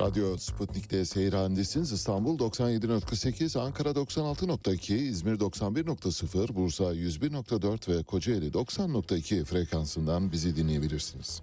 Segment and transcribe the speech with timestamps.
[0.00, 1.92] Radyo Sputnik'te seyir halindesiniz.
[1.92, 11.42] İstanbul 97.8, Ankara 96.2, İzmir 91.0, Bursa 101.4 ve Kocaeli 90.2 frekansından bizi dinleyebilirsiniz.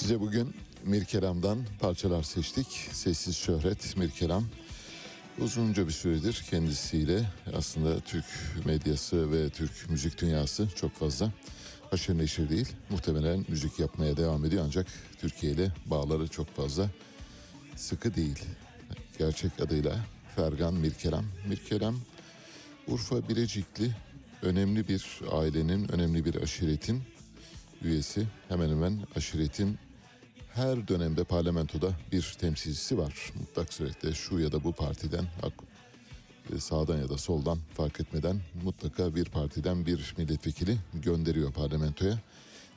[0.01, 0.53] Size bugün
[0.85, 2.67] Mirkelam'dan parçalar seçtik.
[2.91, 4.43] Sessiz Şöhret Mirkelam.
[5.39, 8.25] Uzunca bir süredir kendisiyle aslında Türk
[8.65, 11.31] medyası ve Türk müzik dünyası çok fazla
[11.89, 12.69] haşır neşir değil.
[12.89, 14.87] Muhtemelen müzik yapmaya devam ediyor ancak
[15.19, 16.89] Türkiye ile bağları çok fazla
[17.75, 18.39] sıkı değil.
[19.19, 21.25] Gerçek adıyla Fergan Mirkelam.
[21.47, 21.95] Mirkelam
[22.87, 23.91] Urfa Birecikli
[24.41, 27.03] önemli bir ailenin, önemli bir aşiretin
[27.81, 28.27] üyesi.
[28.49, 29.77] Hemen hemen aşiretin
[30.53, 33.31] her dönemde parlamentoda bir temsilcisi var.
[33.39, 35.25] Mutlak surette şu ya da bu partiden
[36.55, 42.19] e, sağdan ya da soldan fark etmeden mutlaka bir partiden bir milletvekili gönderiyor parlamentoya.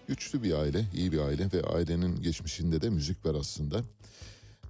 [0.08, 3.82] Güçlü bir aile, iyi bir aile ve ailenin geçmişinde de müzik var aslında.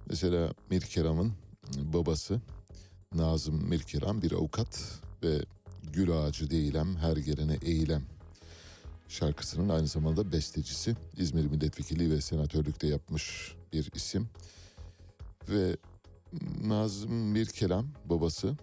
[0.09, 1.33] Mesela Mirkeram'ın
[1.77, 2.41] babası
[3.15, 5.41] Nazım Mirkeram bir avukat ve
[5.93, 8.03] Gül Ağacı Değilem Her Gelene Eğilem
[9.07, 10.95] şarkısının aynı zamanda bestecisi.
[11.17, 14.29] İzmir milletvekili ve senatörlükte yapmış bir isim.
[15.49, 15.77] Ve
[16.63, 18.55] Nazım Mirkelam babası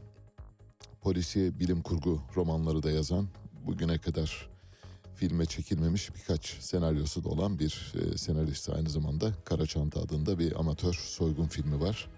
[1.01, 3.29] polisiye bilim kurgu romanları da yazan
[3.67, 4.49] bugüne kadar
[5.15, 10.93] filme çekilmemiş birkaç senaryosu da olan bir e, senarist aynı zamanda Karaçanta adında bir amatör
[10.93, 12.09] soygun filmi var.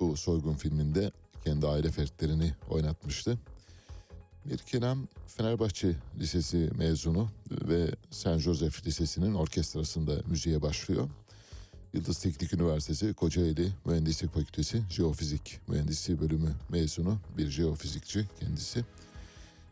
[0.00, 1.10] Bu soygun filminde
[1.44, 3.38] kendi aile fertlerini oynatmıştı.
[4.44, 11.08] Mirkelam Fenerbahçe Lisesi mezunu ve Saint Joseph Lisesi'nin orkestrasında müziğe başlıyor.
[11.92, 18.84] Yıldız Teknik Üniversitesi Kocaeli Mühendislik Fakültesi Jeofizik Mühendisliği bölümü mezunu bir jeofizikçi kendisi.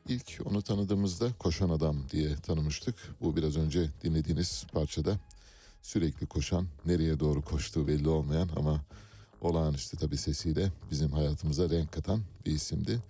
[0.08, 2.94] İlk onu tanıdığımızda koşan adam diye tanımıştık.
[3.20, 5.18] Bu biraz önce dinlediğiniz parçada
[5.82, 8.80] sürekli koşan, nereye doğru koştuğu belli olmayan ama
[9.40, 13.00] olağanüstü tabii sesiyle bizim hayatımıza renk katan bir isimdi.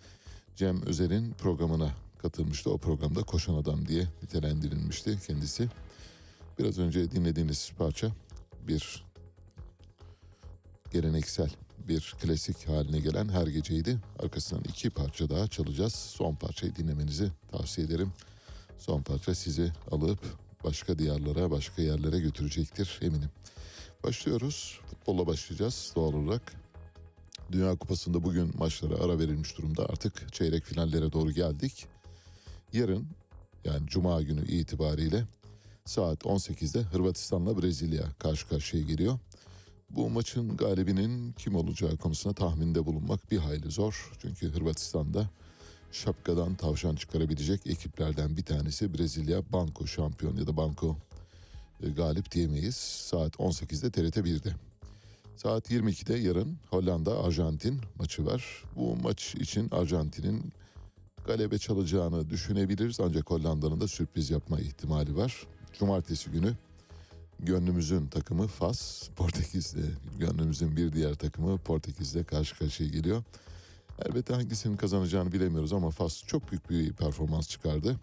[0.58, 1.90] Cem Özer'in programına
[2.22, 2.70] katılmıştı.
[2.70, 5.68] O programda koşan adam diye nitelendirilmişti kendisi.
[6.58, 8.12] Biraz önce dinlediğiniz parça
[8.68, 9.04] bir
[10.92, 11.50] geleneksel
[11.88, 13.98] bir klasik haline gelen her geceydi.
[14.18, 15.94] Arkasından iki parça daha çalacağız.
[15.94, 18.12] Son parçayı dinlemenizi tavsiye ederim.
[18.78, 20.20] Son parça sizi alıp
[20.64, 23.30] başka diyarlara, başka yerlere götürecektir eminim.
[24.04, 24.80] Başlıyoruz.
[24.86, 26.67] Futbolla başlayacağız doğal olarak.
[27.52, 29.86] Dünya Kupası'nda bugün maçlara ara verilmiş durumda.
[29.88, 31.86] Artık çeyrek finallere doğru geldik.
[32.72, 33.06] Yarın
[33.64, 35.24] yani Cuma günü itibariyle
[35.84, 39.18] saat 18'de Hırvatistan'la Brezilya karşı karşıya geliyor.
[39.90, 44.12] Bu maçın galibinin kim olacağı konusunda tahminde bulunmak bir hayli zor.
[44.22, 45.30] Çünkü Hırvatistan'da
[45.92, 50.96] şapkadan tavşan çıkarabilecek ekiplerden bir tanesi Brezilya Banko şampiyon ya da Banko
[51.82, 52.76] e, galip diyemeyiz.
[52.76, 54.67] Saat 18'de TRT 1'de.
[55.42, 58.64] Saat 22'de yarın Hollanda Arjantin maçı var.
[58.76, 60.52] Bu maç için Arjantin'in
[61.26, 65.46] galebe çalacağını düşünebiliriz ancak Hollanda'nın da sürpriz yapma ihtimali var.
[65.78, 66.54] Cumartesi günü
[67.40, 69.80] gönlümüzün takımı Fas, Portekiz'de
[70.18, 73.22] gönlümüzün bir diğer takımı Portekiz'de karşı karşıya geliyor.
[74.06, 77.96] Elbette hangisinin kazanacağını bilemiyoruz ama Fas çok büyük bir performans çıkardı.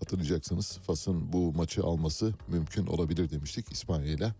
[0.00, 4.34] Hatırlayacaksınız Fas'ın bu maçı alması mümkün olabilir demiştik İspanya ile.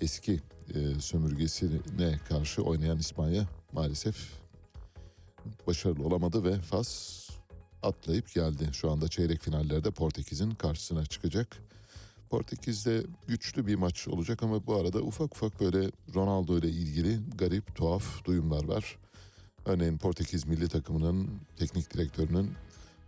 [0.00, 0.40] Eski
[0.74, 4.16] e, sömürgesine karşı oynayan İspanya maalesef
[5.66, 7.18] başarılı olamadı ve Fas
[7.82, 8.68] atlayıp geldi.
[8.72, 11.56] Şu anda çeyrek finallerde Portekiz'in karşısına çıkacak.
[12.30, 17.76] Portekiz'de güçlü bir maç olacak ama bu arada ufak ufak böyle Ronaldo ile ilgili garip
[17.76, 18.98] tuhaf duyumlar var.
[19.64, 22.50] Örneğin Portekiz milli takımının teknik direktörünün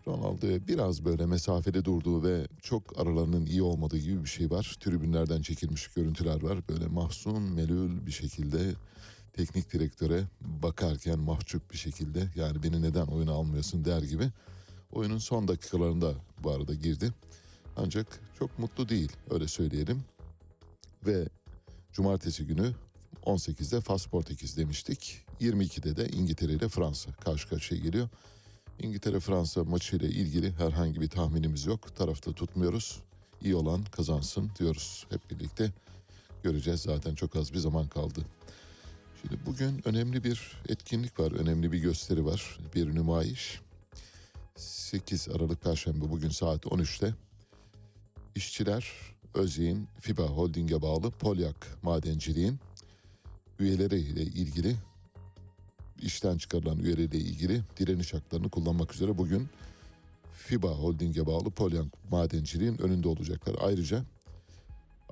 [0.06, 4.76] Ronaldo'ya biraz böyle mesafede durduğu ve çok aralarının iyi olmadığı gibi bir şey var.
[4.80, 6.58] Tribünlerden çekilmiş görüntüler var.
[6.68, 8.74] Böyle mahzun, melül bir şekilde
[9.32, 14.30] teknik direktöre bakarken mahcup bir şekilde yani beni neden oyuna almıyorsun der gibi.
[14.92, 17.12] Oyunun son dakikalarında bu arada girdi.
[17.76, 20.04] Ancak çok mutlu değil öyle söyleyelim.
[21.06, 21.28] Ve
[21.92, 22.72] cumartesi günü
[23.22, 25.24] 18'de Fas Portekiz demiştik.
[25.40, 28.08] 22'de de İngiltere ile Fransa karşı karşıya geliyor.
[28.82, 31.96] İngiltere-Fransa maçıyla ilgili herhangi bir tahminimiz yok.
[31.96, 33.00] Tarafta tutmuyoruz.
[33.42, 35.06] İyi olan kazansın diyoruz.
[35.10, 35.72] Hep birlikte
[36.42, 36.80] göreceğiz.
[36.80, 38.20] Zaten çok az bir zaman kaldı.
[39.22, 41.32] Şimdi bugün önemli bir etkinlik var.
[41.32, 42.58] Önemli bir gösteri var.
[42.74, 43.60] Bir nümayiş.
[44.56, 47.14] 8 Aralık Perşembe bugün saat 13'te
[48.34, 48.92] işçiler
[49.34, 52.58] Özyeğin FIBA Holding'e bağlı Polyak Madenciliğin
[53.58, 54.76] üyeleriyle ilgili
[56.02, 59.48] işten çıkarılan üyeleriyle ilgili direniş haklarını kullanmak üzere bugün
[60.32, 63.56] FIBA Holding'e bağlı Polyak Madenciliğin önünde olacaklar.
[63.60, 64.04] Ayrıca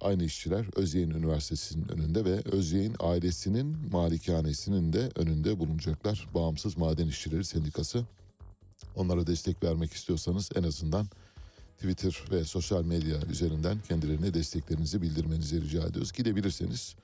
[0.00, 6.28] aynı işçiler Özyeğin Üniversitesi'nin önünde ve Özyeğin ailesinin malikanesinin de önünde bulunacaklar.
[6.34, 8.04] Bağımsız Maden İşçileri Sendikası.
[8.96, 11.06] Onlara destek vermek istiyorsanız en azından
[11.76, 16.12] Twitter ve sosyal medya üzerinden kendilerine desteklerinizi bildirmenizi rica ediyoruz.
[16.12, 16.96] Gidebilirseniz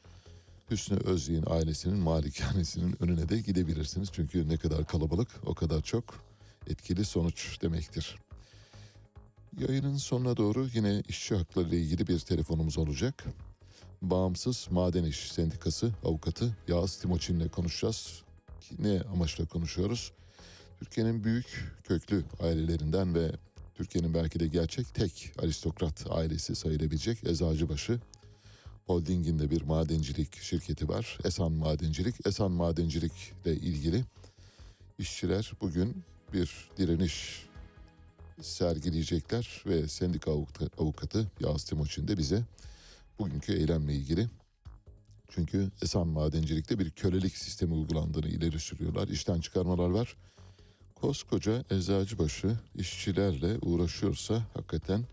[0.71, 4.09] Hüsnü Özyeğin ailesinin malikanesinin önüne de gidebilirsiniz.
[4.12, 6.25] Çünkü ne kadar kalabalık o kadar çok
[6.66, 8.16] etkili sonuç demektir.
[9.59, 13.25] Yayının sonuna doğru yine işçi hakları ile ilgili bir telefonumuz olacak.
[14.02, 18.23] Bağımsız Maden İş Sendikası avukatı Yağız Timoçin ile konuşacağız.
[18.78, 20.12] Ne amaçla konuşuyoruz?
[20.78, 23.33] Türkiye'nin büyük köklü ailelerinden ve
[23.75, 28.00] Türkiye'nin belki de gerçek tek aristokrat ailesi sayılabilecek Eczacıbaşı
[28.87, 31.19] Holding'in de bir madencilik şirketi var.
[31.25, 32.26] Esan Madencilik.
[32.26, 34.05] Esan Madencilik ile ilgili
[34.99, 37.47] işçiler bugün bir direniş
[38.43, 40.31] sergileyecekler ve sendika
[40.79, 42.45] avukatı, Yağız Timoçin de bize
[43.19, 44.29] bugünkü eylemle ilgili
[45.29, 49.09] çünkü Esan Madencilik'te bir kölelik sistemi uygulandığını ileri sürüyorlar.
[49.09, 50.17] İşten çıkarmalar var.
[50.95, 55.05] Koskoca Eczacıbaşı işçilerle uğraşıyorsa hakikaten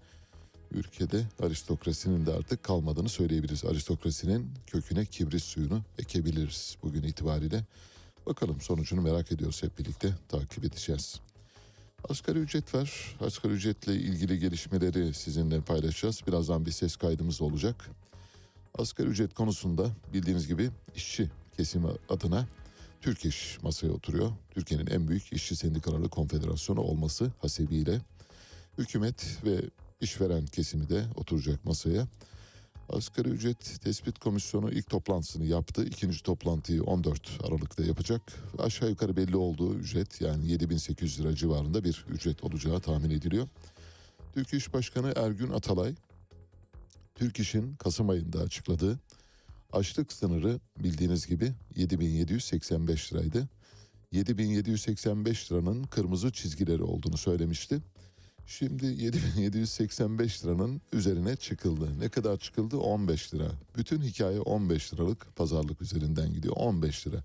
[0.72, 3.66] ülkede aristokrasinin de artık kalmadığını söyleyebiliriz.
[3.66, 7.66] Aristokrasinin köküne kibrit suyunu ekebiliriz bugün itibariyle.
[8.25, 11.20] Bakalım sonucunu merak ediyoruz hep birlikte takip edeceğiz.
[12.10, 13.16] Asgari ücret var.
[13.20, 16.22] Asgari ücretle ilgili gelişmeleri sizinle paylaşacağız.
[16.28, 17.90] Birazdan bir ses kaydımız olacak.
[18.78, 22.48] Asgari ücret konusunda bildiğiniz gibi işçi kesimi adına
[23.01, 24.32] Türk İş masaya oturuyor.
[24.51, 28.01] Türkiye'nin en büyük işçi sendikaları konfederasyonu olması hasebiyle
[28.78, 29.62] hükümet ve
[30.01, 32.08] işveren kesimi de oturacak masaya.
[32.89, 35.86] Asgari ücret tespit komisyonu ilk toplantısını yaptı.
[35.86, 38.22] İkinci toplantıyı 14 Aralık'ta yapacak.
[38.58, 43.48] Aşağı yukarı belli olduğu ücret yani 7800 lira civarında bir ücret olacağı tahmin ediliyor.
[44.34, 45.96] Türk İş Başkanı Ergün Atalay,
[47.15, 49.00] Türk İş'in Kasım ayında açıkladığı
[49.74, 53.48] açlık sınırı bildiğiniz gibi 7785 liraydı.
[54.12, 57.81] 7785 liranın kırmızı çizgileri olduğunu söylemişti.
[58.45, 62.00] Şimdi 7785 liranın üzerine çıkıldı.
[62.00, 62.77] Ne kadar çıkıldı?
[62.77, 63.51] 15 lira.
[63.77, 66.55] Bütün hikaye 15 liralık pazarlık üzerinden gidiyor.
[66.57, 67.24] 15 lira.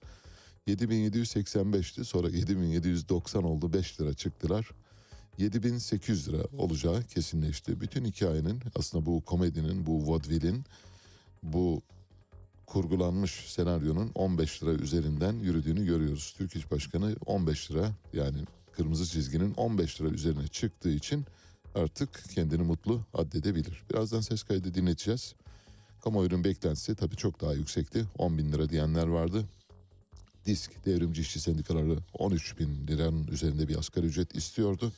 [0.69, 4.71] 7785'ti sonra 7790 oldu 5 lira çıktılar.
[5.39, 7.81] 7800 lira olacağı kesinleşti.
[7.81, 10.65] Bütün hikayenin aslında bu komedinin, bu vaudeville'in,
[11.43, 11.83] bu
[12.67, 16.35] kurgulanmış senaryonun 15 lira üzerinden yürüdüğünü görüyoruz.
[16.39, 18.39] Türk İş Başkanı 15 lira yani
[18.77, 21.25] kırmızı çizginin 15 lira üzerine çıktığı için
[21.75, 23.83] artık kendini mutlu addedebilir.
[23.91, 25.35] Birazdan ses kaydı dinleteceğiz.
[26.05, 28.07] Kamuoyunun beklentisi tabii çok daha yüksekti.
[28.19, 29.45] 10 bin lira diyenler vardı.
[30.47, 34.93] Disk devrimci işçi sendikaları 13 bin liranın üzerinde bir asgari ücret istiyordu.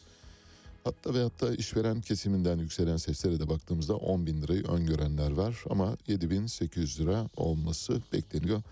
[0.84, 5.64] Hatta ve hatta işveren kesiminden yükselen seslere de baktığımızda 10 bin lirayı öngörenler var.
[5.70, 8.62] Ama 7800 lira olması bekleniyor.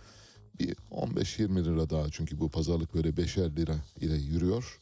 [0.61, 4.81] Bir 15-20 lira daha çünkü bu pazarlık böyle 5'er lira ile yürüyor.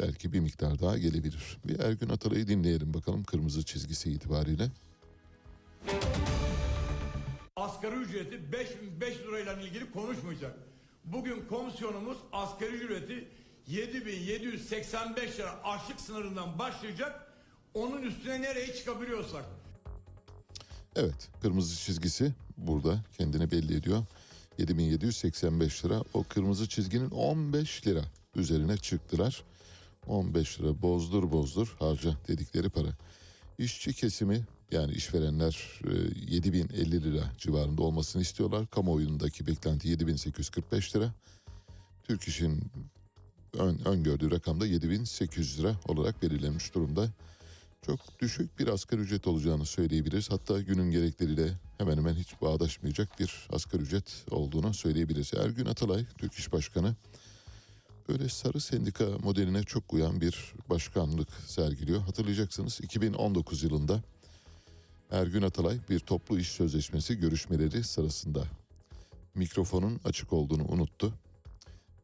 [0.00, 1.58] Belki bir miktar daha gelebilir.
[1.64, 4.70] Bir Ergün Atalay'ı dinleyelim bakalım kırmızı çizgisi itibariyle.
[7.56, 10.54] asgari ücreti 5005 lirayla ilgili konuşmayacak.
[11.04, 13.28] Bugün komisyonumuz asgari ücreti
[13.66, 17.32] 7785 lira açlık sınırından başlayacak.
[17.74, 19.44] Onun üstüne nereye çıkabiliyorsak.
[20.96, 24.02] Evet kırmızı çizgisi burada kendini belli ediyor.
[24.58, 28.02] 7785 lira o kırmızı çizginin 15 lira
[28.36, 29.42] üzerine çıktılar.
[30.06, 32.88] 15 lira bozdur bozdur harca dedikleri para.
[33.58, 38.66] İşçi kesimi yani işverenler e, 7050 lira civarında olmasını istiyorlar.
[38.66, 41.14] Kamuoyundaki beklenti 7845 lira.
[42.04, 42.62] Türk İş'in
[43.52, 47.08] ön, öngördüğü rakam da 7800 lira olarak belirlenmiş durumda.
[47.86, 50.30] Çok düşük bir asgari ücret olacağını söyleyebiliriz.
[50.30, 55.34] Hatta günün gerekleriyle hemen hemen hiç bağdaşmayacak bir asgari ücret olduğunu söyleyebiliriz.
[55.34, 56.94] Ergün Atalay, Türk İş Başkanı,
[58.08, 62.00] böyle sarı sendika modeline çok uyan bir başkanlık sergiliyor.
[62.00, 64.02] Hatırlayacaksınız 2019 yılında
[65.10, 68.44] Ergün Atalay bir toplu iş sözleşmesi görüşmeleri sırasında
[69.34, 71.12] mikrofonun açık olduğunu unuttu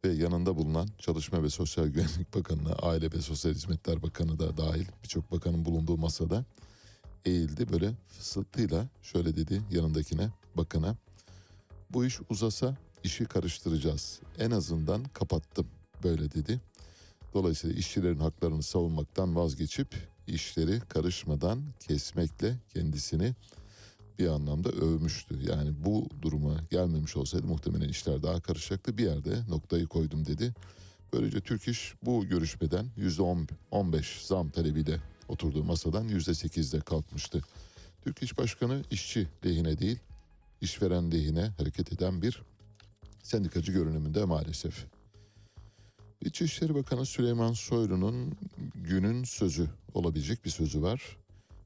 [0.04, 4.86] ve yanında bulunan Çalışma ve Sosyal Güvenlik Bakanı'na, Aile ve Sosyal Hizmetler Bakanı da dahil
[5.02, 6.44] birçok bakanın bulunduğu masada
[7.24, 7.72] eğildi.
[7.72, 10.96] Böyle fısıltıyla şöyle dedi yanındakine bakana
[11.90, 14.20] bu iş uzasa işi karıştıracağız.
[14.38, 15.66] En azından kapattım
[16.02, 16.60] böyle dedi.
[17.34, 23.34] Dolayısıyla işçilerin haklarını savunmaktan vazgeçip işleri karışmadan kesmekle kendisini
[24.18, 25.38] bir anlamda övmüştü.
[25.50, 28.98] Yani bu duruma gelmemiş olsaydı muhtemelen işler daha karışacaktı.
[28.98, 30.54] Bir yerde noktayı koydum dedi.
[31.12, 37.42] Böylece Türk İş bu görüşmeden %15 zam talebiyle oturduğu masadan %8'de kalkmıştı.
[38.04, 39.98] Türk İş Başkanı işçi lehine değil,
[40.60, 42.42] işveren lehine hareket eden bir
[43.22, 44.86] sendikacı görünümünde maalesef.
[46.24, 48.32] İçişleri Bakanı Süleyman Soylu'nun
[48.74, 51.16] günün sözü olabilecek bir sözü var.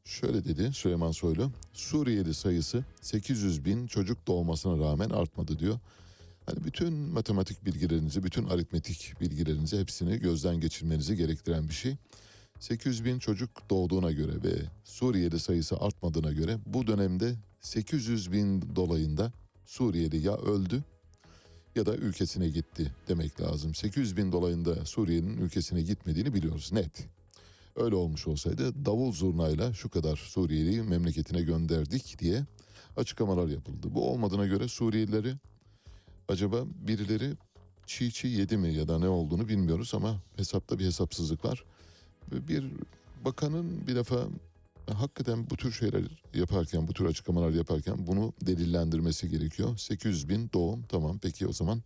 [0.04, 5.78] Şöyle dedi Süleyman Soylu, Suriyeli sayısı 800 bin çocuk doğmasına rağmen artmadı diyor.
[6.46, 11.96] Hani bütün matematik bilgilerinizi, bütün aritmetik bilgilerinizi hepsini gözden geçirmenizi gerektiren bir şey.
[12.60, 19.32] 800 bin çocuk doğduğuna göre ve Suriyeli sayısı artmadığına göre bu dönemde 800 bin dolayında
[19.66, 20.84] Suriyeli ya öldü
[21.76, 23.74] ya da ülkesine gitti demek lazım.
[23.74, 27.08] 800 bin dolayında Suriye'nin ülkesine gitmediğini biliyoruz net.
[27.76, 32.44] Öyle olmuş olsaydı davul zurnayla şu kadar Suriyeliyi memleketine gönderdik diye
[32.96, 33.86] açıklamalar yapıldı.
[33.90, 35.34] Bu olmadığına göre Suriyelileri
[36.28, 37.32] acaba birileri
[37.86, 41.64] çiğ çiğ yedi mi ya da ne olduğunu bilmiyoruz ama hesapta bir hesapsızlık var.
[42.32, 42.64] Bir
[43.24, 44.26] bakanın bir defa
[44.94, 46.02] hakikaten bu tür şeyler
[46.34, 49.76] yaparken, bu tür açıklamalar yaparken bunu delillendirmesi gerekiyor.
[49.78, 51.82] 800 bin doğum tamam peki o zaman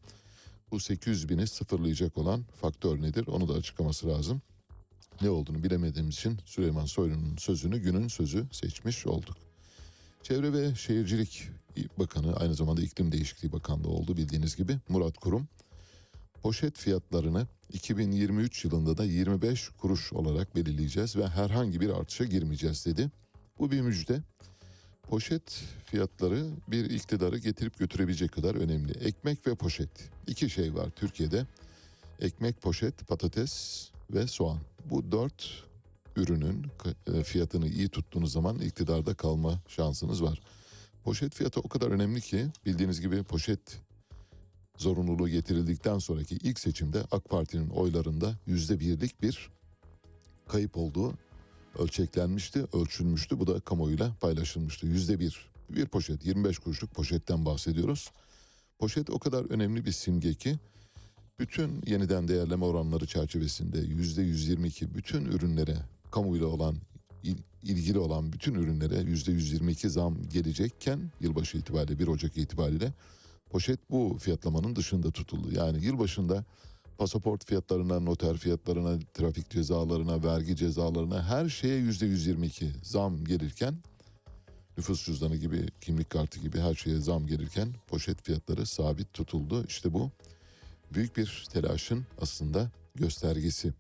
[0.71, 4.42] bu 800 bini sıfırlayacak olan faktör nedir onu da açıklaması lazım.
[5.23, 9.37] Ne olduğunu bilemediğimiz için Süleyman Soylu'nun sözünü günün sözü seçmiş olduk.
[10.23, 11.49] Çevre ve Şehircilik
[11.99, 15.49] Bakanı aynı zamanda İklim Değişikliği Bakanlığı oldu bildiğiniz gibi Murat Kurum.
[16.42, 23.11] Poşet fiyatlarını 2023 yılında da 25 kuruş olarak belirleyeceğiz ve herhangi bir artışa girmeyeceğiz dedi.
[23.59, 24.23] Bu bir müjde.
[25.02, 28.92] Poşet fiyatları bir iktidarı getirip götürebilecek kadar önemli.
[28.92, 29.90] Ekmek ve poşet.
[30.26, 31.47] İki şey var Türkiye'de.
[32.20, 34.59] Ekmek, poşet, patates ve soğan.
[34.90, 35.64] Bu dört
[36.16, 36.66] ürünün
[37.14, 40.40] e, fiyatını iyi tuttuğunuz zaman iktidarda kalma şansınız var.
[41.04, 43.61] Poşet fiyatı o kadar önemli ki bildiğiniz gibi poşet
[44.80, 49.50] zorunluluğu getirildikten sonraki ilk seçimde AK Parti'nin oylarında yüzde birlik bir
[50.49, 51.14] kayıp olduğu
[51.78, 53.38] ölçeklenmişti, ölçülmüştü.
[53.40, 54.87] Bu da kamuoyuyla paylaşılmıştı.
[54.87, 55.50] Yüzde bir.
[55.70, 58.10] Bir poşet, 25 kuruşluk poşetten bahsediyoruz.
[58.78, 60.58] Poşet o kadar önemli bir simge ki
[61.38, 65.76] bütün yeniden değerleme oranları çerçevesinde yüzde 122 bütün ürünlere
[66.10, 66.76] kamuyla olan
[67.22, 72.92] il- ilgili olan bütün ürünlere yüzde 122 zam gelecekken yılbaşı itibariyle 1 Ocak itibariyle
[73.50, 75.52] poşet bu fiyatlamanın dışında tutuldu.
[75.52, 76.45] Yani yılbaşında
[76.99, 83.75] pasaport fiyatlarına, noter fiyatlarına, trafik cezalarına, vergi cezalarına her şeye yüzde 122 zam gelirken
[84.76, 89.64] nüfus cüzdanı gibi, kimlik kartı gibi her şeye zam gelirken poşet fiyatları sabit tutuldu.
[89.69, 90.11] İşte bu
[90.95, 93.73] büyük bir telaşın aslında göstergesi.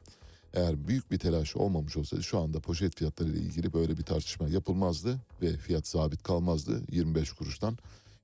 [0.54, 4.48] Eğer büyük bir telaş olmamış olsaydı şu anda poşet fiyatları ile ilgili böyle bir tartışma
[4.48, 7.78] yapılmazdı ve fiyat sabit kalmazdı 25 kuruştan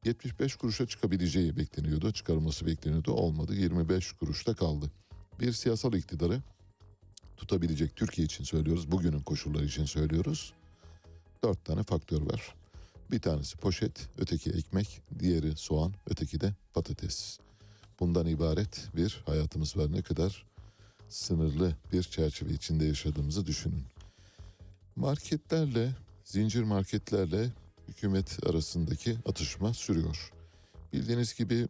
[0.07, 2.13] 75 kuruşa çıkabileceği bekleniyordu.
[2.13, 3.13] Çıkarılması bekleniyordu.
[3.13, 3.55] Olmadı.
[3.55, 4.91] 25 kuruşta kaldı.
[5.41, 6.43] Bir siyasal iktidarı
[7.37, 8.91] tutabilecek Türkiye için söylüyoruz.
[8.91, 10.53] Bugünün koşulları için söylüyoruz.
[11.45, 12.55] Dört tane faktör var.
[13.11, 17.39] Bir tanesi poşet, öteki ekmek, diğeri soğan, öteki de patates.
[18.01, 19.93] Bundan ibaret bir hayatımız var.
[19.93, 20.47] Ne kadar
[21.09, 23.85] sınırlı bir çerçeve içinde yaşadığımızı düşünün.
[24.97, 25.91] Marketlerle,
[26.25, 27.51] zincir marketlerle
[27.88, 30.33] hükümet arasındaki atışma sürüyor.
[30.93, 31.69] Bildiğiniz gibi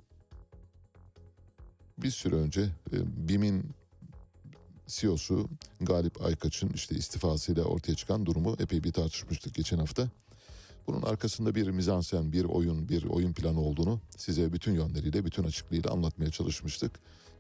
[1.99, 2.61] bir süre önce
[2.92, 3.70] e, BİM'in
[4.87, 5.49] CEO'su
[5.80, 10.11] Galip Aykaç'ın işte istifasıyla ortaya çıkan durumu epey bir tartışmıştık geçen hafta.
[10.87, 15.90] Bunun arkasında bir mizansen, bir oyun, bir oyun planı olduğunu size bütün yönleriyle, bütün açıklığıyla
[15.90, 16.92] anlatmaya çalışmıştık.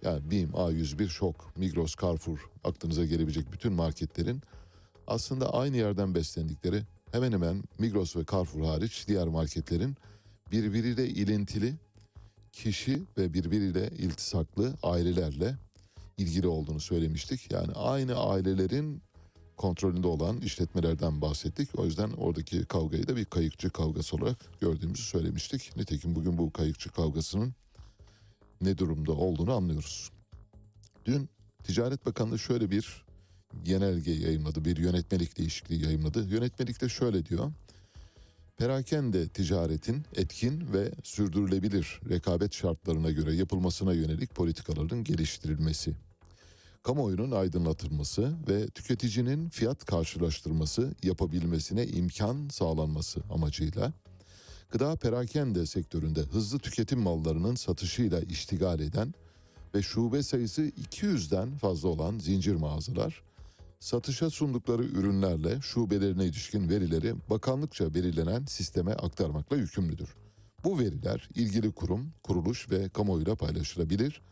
[0.02, 4.42] Yani BİM, A101, Şok, Migros, Carrefour aklınıza gelebilecek bütün marketlerin
[5.06, 6.82] aslında aynı yerden beslendikleri
[7.16, 9.96] hemen hemen Migros ve Carrefour hariç diğer marketlerin
[10.52, 11.74] birbiriyle ilintili
[12.52, 15.56] kişi ve birbiriyle iltisaklı ailelerle
[16.18, 17.52] ilgili olduğunu söylemiştik.
[17.52, 19.02] Yani aynı ailelerin
[19.56, 21.78] kontrolünde olan işletmelerden bahsettik.
[21.78, 25.76] O yüzden oradaki kavgayı da bir kayıkçı kavgası olarak gördüğümüzü söylemiştik.
[25.76, 27.54] Nitekim bugün bu kayıkçı kavgasının
[28.60, 30.10] ne durumda olduğunu anlıyoruz.
[31.04, 31.28] Dün
[31.64, 33.05] Ticaret Bakanlığı şöyle bir
[33.64, 34.64] genelge yayımladı.
[34.64, 36.26] Bir yönetmelik değişikliği yayımladı.
[36.28, 37.52] Yönetmelikte şöyle diyor.
[38.58, 45.92] Perakende ticaretin etkin ve sürdürülebilir rekabet şartlarına göre yapılmasına yönelik politikaların geliştirilmesi.
[46.82, 53.92] Kamuoyunun aydınlatılması ve tüketicinin fiyat karşılaştırması yapabilmesine imkan sağlanması amacıyla
[54.70, 59.14] gıda perakende sektöründe hızlı tüketim mallarının satışıyla iştigal eden
[59.74, 63.22] ve şube sayısı 200'den fazla olan zincir mağazalar
[63.80, 70.08] satışa sundukları ürünlerle şubelerine ilişkin verileri bakanlıkça belirlenen sisteme aktarmakla yükümlüdür.
[70.64, 74.22] Bu veriler ilgili kurum, kuruluş ve kamuoyuyla paylaşılabilir.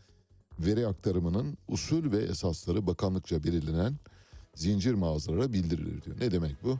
[0.59, 3.95] Veri aktarımının usul ve esasları bakanlıkça belirlenen
[4.55, 6.19] zincir mağazalara bildirilir diyor.
[6.19, 6.79] Ne demek bu?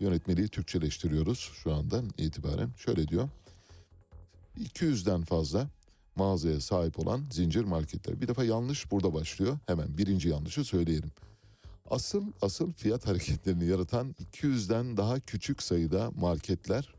[0.00, 2.70] Yönetmeliği Türkçeleştiriyoruz şu andan itibaren.
[2.76, 3.28] Şöyle diyor.
[4.58, 5.68] 200'den fazla
[6.16, 8.20] mağazaya sahip olan zincir marketler.
[8.20, 9.58] Bir defa yanlış burada başlıyor.
[9.66, 11.10] Hemen birinci yanlışı söyleyelim.
[11.90, 16.94] Asıl asıl fiyat hareketlerini yaratan 200'den daha küçük sayıda marketler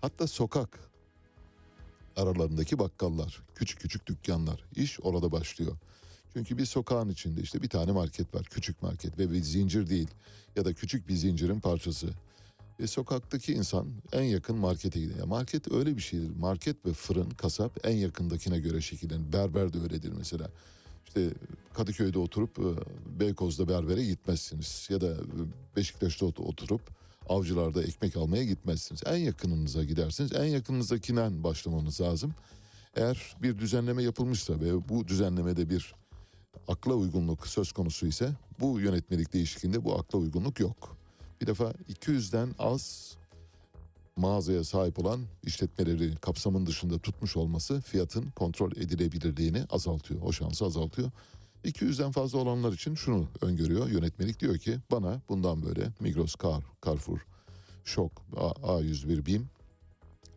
[0.00, 0.78] hatta sokak
[2.16, 4.64] aralarındaki bakkallar, küçük küçük dükkanlar.
[4.76, 5.76] İş orada başlıyor.
[6.32, 10.08] Çünkü bir sokağın içinde işte bir tane market var, küçük market ve bir zincir değil
[10.56, 12.08] ya da küçük bir zincirin parçası.
[12.80, 15.26] Ve sokaktaki insan en yakın markete gidiyor.
[15.26, 16.36] Market öyle bir şeydir.
[16.36, 19.32] Market ve fırın, kasap en yakındakine göre şekillenir.
[19.32, 20.50] Berber de öyledir mesela.
[21.06, 21.30] İşte
[21.74, 22.68] Kadıköy'de oturup e,
[23.20, 24.88] Beykoz'da berbere gitmezsiniz.
[24.90, 25.16] Ya da e,
[25.76, 26.80] Beşiktaş'ta ot- oturup
[27.28, 29.02] avcılarda ekmek almaya gitmezsiniz.
[29.06, 30.32] En yakınınıza gidersiniz.
[30.32, 32.34] En yakınınızdakinden başlamanız lazım.
[32.96, 35.94] Eğer bir düzenleme yapılmışsa ve bu düzenlemede bir
[36.68, 40.96] akla uygunluk söz konusu ise bu yönetmelik değişikliğinde bu akla uygunluk yok.
[41.40, 43.15] Bir defa 200'den az
[44.20, 50.20] mağazaya sahip olan işletmeleri kapsamın dışında tutmuş olması fiyatın kontrol edilebilirliğini azaltıyor.
[50.22, 51.10] O şansı azaltıyor.
[51.64, 57.26] 200'den fazla olanlar için şunu öngörüyor yönetmelik diyor ki bana bundan böyle Migros, Car, Carrefour,
[57.84, 59.48] Şok, A- A101, BİM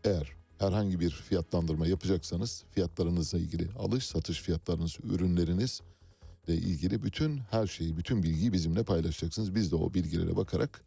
[0.04, 5.82] eğer herhangi bir fiyatlandırma yapacaksanız fiyatlarınızla ilgili alış satış fiyatlarınız, ürünleriniz
[6.48, 9.56] ile ilgili bütün her şeyi, bütün bilgiyi bizimle paylaşacaksınız.
[9.56, 10.82] Biz de o bilgilere bakarak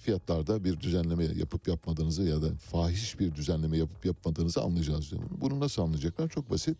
[0.00, 5.22] fiyatlarda bir düzenleme yapıp yapmadığınızı ya da fahiş bir düzenleme yapıp yapmadığınızı anlayacağız diyor.
[5.40, 6.28] Bunu nasıl anlayacaklar?
[6.28, 6.78] Çok basit.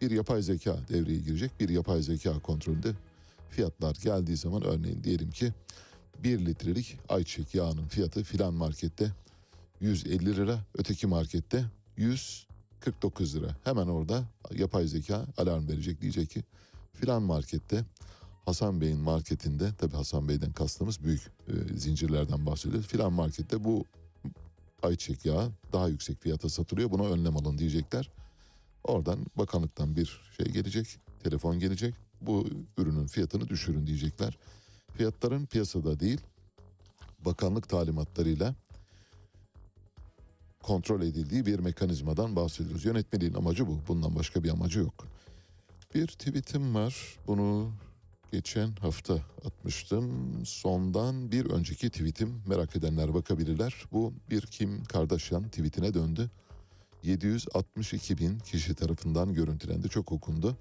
[0.00, 1.50] Bir yapay zeka devreye girecek.
[1.60, 2.92] Bir yapay zeka kontrolünde
[3.50, 5.52] fiyatlar geldiği zaman örneğin diyelim ki
[6.22, 9.10] 1 litrelik ayçiçek yağının fiyatı filan markette
[9.80, 11.64] 150 lira, öteki markette
[11.96, 13.56] 149 lira.
[13.64, 16.42] Hemen orada yapay zeka alarm verecek diyecek ki
[16.92, 17.84] filan markette
[18.46, 22.86] Hasan Bey'in marketinde tabi Hasan Bey'den kastımız büyük e, zincirlerden bahsediyoruz.
[22.88, 23.84] Filan markette bu
[24.82, 28.10] ayçiçek yağı daha yüksek fiyata satılıyor buna önlem alın diyecekler.
[28.84, 31.94] Oradan bakanlıktan bir şey gelecek, telefon gelecek.
[32.20, 32.46] Bu
[32.78, 34.38] ürünün fiyatını düşürün diyecekler.
[34.96, 36.20] Fiyatların piyasada değil,
[37.24, 38.54] bakanlık talimatlarıyla
[40.62, 42.84] kontrol edildiği bir mekanizmadan bahsediyoruz.
[42.84, 43.80] Yönetmeliğin amacı bu.
[43.88, 45.06] Bundan başka bir amacı yok.
[45.94, 47.18] Bir tweetim var.
[47.26, 47.72] Bunu
[48.34, 50.32] geçen hafta atmıştım.
[50.46, 53.74] Sondan bir önceki tweetim merak edenler bakabilirler.
[53.92, 56.30] Bu bir Kim Kardashian tweetine döndü.
[57.02, 59.88] 762 bin kişi tarafından görüntülendi.
[59.88, 60.56] Çok okundu.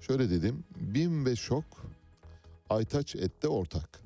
[0.00, 0.64] Şöyle dedim.
[0.76, 1.64] Bim ve Şok
[2.70, 4.00] Aytaç Et'te ortak.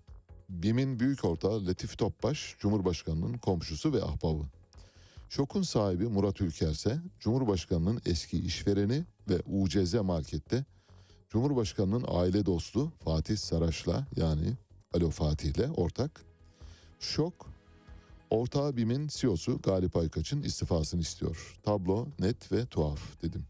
[0.49, 4.45] BİM'in büyük ortağı Latif Topbaş, Cumhurbaşkanı'nın komşusu ve ahbabı.
[5.29, 10.65] Şok'un sahibi Murat Ülker ise Cumhurbaşkanı'nın eski işvereni ve UCZ Market'te
[11.33, 14.53] Cumhurbaşkanı'nın aile dostu Fatih Saraç'la yani
[14.95, 16.25] Alo Fatih'le ortak.
[17.01, 17.51] Şok,
[18.31, 21.59] ortağı BİM'in CEO'su Galip Aykaç'ın istifasını istiyor.
[21.63, 23.45] Tablo net ve tuhaf dedim.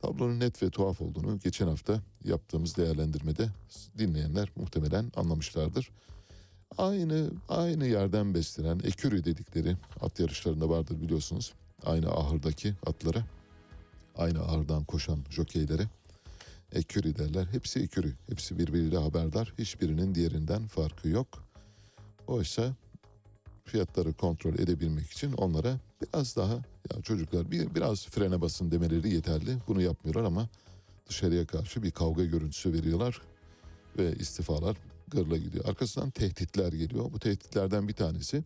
[0.00, 3.48] Tablonun net ve tuhaf olduğunu geçen hafta yaptığımız değerlendirmede
[3.98, 5.90] dinleyenler muhtemelen anlamışlardır.
[6.78, 11.52] Aynı aynı yerden beslenen ekürü dedikleri at yarışlarında vardır biliyorsunuz.
[11.84, 13.24] Aynı ahırdaki atlara,
[14.16, 15.88] aynı ahırdan koşan jokeylere
[16.74, 17.46] ekürü derler.
[17.46, 19.54] Hepsi ekürü, hepsi birbiriyle haberdar.
[19.58, 21.44] Hiçbirinin diğerinden farkı yok.
[22.26, 22.74] Oysa
[23.64, 26.54] fiyatları kontrol edebilmek için onlara biraz daha
[26.92, 29.56] ya çocuklar bir biraz frene basın demeleri yeterli.
[29.68, 30.48] Bunu yapmıyorlar ama
[31.08, 33.20] dışarıya karşı bir kavga görüntüsü veriyorlar
[33.98, 34.76] ve istifalar
[35.08, 35.64] gırla gidiyor.
[35.64, 37.12] Arkasından tehditler geliyor.
[37.12, 38.44] Bu tehditlerden bir tanesi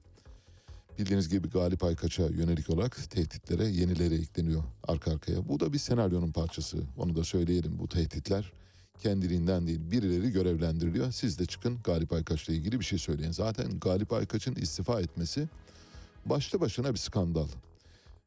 [0.99, 5.49] bildiğiniz gibi Galip Aykaç'a yönelik olarak tehditlere yenileri ekleniyor arka arkaya.
[5.49, 6.79] Bu da bir senaryonun parçası.
[6.97, 7.79] Onu da söyleyelim.
[7.79, 8.53] Bu tehditler
[9.03, 11.13] kendiliğinden değil birileri görevlendiriliyor.
[11.13, 13.33] Siz de çıkın Galip Aykaç'la ilgili bir şey söyleyin.
[13.33, 15.49] Zaten Galip Aykaç'ın istifa etmesi
[16.27, 17.49] başlı başına bir skandal.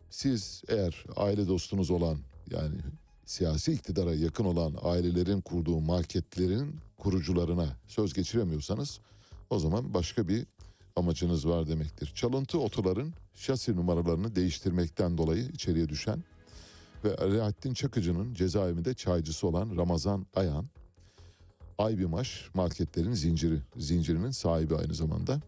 [0.10, 2.18] Siz eğer aile dostunuz olan
[2.52, 2.78] yani
[3.26, 9.00] siyasi iktidara yakın olan ailelerin kurduğu marketlerin kurucularına söz geçiremiyorsanız
[9.50, 10.46] o zaman başka bir
[10.96, 12.12] amacınız var demektir.
[12.16, 16.24] Çalıntı otoların şasi numaralarını değiştirmekten dolayı içeriye düşen
[17.04, 20.66] ve Alaaddin Çakıcı'nın cezaevinde çaycısı olan Ramazan Ayan,
[21.78, 25.42] Aybimaş marketlerin zinciri, zincirinin sahibi aynı zamanda.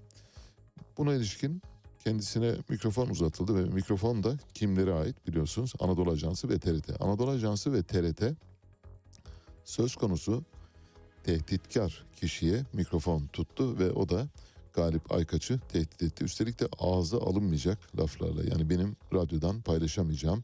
[0.97, 1.62] Buna ilişkin
[2.03, 7.01] kendisine mikrofon uzatıldı ve mikrofon da kimlere ait biliyorsunuz Anadolu Ajansı ve TRT.
[7.01, 8.23] Anadolu Ajansı ve TRT
[9.65, 10.43] söz konusu
[11.23, 14.27] tehditkar kişiye mikrofon tuttu ve o da
[14.73, 16.23] Galip Aykaç'ı tehdit etti.
[16.23, 20.43] Üstelik de ağza alınmayacak laflarla yani benim radyodan paylaşamayacağım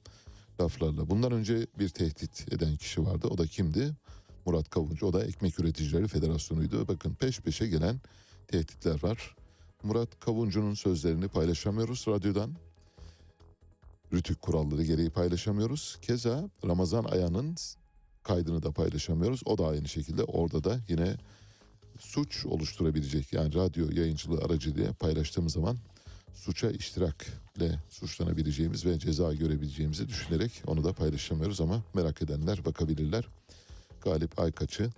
[0.61, 1.09] laflarla.
[1.09, 3.27] Bundan önce bir tehdit eden kişi vardı.
[3.27, 3.95] O da kimdi?
[4.45, 5.05] Murat Kavuncu.
[5.05, 6.87] O da Ekmek Üreticileri Federasyonu'ydu.
[6.87, 8.01] Bakın peş peşe gelen
[8.47, 9.35] tehditler var.
[9.83, 12.55] Murat Kavuncu'nun sözlerini paylaşamıyoruz radyodan.
[14.13, 15.97] Rütük kuralları gereği paylaşamıyoruz.
[16.01, 17.55] Keza Ramazan Aya'nın
[18.23, 19.41] kaydını da paylaşamıyoruz.
[19.45, 21.17] O da aynı şekilde orada da yine
[21.99, 25.77] suç oluşturabilecek yani radyo yayıncılığı aracılığıyla paylaştığımız zaman
[26.33, 33.27] suça iştirakle suçlanabileceğimiz ve ceza görebileceğimizi düşünerek onu da paylaşamıyoruz ama merak edenler bakabilirler.
[34.01, 34.89] Galip Aykaç'ı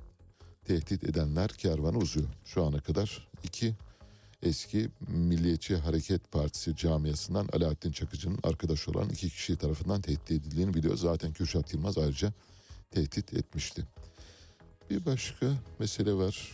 [0.65, 2.27] tehdit edenler kervanı uzuyor.
[2.45, 3.75] Şu ana kadar iki
[4.43, 10.97] eski Milliyetçi Hareket Partisi camiasından Alaaddin Çakıcı'nın arkadaşı olan iki kişi tarafından tehdit edildiğini biliyor.
[10.97, 12.33] Zaten Kürşat Yılmaz ayrıca
[12.91, 13.83] tehdit etmişti.
[14.89, 15.45] Bir başka
[15.79, 16.51] mesele var.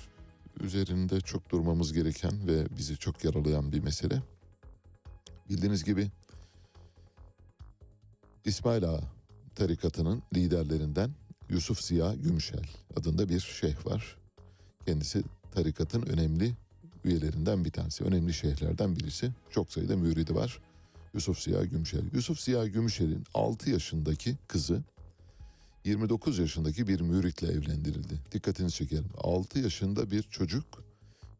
[0.59, 4.21] Üzerinde çok durmamız gereken ve bizi çok yaralayan bir mesele.
[5.49, 6.11] Bildiğiniz gibi
[8.45, 9.01] İsmail Ağa
[9.55, 11.11] tarikatının liderlerinden
[11.49, 12.65] Yusuf Ziya Gümüşel
[12.95, 14.17] adında bir şeyh var.
[14.85, 16.55] Kendisi tarikatın önemli
[17.03, 18.03] üyelerinden bir tanesi.
[18.03, 19.31] Önemli şeyhlerden birisi.
[19.49, 20.59] Çok sayıda müridi var.
[21.13, 22.03] Yusuf Ziya Gümüşel.
[22.13, 24.83] Yusuf Ziya Gümüşel'in 6 yaşındaki kızı
[25.87, 28.19] 29 yaşındaki bir müritle evlendirildi.
[28.31, 29.09] Dikkatinizi çekerim.
[29.17, 30.83] 6 yaşında bir çocuk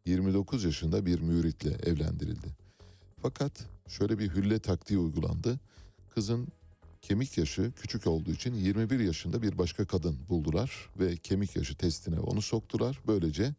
[0.06, 2.48] 29 yaşında bir müritle evlendirildi.
[3.22, 3.52] Fakat
[3.88, 5.60] şöyle bir hülle taktiği uygulandı.
[6.10, 6.48] Kızın
[7.02, 12.20] kemik yaşı küçük olduğu için 21 yaşında bir başka kadın buldular ve kemik yaşı testine
[12.20, 13.00] onu soktular.
[13.06, 13.54] Böylece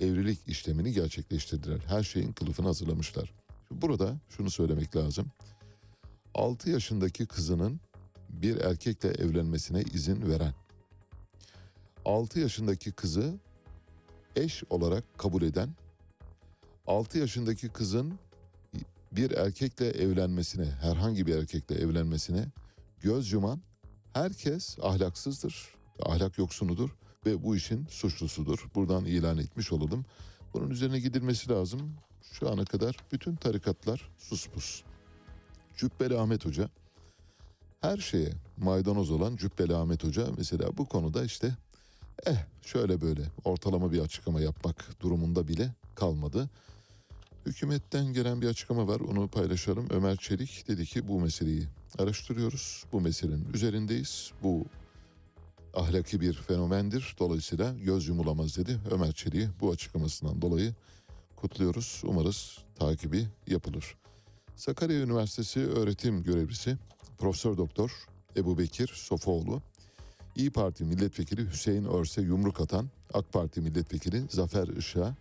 [0.00, 1.78] evlilik işlemini gerçekleştirdiler.
[1.86, 3.32] Her şeyin kılıfını hazırlamışlar.
[3.70, 5.26] Burada şunu söylemek lazım.
[6.34, 7.80] 6 yaşındaki kızının
[8.42, 10.54] bir erkekle evlenmesine izin veren,
[12.04, 13.34] 6 yaşındaki kızı
[14.36, 15.68] eş olarak kabul eden,
[16.86, 18.18] 6 yaşındaki kızın
[19.12, 22.48] bir erkekle evlenmesine, herhangi bir erkekle evlenmesine
[23.00, 23.60] göz yuman
[24.12, 26.90] herkes ahlaksızdır, ahlak yoksunudur
[27.26, 28.66] ve bu işin suçlusudur.
[28.74, 30.04] Buradan ilan etmiş olalım.
[30.54, 31.96] Bunun üzerine gidilmesi lazım.
[32.32, 34.82] Şu ana kadar bütün tarikatlar suspus.
[35.76, 36.68] Cübbeli Ahmet Hoca
[37.84, 41.56] her şeye maydanoz olan Cübbeli Ahmet Hoca mesela bu konuda işte
[42.26, 46.50] eh şöyle böyle ortalama bir açıklama yapmak durumunda bile kalmadı.
[47.46, 49.86] Hükümetten gelen bir açıklama var onu paylaşalım.
[49.90, 51.68] Ömer Çelik dedi ki bu meseleyi
[51.98, 52.84] araştırıyoruz.
[52.92, 54.32] Bu meselenin üzerindeyiz.
[54.42, 54.64] Bu
[55.74, 57.16] ahlaki bir fenomendir.
[57.18, 58.78] Dolayısıyla göz yumulamaz dedi.
[58.90, 60.74] Ömer Çelik'i bu açıklamasından dolayı
[61.36, 62.02] kutluyoruz.
[62.04, 64.03] Umarız takibi yapılır.
[64.56, 66.76] Sakarya Üniversitesi öğretim görevlisi
[67.18, 67.90] Profesör Doktor
[68.36, 69.62] Ebu Bekir Sofoğlu,
[70.36, 75.14] İyi Parti Milletvekili Hüseyin Örse yumruk atan AK Parti Milletvekili Zafer Işık'a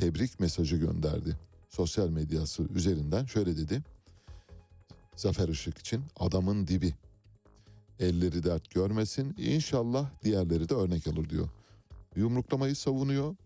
[0.00, 1.36] tebrik mesajı gönderdi.
[1.68, 3.82] Sosyal medyası üzerinden şöyle dedi.
[5.16, 6.94] Zafer Işık için adamın dibi.
[8.00, 9.34] Elleri dert görmesin.
[9.38, 11.48] İnşallah diğerleri de örnek alır diyor.
[12.16, 13.36] Yumruklamayı savunuyor.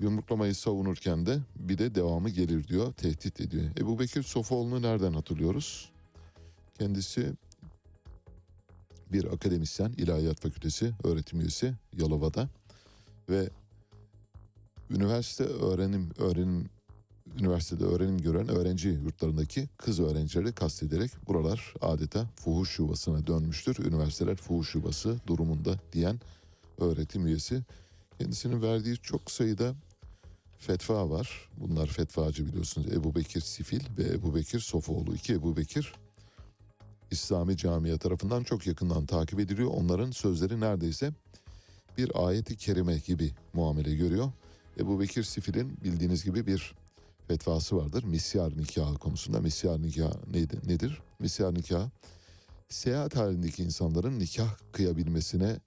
[0.00, 2.92] Yumruklamayı savunurken de bir de devamı gelir diyor.
[2.92, 3.64] Tehdit ediyor.
[3.78, 5.90] Ebu Bekir Sofoğlu'nu nereden hatırlıyoruz?
[6.78, 7.32] Kendisi
[9.12, 12.48] bir akademisyen, İlahiyat Fakültesi öğretim üyesi Yalova'da
[13.28, 13.50] ve
[14.90, 16.68] üniversite öğrenim öğrenim
[17.38, 23.84] üniversitede öğrenim gören öğrenci yurtlarındaki kız öğrencileri kastederek buralar adeta fuhuş yuvasına dönmüştür.
[23.84, 26.20] Üniversiteler fuhuş yuvası durumunda diyen
[26.78, 27.62] öğretim üyesi.
[28.18, 29.74] Kendisinin verdiği çok sayıda
[30.58, 31.48] fetva var.
[31.56, 32.92] Bunlar fetvacı biliyorsunuz.
[32.92, 35.14] Ebu Bekir Sifil ve Ebu Bekir Sofoğlu.
[35.14, 35.94] İki Ebu Bekir
[37.10, 39.70] İslami camia tarafından çok yakından takip ediliyor.
[39.70, 41.12] Onların sözleri neredeyse
[41.98, 44.32] bir ayeti kerime gibi muamele görüyor.
[44.78, 46.74] Ebu Bekir Sifil'in bildiğiniz gibi bir
[47.28, 48.04] fetvası vardır.
[48.04, 49.40] Misyar nikahı konusunda.
[49.40, 50.12] Misyar nikah
[50.66, 51.02] nedir?
[51.18, 51.90] Misyar nikah
[52.68, 55.60] seyahat halindeki insanların nikah kıyabilmesine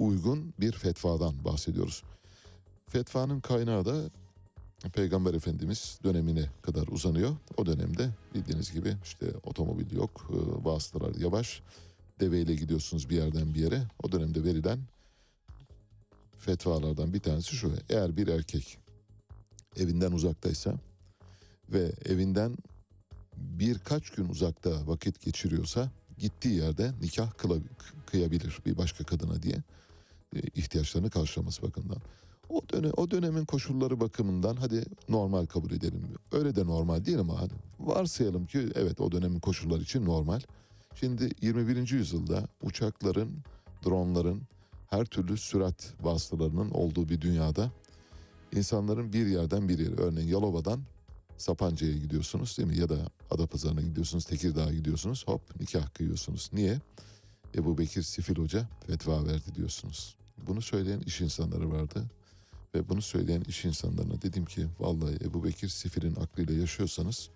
[0.00, 2.02] uygun bir fetvadan bahsediyoruz.
[2.88, 4.10] Fetvanın kaynağı da
[4.92, 7.36] Peygamber Efendimiz dönemine kadar uzanıyor.
[7.56, 11.62] O dönemde bildiğiniz gibi işte otomobil yok, e, vasıtalar yavaş.
[12.20, 13.82] Deveyle gidiyorsunuz bir yerden bir yere.
[14.02, 14.78] O dönemde verilen
[16.38, 17.72] fetvalardan bir tanesi şu.
[17.88, 18.78] Eğer bir erkek
[19.76, 20.74] evinden uzaktaysa
[21.68, 22.56] ve evinden
[23.36, 27.30] birkaç gün uzakta vakit geçiriyorsa gittiği yerde nikah
[28.06, 29.62] kıyabilir bir başka kadına diye
[30.32, 32.02] ihtiyaçlarını karşılaması bakımından.
[32.48, 36.02] O dönem o dönemin koşulları bakımından hadi normal kabul edelim.
[36.32, 40.40] Öyle de normal değil ama hadi varsayalım ki evet o dönemin koşulları için normal.
[40.94, 41.90] Şimdi 21.
[41.90, 43.30] yüzyılda uçakların,
[43.84, 44.42] dronların,
[44.90, 47.70] her türlü sürat vasıtalarının olduğu bir dünyada
[48.52, 50.80] insanların bir yerden bir yere örneğin Yalova'dan
[51.38, 52.78] Sapanca'ya gidiyorsunuz değil mi?
[52.78, 52.98] Ya da
[53.30, 55.24] Adapazarı'na gidiyorsunuz, Tekirdağ'a gidiyorsunuz.
[55.26, 56.50] Hop nikah kıyıyorsunuz.
[56.52, 56.80] Niye?
[57.54, 60.16] Ebu Bekir Sifil Hoca fetva verdi diyorsunuz.
[60.46, 62.04] Bunu söyleyen iş insanları vardı.
[62.74, 67.30] Ve bunu söyleyen iş insanlarına dedim ki vallahi Ebu Bekir Sifil'in aklıyla yaşıyorsanız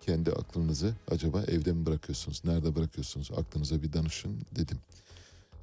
[0.00, 2.42] kendi aklınızı acaba evde mi bırakıyorsunuz?
[2.44, 3.30] Nerede bırakıyorsunuz?
[3.36, 4.78] Aklınıza bir danışın dedim.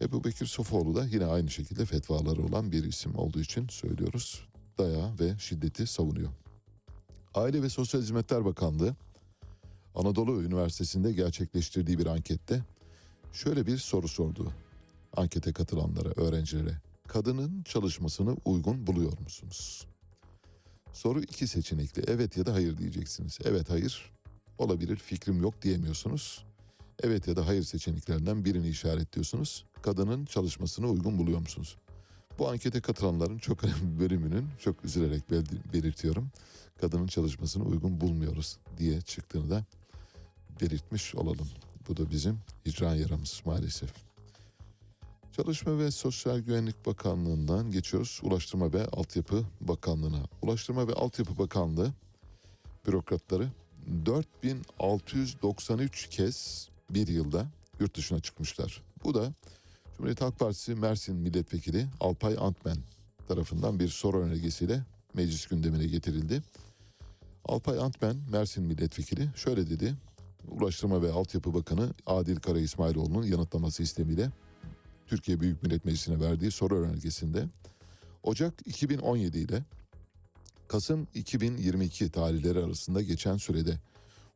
[0.01, 4.47] Ebu Bekir Sofoğlu da yine aynı şekilde fetvaları olan bir isim olduğu için söylüyoruz.
[4.77, 6.29] Dayağı ve şiddeti savunuyor.
[7.33, 8.95] Aile ve Sosyal Hizmetler Bakanlığı
[9.95, 12.63] Anadolu Üniversitesi'nde gerçekleştirdiği bir ankette
[13.35, 14.51] şöyle bir soru sordu.
[15.17, 16.81] Ankete katılanlara, öğrencilere.
[17.07, 19.87] Kadının çalışmasını uygun buluyor musunuz?
[20.93, 22.03] Soru iki seçenekli.
[22.07, 23.39] Evet ya da hayır diyeceksiniz.
[23.43, 24.11] Evet hayır
[24.57, 26.45] olabilir fikrim yok diyemiyorsunuz.
[27.03, 29.65] Evet ya da hayır seçeneklerinden birini işaretliyorsunuz.
[29.81, 31.77] Kadının çalışmasını uygun buluyor musunuz?
[32.39, 36.31] Bu ankete katılanların çok önemli bölümünün çok üzülerek bel- belirtiyorum.
[36.81, 39.65] Kadının çalışmasını uygun bulmuyoruz diye çıktığını da
[40.61, 41.47] belirtmiş olalım.
[41.87, 43.89] Bu da bizim icra yaramız maalesef.
[45.31, 50.23] Çalışma ve Sosyal Güvenlik Bakanlığı'ndan geçiyoruz Ulaştırma ve Altyapı Bakanlığı'na.
[50.41, 51.93] Ulaştırma ve Altyapı Bakanlığı
[52.87, 53.49] bürokratları
[54.05, 57.47] 4693 kez bir yılda
[57.79, 58.81] yurt dışına çıkmışlar.
[59.03, 59.33] Bu da
[59.97, 62.77] Cumhuriyet Halk Partisi Mersin Milletvekili Alpay Antmen
[63.27, 66.41] tarafından bir soru önergesiyle meclis gündemine getirildi.
[67.45, 69.95] Alpay Antmen Mersin Milletvekili şöyle dedi.
[70.51, 74.31] Ulaştırma ve Altyapı Bakanı Adil Kara İsmailoğlu'nun yanıtlaması istemiyle
[75.07, 77.45] Türkiye Büyük Millet Meclisi'ne verdiği soru önergesinde
[78.23, 79.63] Ocak 2017 ile
[80.67, 83.79] Kasım 2022 tarihleri arasında geçen sürede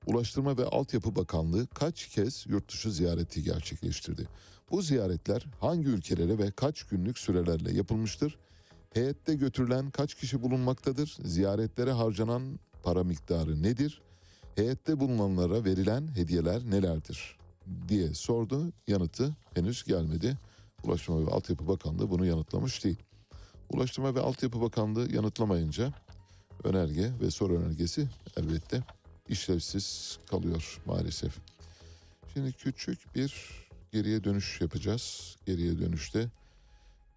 [0.05, 4.27] Ulaştırma ve Altyapı Bakanlığı kaç kez yurt dışı ziyareti gerçekleştirdi?
[4.71, 8.37] Bu ziyaretler hangi ülkelere ve kaç günlük sürelerle yapılmıştır?
[8.93, 11.17] Heyette götürülen kaç kişi bulunmaktadır?
[11.23, 14.01] Ziyaretlere harcanan para miktarı nedir?
[14.55, 17.37] Heyette bulunanlara verilen hediyeler nelerdir?
[17.87, 18.71] diye sordu.
[18.87, 20.37] Yanıtı henüz gelmedi.
[20.83, 23.03] Ulaştırma ve Altyapı Bakanlığı bunu yanıtlamış değil.
[23.69, 25.93] Ulaştırma ve Altyapı Bakanlığı yanıtlamayınca
[26.63, 28.07] önerge ve soru önergesi
[28.37, 28.83] elbette
[29.29, 31.33] işlevsiz kalıyor maalesef.
[32.33, 33.33] Şimdi küçük bir
[33.91, 35.35] geriye dönüş yapacağız.
[35.45, 36.29] Geriye dönüşte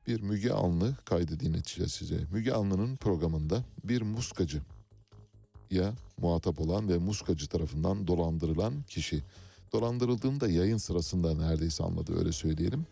[0.07, 2.21] bir Müge Anlı kaydı dinleteceğiz size.
[2.33, 4.62] Müge Anlı'nın programında bir muskacı
[5.73, 9.23] ya muhatap olan ve muskacı tarafından dolandırılan kişi.
[9.73, 12.87] Dolandırıldığını da yayın sırasında neredeyse anladı öyle söyleyelim.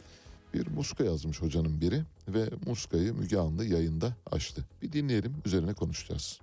[0.54, 4.64] Bir muska yazmış hocanın biri ve muskayı Müge Anlı yayında açtı.
[4.82, 6.40] Bir dinleyelim üzerine konuşacağız.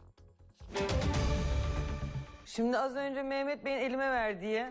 [2.46, 4.66] Şimdi az önce Mehmet Bey'in elime verdiği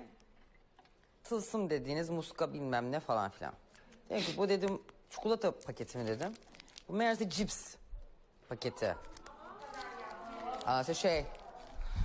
[1.24, 3.52] tılsım dediğiniz muska bilmem ne falan filan.
[4.10, 4.78] Dedim ki bu dedim
[5.10, 6.32] çikolata paketi mi dedim.
[6.88, 7.74] Bu meğerse cips
[8.48, 8.94] paketi.
[10.66, 11.24] Aa işte şey.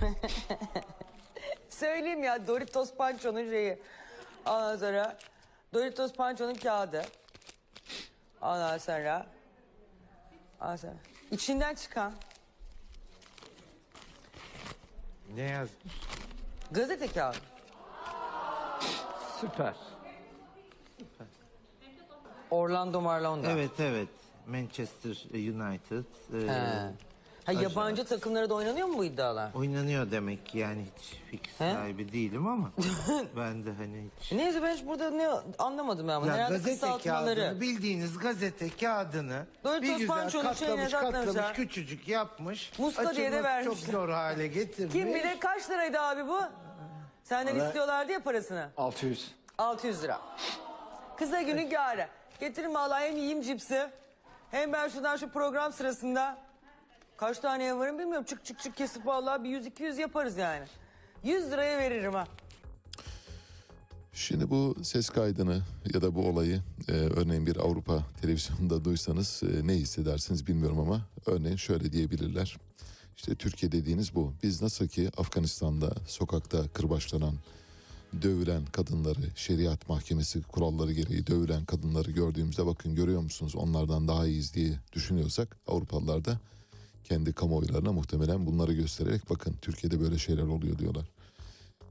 [1.68, 3.78] Söyleyeyim ya Doritos Pancho'nun şeyi.
[4.46, 5.18] Ondan sonra
[5.74, 7.02] Doritos Pancho'nun kağıdı.
[8.42, 9.26] Ondan sonra
[10.60, 10.94] Ondan sonra
[11.30, 12.12] içinden çıkan
[15.34, 15.94] Ne yazmış?
[16.70, 17.36] gazete kağıdı.
[19.40, 19.74] Süper.
[22.50, 23.50] Orlando Marlon'da.
[23.50, 24.08] Evet evet.
[24.46, 26.04] Manchester United.
[26.34, 26.90] e, He.
[27.44, 29.50] Ha, yabancı takımlara da oynanıyor mu bu iddialar?
[29.54, 31.72] oynanıyor demek ki yani hiç fikir He?
[31.72, 32.70] sahibi değilim ama
[33.36, 34.32] ben de hani hiç.
[34.32, 35.28] Neyse ben hiç burada ne
[35.58, 36.28] anlamadım ben bunu.
[36.28, 37.40] Ya Herhalde gazete kısaltmaları.
[37.40, 41.54] kağıdını bildiğiniz gazete kağıdını Doritos bir güzel Pancho'nun şeyine katlamış katlamış katlamışlar.
[41.54, 42.72] küçücük yapmış.
[42.78, 43.74] Muska diye de Açılması vermişler.
[43.84, 44.92] çok zor hale getirmiş.
[44.92, 46.40] Kim bilir kaç liraydı abi bu?
[47.24, 48.68] Senden istiyorlardı ya parasını.
[48.76, 49.34] 600.
[49.58, 50.20] 600 lira.
[51.16, 52.06] Kısa günün kârı.
[52.40, 53.86] Getirin vallahi hem yiyeyim cipsi.
[54.50, 56.38] Hem ben şuradan şu program sırasında
[57.16, 58.24] kaç tane varım bilmiyorum.
[58.28, 60.66] Çık çık çık kesip vallahi bir 100-200 yaparız yani.
[61.24, 62.26] 100 liraya veririm ha.
[64.14, 65.62] Şimdi bu ses kaydını
[65.94, 71.00] ya da bu olayı e, örneğin bir Avrupa televizyonunda duysanız e, ne hissedersiniz bilmiyorum ama
[71.26, 72.56] örneğin şöyle diyebilirler.
[73.16, 74.32] İşte Türkiye dediğiniz bu.
[74.42, 77.34] Biz nasıl ki Afganistan'da sokakta kırbaçlanan,
[78.22, 84.54] dövülen kadınları, şeriat mahkemesi kuralları gereği dövülen kadınları gördüğümüzde bakın görüyor musunuz onlardan daha iyiyiz
[84.54, 86.40] diye düşünüyorsak Avrupalılar da
[87.04, 91.06] kendi kamuoylarına muhtemelen bunları göstererek bakın Türkiye'de böyle şeyler oluyor diyorlar.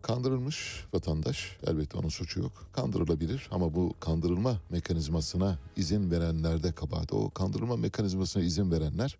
[0.02, 2.68] Kandırılmış vatandaş elbette onun suçu yok.
[2.74, 7.14] Kandırılabilir ama bu kandırılma mekanizmasına izin verenlerde kabahat.
[7.14, 9.18] O kandırılma mekanizmasına izin verenler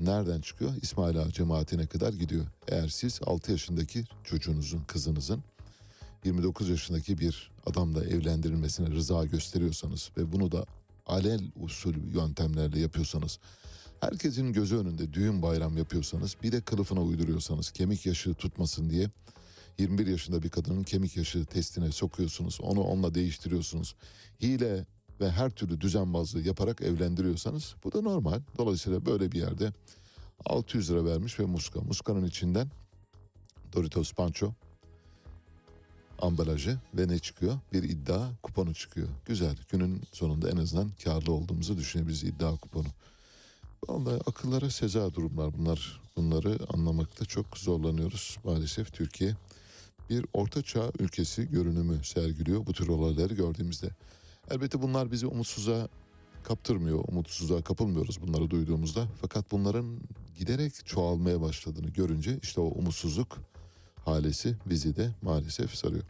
[0.00, 0.72] nereden çıkıyor?
[0.82, 2.46] İsmail Ağa cemaatine kadar gidiyor.
[2.68, 5.42] Eğer siz 6 yaşındaki çocuğunuzun, kızınızın
[6.24, 10.66] 29 yaşındaki bir adamla evlendirilmesine rıza gösteriyorsanız ve bunu da
[11.06, 13.38] alel usul yöntemlerle yapıyorsanız
[14.02, 19.10] herkesin gözü önünde düğün bayram yapıyorsanız bir de kılıfına uyduruyorsanız kemik yaşı tutmasın diye
[19.78, 22.58] 21 yaşında bir kadının kemik yaşı testine sokuyorsunuz.
[22.62, 23.94] Onu onunla değiştiriyorsunuz.
[24.40, 24.86] Hile
[25.20, 28.40] ve her türlü düzenbazlığı yaparak evlendiriyorsanız bu da normal.
[28.58, 29.72] Dolayısıyla böyle bir yerde
[30.44, 31.80] 600 lira vermiş ve muska.
[31.80, 32.70] Muskanın içinden
[33.72, 34.54] Doritos Pancho
[36.18, 37.58] ambalajı ve ne çıkıyor?
[37.72, 39.08] Bir iddia kuponu çıkıyor.
[39.26, 39.56] Güzel.
[39.68, 42.88] Günün sonunda en azından karlı olduğumuzu düşünebiliriz iddia kuponu.
[43.88, 46.00] Vallahi akıllara seza durumlar bunlar.
[46.16, 48.38] Bunları anlamakta çok zorlanıyoruz.
[48.44, 49.34] Maalesef Türkiye
[50.10, 53.90] bir ortaçağ ülkesi görünümü sergiliyor bu tür olayları gördüğümüzde.
[54.50, 55.88] Elbette bunlar bizi umutsuza
[56.44, 59.08] kaptırmıyor, umutsuzluğa kapılmıyoruz bunları duyduğumuzda.
[59.20, 60.00] Fakat bunların
[60.38, 63.38] giderek çoğalmaya başladığını görünce işte o umutsuzluk
[64.04, 66.04] halesi bizi de maalesef sarıyor.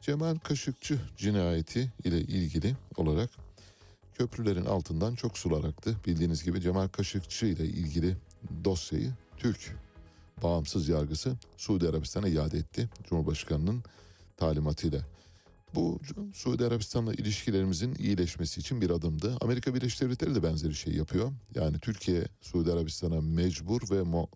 [0.00, 3.30] Cemal Kaşıkçı cinayeti ile ilgili olarak
[4.18, 5.96] köprülerin altından çok sular aktı.
[6.06, 8.16] Bildiğiniz gibi Cemal Kaşıkçı ile ilgili
[8.64, 9.76] dosyayı Türk
[10.42, 12.88] bağımsız yargısı Suudi Arabistan'a iade etti.
[13.08, 13.82] Cumhurbaşkanının
[14.36, 15.00] talimatıyla.
[15.74, 16.00] Bu
[16.34, 19.36] Suudi Arabistan'la ilişkilerimizin iyileşmesi için bir adımdı.
[19.40, 21.32] Amerika Birleşik Devletleri de benzeri şey yapıyor.
[21.54, 24.28] Yani Türkiye Suudi Arabistan'a mecbur ve ma-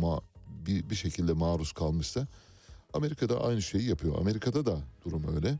[0.00, 0.22] ma-
[0.66, 2.26] bir, bir şekilde maruz kalmışsa
[2.92, 4.18] Amerika da aynı şeyi yapıyor.
[4.20, 5.58] Amerika'da da durum öyle.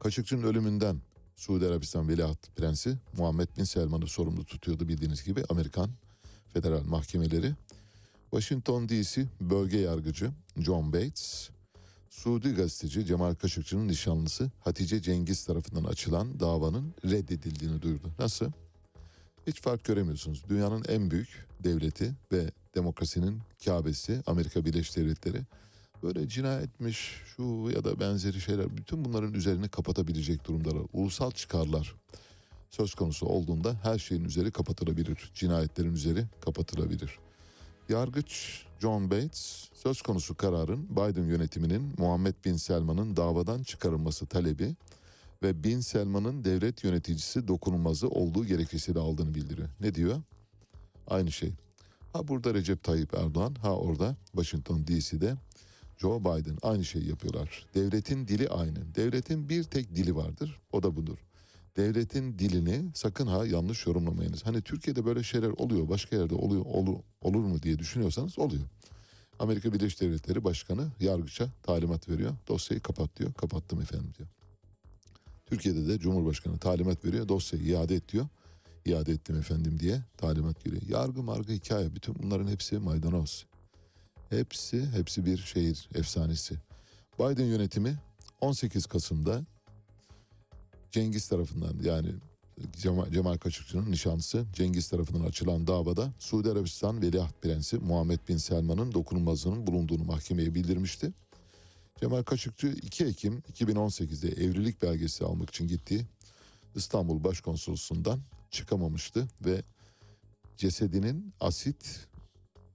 [0.00, 1.00] Kaşıkçı'nın ölümünden
[1.40, 5.90] Suudi Arabistan Veliaht Prensi Muhammed Bin Selman'ı sorumlu tutuyordu bildiğiniz gibi Amerikan
[6.52, 7.52] federal mahkemeleri.
[8.30, 11.50] Washington DC bölge yargıcı John Bates,
[12.10, 18.10] Suudi gazeteci Cemal Kaşıkçı'nın nişanlısı Hatice Cengiz tarafından açılan davanın reddedildiğini duyurdu.
[18.18, 18.46] Nasıl?
[19.46, 20.44] Hiç fark göremiyorsunuz.
[20.48, 25.42] Dünyanın en büyük devleti ve demokrasinin Kabe'si Amerika Birleşik Devletleri
[26.02, 30.82] böyle cinayetmiş şu ya da benzeri şeyler bütün bunların üzerini kapatabilecek durumdalar.
[30.92, 31.94] Ulusal çıkarlar
[32.70, 35.30] söz konusu olduğunda her şeyin üzeri kapatılabilir.
[35.34, 37.18] Cinayetlerin üzeri kapatılabilir.
[37.88, 44.76] Yargıç John Bates söz konusu kararın Biden yönetiminin Muhammed Bin Selman'ın davadan çıkarılması talebi
[45.42, 49.68] ve Bin Selman'ın devlet yöneticisi dokunulmazı olduğu gerekçesiyle aldığını bildiriyor.
[49.80, 50.22] Ne diyor?
[51.06, 51.52] Aynı şey.
[52.12, 55.36] Ha burada Recep Tayyip Erdoğan, ha orada Washington DC'de
[56.00, 57.66] Joe Biden aynı şeyi yapıyorlar.
[57.74, 58.94] Devletin dili aynı.
[58.94, 60.60] Devletin bir tek dili vardır.
[60.72, 61.18] O da budur.
[61.76, 64.46] Devletin dilini sakın ha yanlış yorumlamayınız.
[64.46, 68.62] Hani Türkiye'de böyle şeyler oluyor, başka yerde oluyor olur, olur mu diye düşünüyorsanız oluyor.
[69.38, 72.32] Amerika Birleşik Devletleri Başkanı yargıça talimat veriyor.
[72.48, 73.32] Dosyayı kapat diyor.
[73.32, 74.28] Kapattım efendim diyor.
[75.46, 77.28] Türkiye'de de Cumhurbaşkanı talimat veriyor.
[77.28, 78.26] Dosyayı iade et diyor.
[78.84, 80.82] İade ettim efendim diye talimat geliyor.
[80.88, 81.94] Yargı margı hikaye.
[81.94, 83.49] Bütün bunların hepsi maydanoz.
[84.30, 86.54] Hepsi, hepsi bir şehir efsanesi.
[87.18, 87.98] Biden yönetimi
[88.40, 89.44] 18 Kasım'da
[90.90, 92.08] Cengiz tarafından yani
[93.10, 99.66] Cemal, Kaşıkçı'nın nişanlısı Cengiz tarafından açılan davada Suudi Arabistan Veliaht Prensi Muhammed Bin Selman'ın dokunulmazlığının
[99.66, 101.12] bulunduğunu mahkemeye bildirmişti.
[102.00, 106.06] Cemal Kaşıkçı 2 Ekim 2018'de evlilik belgesi almak için gittiği
[106.74, 108.20] İstanbul Başkonsolosluğundan
[108.50, 109.62] çıkamamıştı ve
[110.56, 112.09] cesedinin asit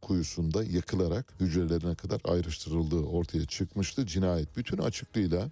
[0.06, 4.06] kuyusunda yakılarak hücrelerine kadar ayrıştırıldığı ortaya çıkmıştı.
[4.06, 5.50] Cinayet bütün açıklığıyla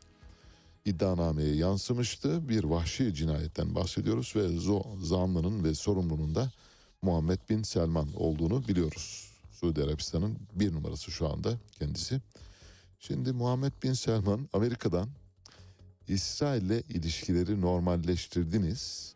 [0.86, 2.50] iddianameye yansımıştı.
[2.50, 4.48] Bir vahşi cinayetten bahsediyoruz ve
[5.06, 6.52] zanlının ve sorumlunun da
[7.02, 9.32] Muhammed Bin Selman olduğunu biliyoruz.
[9.52, 12.22] Suudi Arabistan'ın bir numarası şu anda kendisi.
[13.00, 15.10] Şimdi Muhammed Bin Selman Amerika'dan
[16.08, 19.13] İsrail'le ilişkileri normalleştirdiniz.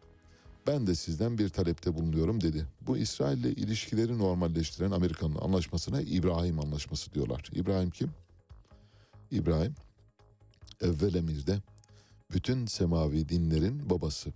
[0.68, 2.66] Ben de sizden bir talepte bulunuyorum dedi.
[2.82, 7.50] Bu İsrail'le ilişkileri normalleştiren Amerika'nın anlaşmasına İbrahim Anlaşması diyorlar.
[7.54, 8.12] İbrahim kim?
[9.32, 9.76] İbrahim
[10.82, 11.62] evvel emirde
[12.34, 14.30] bütün semavi dinlerin babası.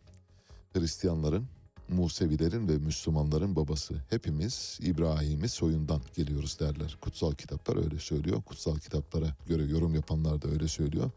[0.74, 1.48] Hristiyanların,
[1.90, 3.94] Musevilerin ve Müslümanların babası.
[4.10, 6.98] Hepimiz İbrahim'i soyundan geliyoruz derler.
[7.02, 8.42] Kutsal kitaplar öyle söylüyor.
[8.42, 11.12] Kutsal kitaplara göre yorum yapanlar da öyle söylüyor.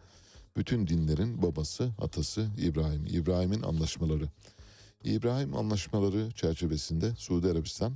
[0.57, 3.07] Bütün dinlerin babası, atası İbrahim.
[3.07, 4.29] İbrahim'in anlaşmaları.
[5.05, 7.93] İbrahim anlaşmaları çerçevesinde Suudi Arabistan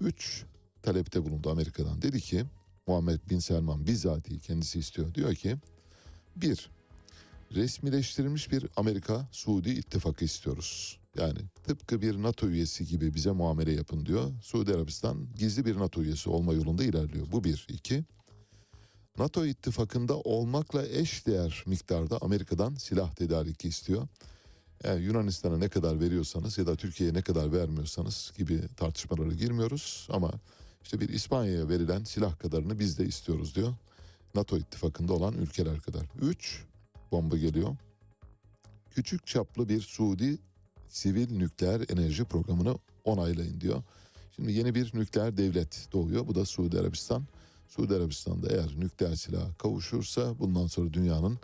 [0.00, 0.44] 3
[0.82, 2.02] talepte bulundu Amerika'dan.
[2.02, 2.44] Dedi ki
[2.86, 5.14] Muhammed Bin Selman bizatihi kendisi istiyor.
[5.14, 5.56] Diyor ki
[6.36, 6.70] bir,
[7.54, 10.98] resmileştirilmiş bir Amerika-Suudi ittifakı istiyoruz.
[11.18, 14.32] Yani tıpkı bir NATO üyesi gibi bize muamele yapın diyor.
[14.42, 17.26] Suudi Arabistan gizli bir NATO üyesi olma yolunda ilerliyor.
[17.32, 17.66] Bu bir.
[17.68, 18.04] iki,
[19.18, 24.08] NATO ittifakında olmakla eş değer miktarda Amerika'dan silah tedariki istiyor.
[24.84, 30.08] Yani Yunanistan'a ne kadar veriyorsanız ya da Türkiye'ye ne kadar vermiyorsanız gibi tartışmalara girmiyoruz.
[30.10, 30.32] Ama
[30.82, 33.74] işte bir İspanya'ya verilen silah kadarını biz de istiyoruz diyor.
[34.34, 36.02] NATO ittifakında olan ülkeler kadar.
[36.22, 36.64] 3
[37.12, 37.76] bomba geliyor.
[38.90, 40.38] Küçük çaplı bir Suudi
[40.88, 43.82] sivil nükleer enerji programını onaylayın diyor.
[44.36, 46.26] Şimdi yeni bir nükleer devlet doğuyor.
[46.26, 47.24] Bu da Suudi Arabistan.
[47.68, 51.38] Suudi Arabistan'da eğer nükleer silah kavuşursa bundan sonra dünyanın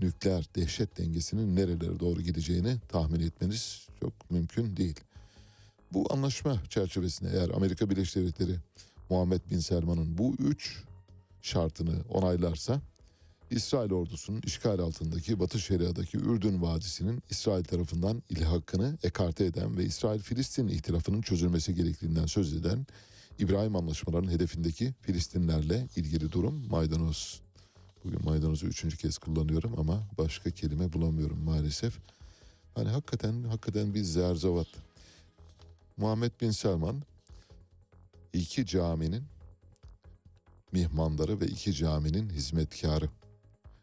[0.00, 5.00] nükleer dehşet dengesinin nerelere doğru gideceğini tahmin etmeniz çok mümkün değil.
[5.92, 8.56] Bu anlaşma çerçevesinde eğer Amerika Birleşik Devletleri
[9.10, 10.82] Muhammed Bin Selman'ın bu üç
[11.42, 12.80] şartını onaylarsa
[13.50, 20.68] İsrail ordusunun işgal altındaki Batı Şeria'daki Ürdün Vadisi'nin İsrail tarafından ilhakını ekarte eden ve İsrail-Filistin
[20.68, 22.86] ihtilafının çözülmesi gerektiğinden söz eden
[23.38, 27.40] İbrahim Anlaşmalarının hedefindeki Filistinlerle ilgili durum maydanoz.
[28.04, 31.98] Bugün maydanozu üçüncü kez kullanıyorum ama başka kelime bulamıyorum maalesef.
[32.74, 34.66] Hani hakikaten hakikaten bir zerzavat.
[35.96, 37.02] Muhammed Bin Selman
[38.32, 39.24] iki caminin
[40.72, 43.08] mihmandarı ve iki caminin hizmetkarı.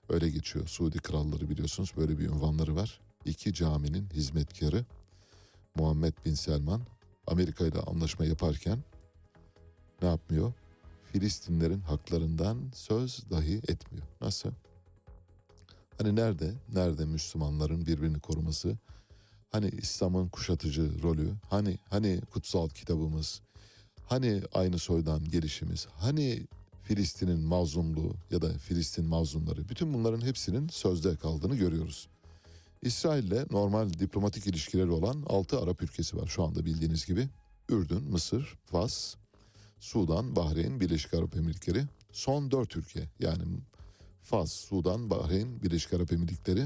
[0.09, 0.67] Öyle geçiyor.
[0.67, 2.99] Suudi kralları biliyorsunuz böyle bir ünvanları var.
[3.25, 4.85] İki caminin hizmetkarı
[5.75, 6.81] Muhammed Bin Selman
[7.27, 8.83] Amerika ile anlaşma yaparken
[10.01, 10.53] ne yapmıyor?
[11.17, 14.07] Filistinlerin haklarından söz dahi etmiyor.
[14.21, 14.49] Nasıl?
[15.97, 16.53] Hani nerede?
[16.73, 18.77] Nerede Müslümanların birbirini koruması?
[19.49, 21.33] Hani İslam'ın kuşatıcı rolü?
[21.49, 23.41] Hani hani kutsal kitabımız?
[24.05, 25.87] Hani aynı soydan gelişimiz?
[25.91, 26.47] Hani
[26.83, 32.07] Filistin'in mazlumluğu ya da Filistin mazlumları bütün bunların hepsinin sözde kaldığını görüyoruz.
[32.81, 37.29] İsrail'le normal diplomatik ilişkileri olan 6 Arap ülkesi var şu anda bildiğiniz gibi.
[37.69, 39.15] Ürdün, Mısır, Fas,
[39.79, 41.83] Sudan, Bahreyn, Birleşik Arap Emirlikleri.
[42.11, 43.43] Son 4 ülke yani
[44.23, 46.65] Fas, Sudan, Bahreyn, Birleşik Arap Emirlikleri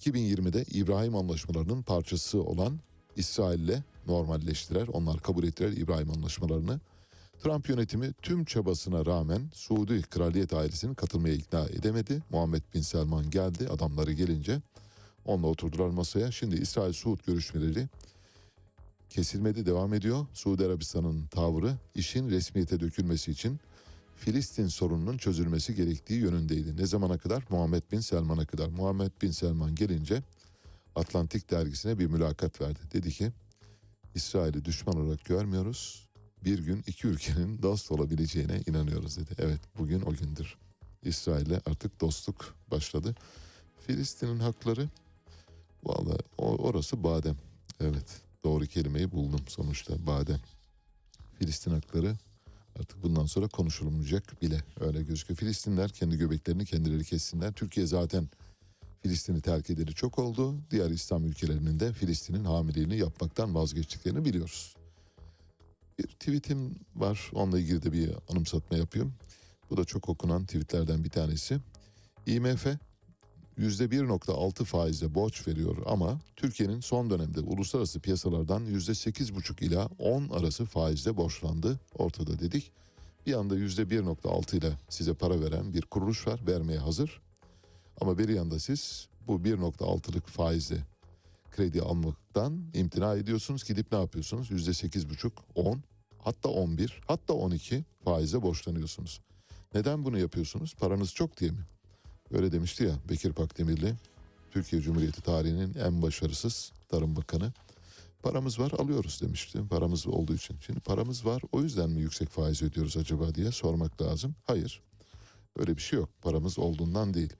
[0.00, 2.80] 2020'de İbrahim Anlaşmalarının parçası olan
[3.16, 4.88] İsrail'le normalleştiler.
[4.88, 6.80] Onlar kabul ettiler İbrahim anlaşmalarını.
[7.42, 12.22] Trump yönetimi tüm çabasına rağmen Suudi kraliyet ailesini katılmaya ikna edemedi.
[12.30, 14.60] Muhammed Bin Selman geldi adamları gelince
[15.24, 16.32] onunla oturdular masaya.
[16.32, 17.88] Şimdi İsrail-Suud görüşmeleri
[19.10, 20.26] kesilmedi devam ediyor.
[20.34, 23.60] Suudi Arabistan'ın tavrı işin resmiyete dökülmesi için
[24.16, 26.76] Filistin sorununun çözülmesi gerektiği yönündeydi.
[26.76, 27.44] Ne zamana kadar?
[27.50, 28.68] Muhammed Bin Selman'a kadar.
[28.68, 30.22] Muhammed Bin Selman gelince
[30.96, 32.78] Atlantik dergisine bir mülakat verdi.
[32.92, 33.32] Dedi ki
[34.14, 36.08] İsrail'i düşman olarak görmüyoruz.
[36.44, 39.30] Bir gün iki ülkenin dost olabileceğine inanıyoruz dedi.
[39.38, 40.56] Evet bugün o gündür.
[41.02, 43.14] İsrail'le artık dostluk başladı.
[43.86, 44.88] Filistin'in hakları
[45.84, 47.36] vallahi o- orası badem.
[47.80, 50.40] Evet doğru kelimeyi buldum sonuçta badem.
[51.38, 52.16] Filistin hakları
[52.80, 55.38] artık bundan sonra konuşulmayacak bile öyle gözüküyor.
[55.38, 57.52] Filistinler kendi göbeklerini kendileri kessinler.
[57.52, 58.28] Türkiye zaten
[59.02, 60.54] Filistin'i terk edeli çok oldu.
[60.70, 64.76] Diğer İslam ülkelerinin de Filistin'in hamileliğini yapmaktan vazgeçtiklerini biliyoruz.
[65.98, 67.30] Bir tweetim var.
[67.32, 69.14] Onunla ilgili de bir anımsatma yapıyorum.
[69.70, 71.58] Bu da çok okunan tweetlerden bir tanesi.
[72.26, 72.66] IMF
[73.58, 81.16] %1.6 faizle borç veriyor ama Türkiye'nin son dönemde uluslararası piyasalardan %8.5 ila 10 arası faizle
[81.16, 82.72] borçlandı ortada dedik.
[83.26, 87.20] Bir anda %1.6 ile size para veren bir kuruluş var vermeye hazır.
[88.00, 90.76] Ama bir yanda siz bu 1.6'lık faizle
[91.50, 93.64] kredi almaktan imtina ediyorsunuz.
[93.64, 94.50] Gidip ne yapıyorsunuz?
[94.50, 95.82] %8,5, 10,
[96.18, 99.20] hatta 11, hatta 12 faize borçlanıyorsunuz.
[99.74, 100.74] Neden bunu yapıyorsunuz?
[100.74, 101.66] Paranız çok diye mi?
[102.32, 103.94] Öyle demişti ya Bekir Pakdemirli,
[104.50, 107.52] Türkiye Cumhuriyeti tarihinin en başarısız Tarım Bakanı.
[108.22, 109.68] Paramız var alıyoruz demişti.
[109.70, 110.56] Paramız olduğu için.
[110.66, 114.34] Şimdi paramız var o yüzden mi yüksek faiz ödüyoruz acaba diye sormak lazım.
[114.46, 114.82] Hayır.
[115.56, 116.08] Öyle bir şey yok.
[116.22, 117.32] Paramız olduğundan değil.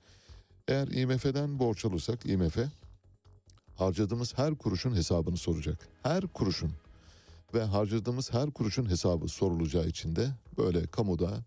[0.67, 2.57] Eğer IMF'den borç alırsak IMF
[3.75, 5.87] harcadığımız her kuruşun hesabını soracak.
[6.03, 6.71] Her kuruşun
[7.53, 11.43] ve harcadığımız her kuruşun hesabı sorulacağı için de böyle kamuda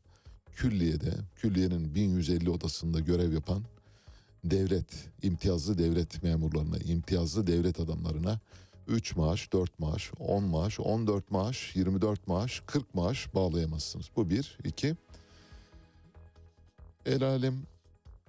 [0.57, 3.63] külliyede, külliyenin 1150 odasında görev yapan
[4.45, 8.41] devlet, imtiyazlı devlet memurlarına, imtiyazlı devlet adamlarına
[8.89, 14.11] 3 maaş, 4 maaş, 10 maaş, 14 maaş, 24 maaş, 40 maaş bağlayamazsınız.
[14.17, 14.59] Bu bir.
[14.65, 14.97] iki.
[17.07, 17.55] El alem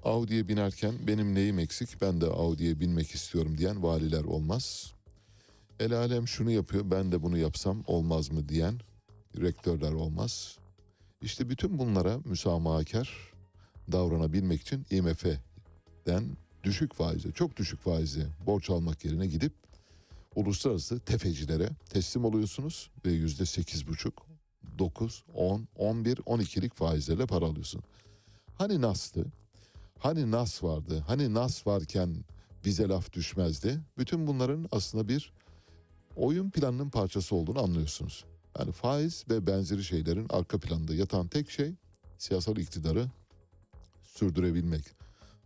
[0.04, 4.94] Audi'ye binerken benim neyim eksik ben de Audi'ye binmek istiyorum diyen valiler olmaz.
[5.80, 8.80] El alem şunu yapıyor ben de bunu yapsam olmaz mı diyen
[9.38, 10.58] rektörler olmaz.
[11.22, 13.34] İşte bütün bunlara müsamahakar
[13.92, 19.54] davranabilmek için IMF'den düşük faize, çok düşük faize borç almak yerine gidip
[20.36, 24.26] uluslararası tefecilere teslim oluyorsunuz ve yüzde sekiz buçuk,
[24.80, 27.84] dokuz, on, on bir, on ikilik faizlerle para alıyorsun.
[28.58, 29.26] Hani Nas'tı?
[30.00, 31.04] Hani Nas vardı?
[31.08, 32.16] Hani Nas varken
[32.66, 33.80] bize laf düşmezdi?
[33.98, 35.34] Bütün bunların aslında bir
[36.16, 38.26] oyun planının parçası olduğunu anlıyorsunuz.
[38.60, 41.74] Yani faiz ve benzeri şeylerin arka planda yatan tek şey
[42.18, 43.08] siyasal iktidarı
[44.04, 44.84] sürdürebilmek.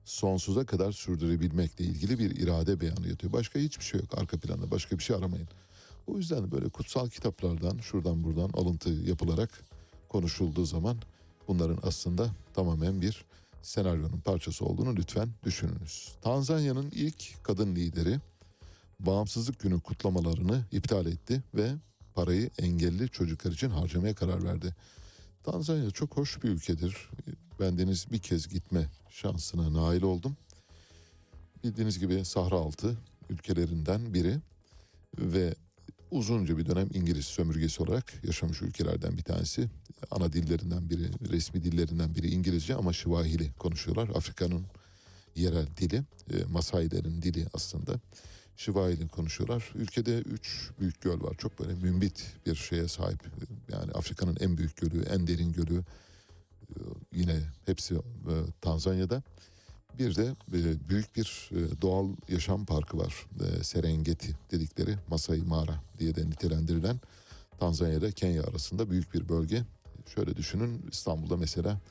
[0.05, 3.33] Sonsuza kadar sürdürebilmekle ilgili bir irade beyanı yatıyor.
[3.33, 4.71] Başka hiçbir şey yok arka planda.
[4.71, 5.47] Başka bir şey aramayın.
[6.07, 9.63] O yüzden böyle kutsal kitaplardan şuradan buradan alıntı yapılarak
[10.09, 10.97] konuşulduğu zaman
[11.47, 13.25] bunların aslında tamamen bir
[13.61, 16.13] senaryonun parçası olduğunu lütfen düşününüz.
[16.21, 18.19] Tanzanya'nın ilk kadın lideri
[18.99, 21.71] bağımsızlık günü kutlamalarını iptal etti ve
[22.19, 24.75] parayı engelli çocuklar için harcamaya karar verdi.
[25.43, 27.09] Tanzanya çok hoş bir ülkedir.
[27.59, 30.37] Ben deniz bir kez gitme şansına nail oldum.
[31.63, 32.97] Bildiğiniz gibi Sahra altı
[33.29, 34.37] ülkelerinden biri
[35.17, 35.55] ve
[36.11, 39.69] uzunca bir dönem İngiliz sömürgesi olarak yaşamış ülkelerden bir tanesi.
[40.11, 44.09] Ana dillerinden biri, resmi dillerinden biri İngilizce ama Şivahili konuşuyorlar.
[44.09, 44.65] Afrika'nın
[45.35, 45.95] yerel dili,
[46.33, 47.99] e, Masailerin dili aslında.
[48.59, 49.71] Şivahili konuşuyorlar.
[49.75, 51.35] Ülkede üç büyük göl var.
[51.37, 53.23] Çok böyle mümbit bir şeye sahip.
[53.71, 55.79] Yani Afrika'nın en büyük gölü, en derin gölü.
[55.79, 56.79] e,
[57.13, 57.99] Yine hepsi e,
[58.61, 59.23] Tanzanya'da.
[59.99, 61.49] Bir de e, büyük bir
[61.81, 63.25] doğal yaşam parkı var.
[63.61, 66.99] Serengeti dedikleri Masai Mara diye de nitelendirilen
[67.59, 69.63] Tanzanya'da Kenya arasında büyük bir bölge.
[70.15, 71.81] Şöyle düşünün İstanbul'da mesela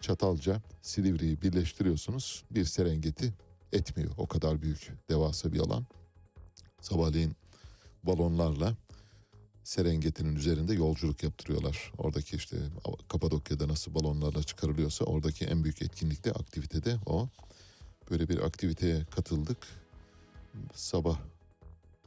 [0.00, 2.44] Çatalca, Silivri'yi birleştiriyorsunuz.
[2.50, 3.32] Bir Serengeti
[3.72, 4.10] etmiyor.
[4.18, 5.86] O kadar büyük, devasa bir alan.
[6.80, 7.36] Sabahleyin
[8.02, 8.76] balonlarla
[9.64, 11.92] Serengeti'nin üzerinde yolculuk yaptırıyorlar.
[11.98, 12.56] Oradaki işte
[13.08, 17.28] Kapadokya'da nasıl balonlarla çıkarılıyorsa oradaki en büyük etkinlikte aktivitede o.
[18.10, 19.58] Böyle bir aktiviteye katıldık.
[20.74, 21.18] Sabah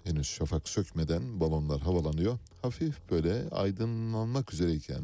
[0.04, 2.40] henüz şafak sökmeden balonlar havalanıyor.
[2.62, 5.02] Hafif böyle aydınlanmak üzereyken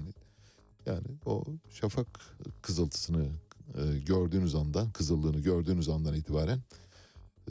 [0.86, 2.08] yani o şafak
[2.62, 3.28] kızıltısını
[3.78, 6.60] e, gördüğünüz anda, kızıllığını gördüğünüz andan itibaren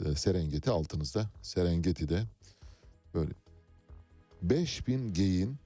[0.05, 1.29] e, Serengeti altınızda.
[1.41, 2.23] Serengeti'de
[3.13, 3.31] böyle
[4.41, 5.57] 5000 geyin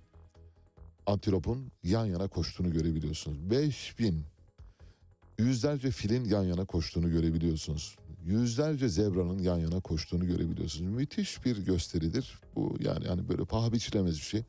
[1.05, 3.49] antilopun yan yana koştuğunu görebiliyorsunuz.
[3.49, 4.23] 5000
[5.39, 7.95] yüzlerce filin yan yana koştuğunu görebiliyorsunuz.
[8.25, 10.91] Yüzlerce zebranın yan yana koştuğunu görebiliyorsunuz.
[10.91, 12.39] Müthiş bir gösteridir.
[12.55, 14.43] Bu yani yani böyle paha biçilemez bir şey.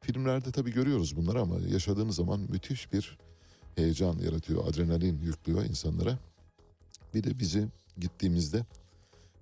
[0.00, 3.18] Filmlerde tabii görüyoruz bunları ama yaşadığınız zaman müthiş bir
[3.76, 4.66] heyecan yaratıyor.
[4.66, 6.18] Adrenalin yüklüyor insanlara.
[7.14, 7.68] Bir de bizi
[7.98, 8.64] gittiğimizde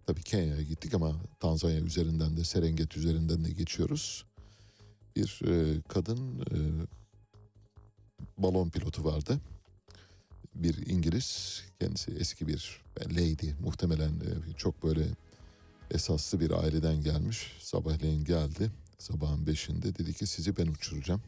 [0.07, 4.25] tabii Kenya'ya gittik ama Tanzanya üzerinden de Serengeti üzerinden de geçiyoruz.
[5.17, 6.59] Bir e, kadın e,
[8.39, 9.41] balon pilotu vardı.
[10.55, 15.07] Bir İngiliz kendisi eski bir lady muhtemelen e, çok böyle
[15.91, 17.57] esaslı bir aileden gelmiş.
[17.61, 21.23] Sabahleyin geldi sabahın beşinde dedi ki sizi ben uçuracağım.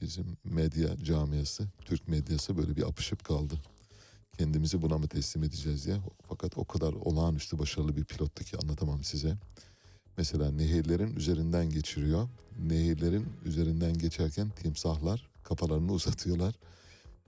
[0.00, 3.54] Bizim medya camiası, Türk medyası böyle bir apışıp kaldı.
[4.38, 5.96] Kendimizi buna mı teslim edeceğiz diye.
[6.28, 9.36] Fakat o kadar olağanüstü başarılı bir pilottu ki anlatamam size.
[10.16, 12.28] Mesela nehirlerin üzerinden geçiriyor.
[12.58, 16.54] Nehirlerin üzerinden geçerken timsahlar kafalarını uzatıyorlar.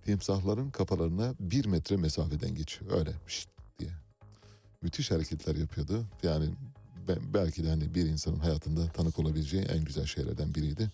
[0.04, 2.98] Timsahların kafalarına bir metre mesafeden geçiyor.
[2.98, 3.48] Öyle şşt
[3.78, 3.90] diye.
[4.82, 6.06] Müthiş hareketler yapıyordu.
[6.22, 6.50] Yani
[7.08, 10.90] ben, belki de hani bir insanın hayatında tanık olabileceği en güzel şeylerden biriydi.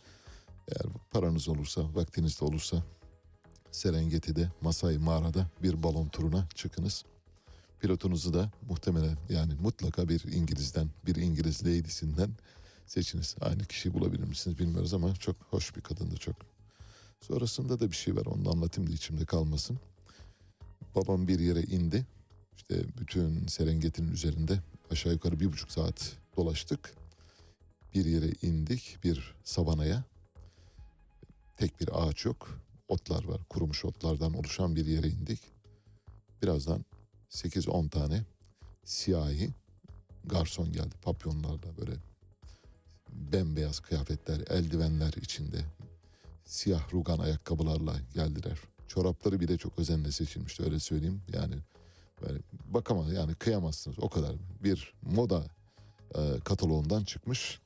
[0.68, 2.82] Eğer paranız olursa, vaktiniz de olursa
[3.74, 7.04] Serengeti'de, Masai Mağara'da bir balon turuna çıkınız.
[7.80, 12.30] Pilotunuzu da muhtemelen yani mutlaka bir İngiliz'den, bir İngiliz lady'sinden
[12.86, 13.36] seçiniz.
[13.40, 16.36] Aynı kişiyi bulabilir misiniz bilmiyoruz ama çok hoş bir kadındı çok.
[17.20, 19.78] Sonrasında da bir şey var onu anlatayım da içimde kalmasın.
[20.94, 22.06] Babam bir yere indi.
[22.56, 24.60] İşte bütün Serengeti'nin üzerinde
[24.90, 26.94] aşağı yukarı bir buçuk saat dolaştık.
[27.94, 30.04] Bir yere indik bir savanaya.
[31.56, 32.63] Tek bir ağaç yok.
[32.88, 33.40] Otlar var.
[33.48, 35.40] Kurumuş otlardan oluşan bir yere indik.
[36.42, 36.84] Birazdan
[37.30, 38.24] 8-10 tane
[38.84, 39.50] siyahi
[40.24, 40.94] garson geldi.
[41.02, 41.92] Papyonlarla böyle
[43.12, 45.60] bembeyaz kıyafetler, eldivenler içinde.
[46.44, 48.58] Siyah rugan ayakkabılarla geldiler.
[48.88, 51.22] Çorapları bile çok özenle seçilmişti öyle söyleyeyim.
[51.32, 51.54] Yani
[52.22, 54.36] böyle bakamaz yani kıyamazsınız o kadar.
[54.62, 55.44] Bir moda
[56.14, 57.60] e, kataloğundan çıkmış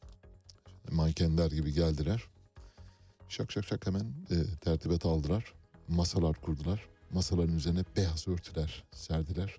[0.90, 2.22] mankenler gibi geldiler.
[3.28, 5.54] Şak şak şak hemen e, tertibet aldılar.
[5.88, 6.88] Masalar kurdular.
[7.12, 9.56] Masaların üzerine beyaz örtüler serdiler.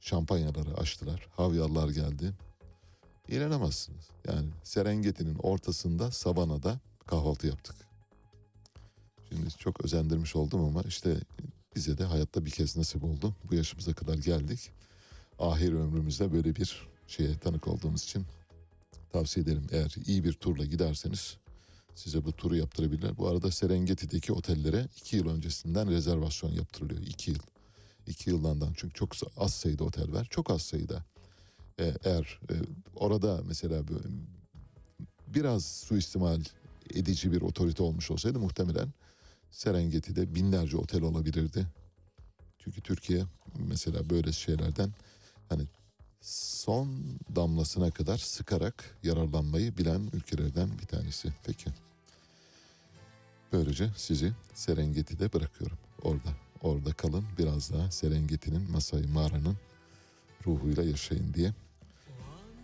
[0.00, 1.28] Şampanyaları açtılar.
[1.36, 2.32] Havyarlar geldi.
[3.28, 4.10] İnanamazsınız.
[4.28, 7.76] Yani Serengeti'nin ortasında savanada kahvaltı yaptık.
[9.28, 11.16] Şimdi çok özendirmiş oldum ama işte
[11.76, 13.34] bize de hayatta bir kez nasip oldu.
[13.50, 14.70] Bu yaşımıza kadar geldik.
[15.38, 18.26] Ahir ömrümüzde böyle bir şeye tanık olduğumuz için
[19.12, 19.66] tavsiye ederim.
[19.72, 21.38] Eğer iyi bir turla giderseniz
[21.94, 23.16] size bu turu yaptırabilirler.
[23.16, 27.00] Bu arada Serengeti'deki otellere iki yıl öncesinden rezervasyon yaptırılıyor.
[27.00, 27.38] İki yıl.
[28.06, 30.26] İki yıldan çünkü çok az sayıda otel var.
[30.30, 31.04] Çok az sayıda.
[31.80, 32.54] Ee, eğer e,
[32.96, 33.82] orada mesela
[35.26, 36.40] biraz suistimal
[36.94, 38.88] edici bir otorite olmuş olsaydı muhtemelen
[39.50, 41.66] Serengeti'de binlerce otel olabilirdi.
[42.58, 43.24] Çünkü Türkiye
[43.68, 44.90] mesela böyle şeylerden
[45.48, 45.62] hani
[46.24, 46.88] son
[47.36, 51.32] damlasına kadar sıkarak yararlanmayı bilen ülkelerden bir tanesi.
[51.44, 51.70] Peki.
[53.52, 55.78] Böylece sizi Serengeti'de bırakıyorum.
[56.02, 56.28] Orada.
[56.62, 57.24] Orada kalın.
[57.38, 59.56] Biraz daha Serengeti'nin Masai Mağara'nın
[60.46, 61.52] ruhuyla yaşayın diye.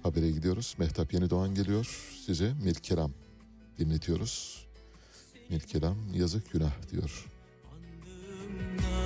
[0.03, 0.75] Habere gidiyoruz.
[0.79, 2.15] Mehtap Yeni Doğan geliyor.
[2.27, 3.13] Size Milkeram
[3.79, 4.67] dinletiyoruz.
[5.49, 7.27] Milkeram yazık günah diyor.
[7.71, 9.00] Aman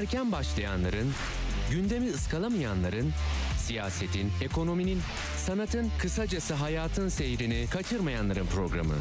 [0.00, 1.12] erken başlayanların,
[1.70, 3.12] gündemi ıskalamayanların,
[3.58, 5.00] siyasetin, ekonominin,
[5.36, 8.94] sanatın, kısacası hayatın seyrini kaçırmayanların programı.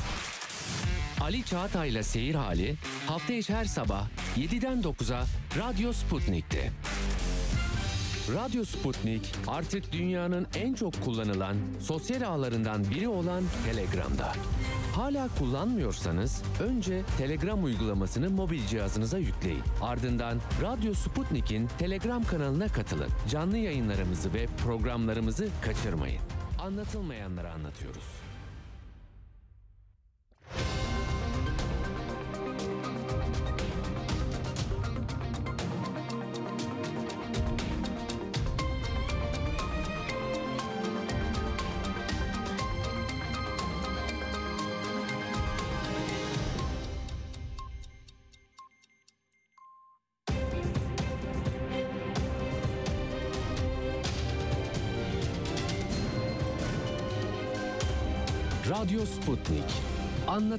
[1.21, 2.75] Ali Çağatay'la Seyir Hali
[3.07, 5.25] hafta içi her sabah 7'den 9'a
[5.57, 6.71] Radyo Sputnik'te.
[8.33, 14.33] Radyo Sputnik artık dünyanın en çok kullanılan sosyal ağlarından biri olan Telegram'da.
[14.99, 19.63] Hala kullanmıyorsanız önce Telegram uygulamasını mobil cihazınıza yükleyin.
[19.81, 23.09] Ardından Radyo Sputnik'in Telegram kanalına katılın.
[23.29, 26.21] Canlı yayınlarımızı ve programlarımızı kaçırmayın.
[26.59, 28.28] Anlatılmayanları anlatıyoruz.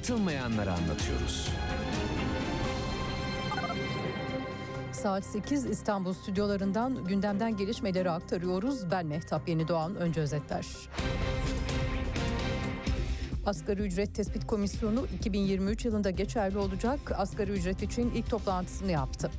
[0.01, 1.49] Anlatılmayanları anlatıyoruz.
[4.91, 8.91] Saat 8 İstanbul stüdyolarından gündemden gelişmeleri aktarıyoruz.
[8.91, 9.95] Ben Mehtap Yeni Doğan.
[9.95, 10.65] Önce özetler.
[13.45, 16.99] Asgari ücret tespit komisyonu 2023 yılında geçerli olacak.
[17.15, 19.31] Asgari ücret için ilk toplantısını yaptı.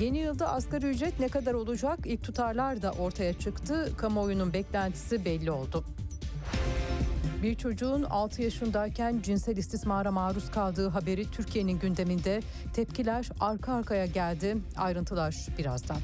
[0.00, 1.98] Yeni yılda asgari ücret ne kadar olacak?
[2.04, 3.92] İlk tutarlar da ortaya çıktı.
[3.96, 5.84] Kamuoyunun beklentisi belli oldu.
[7.42, 12.40] Bir çocuğun 6 yaşındayken cinsel istismara maruz kaldığı haberi Türkiye'nin gündeminde
[12.72, 14.56] tepkiler arka arkaya geldi.
[14.76, 15.98] Ayrıntılar birazdan.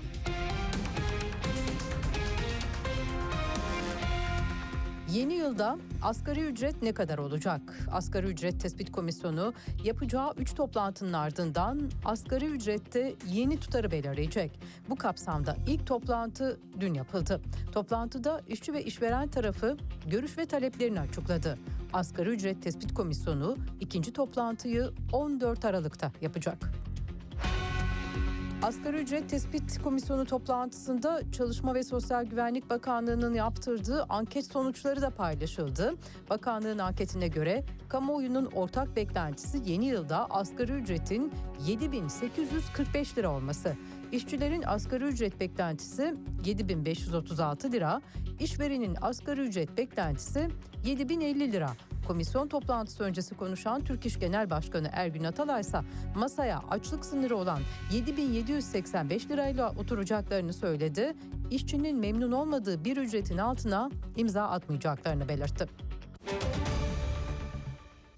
[5.14, 7.60] Yeni yılda asgari ücret ne kadar olacak?
[7.92, 9.54] Asgari ücret tespit komisyonu
[9.84, 14.60] yapacağı 3 toplantının ardından asgari ücrette yeni tutarı belirleyecek.
[14.88, 17.40] Bu kapsamda ilk toplantı dün yapıldı.
[17.72, 21.58] Toplantıda işçi ve işveren tarafı görüş ve taleplerini açıkladı.
[21.92, 26.70] Asgari ücret tespit komisyonu ikinci toplantıyı 14 Aralık'ta yapacak.
[28.64, 35.94] Asgari ücret tespit komisyonu toplantısında Çalışma ve Sosyal Güvenlik Bakanlığı'nın yaptırdığı anket sonuçları da paylaşıldı.
[36.30, 41.32] Bakanlığın anketine göre kamuoyunun ortak beklentisi yeni yılda asgari ücretin
[41.66, 43.76] 7845 lira olması.
[44.12, 48.02] İşçilerin asgari ücret beklentisi 7536 lira,
[48.40, 50.48] işverenin asgari ücret beklentisi
[50.86, 51.70] 7050 lira.
[52.07, 55.80] Komisyon toplantısı öncesi konuşan Türk İş Genel Başkanı Ergün Atalay ise
[56.16, 57.61] masaya açlık sınırı olan
[57.92, 61.14] 7785 lirayla oturacaklarını söyledi.
[61.50, 65.66] İşçinin memnun olmadığı bir ücretin altına imza atmayacaklarını belirtti.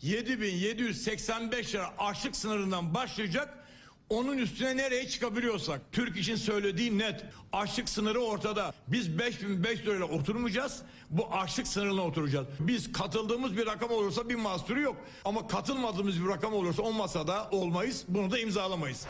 [0.02, 3.65] 7785 lira açlık sınırından başlayacak.
[4.10, 5.80] Onun üstüne nereye çıkabiliyorsak.
[5.92, 7.24] Türk için söylediği net.
[7.52, 8.74] Açlık sınırı ortada.
[8.88, 10.82] Biz 5500 lirayla oturmayacağız.
[11.10, 12.46] Bu açlık sınırına oturacağız.
[12.60, 14.96] Biz katıldığımız bir rakam olursa bir mahsuru yok.
[15.24, 18.04] Ama katılmadığımız bir rakam olursa o masada olmayız.
[18.08, 19.06] Bunu da imzalamayız.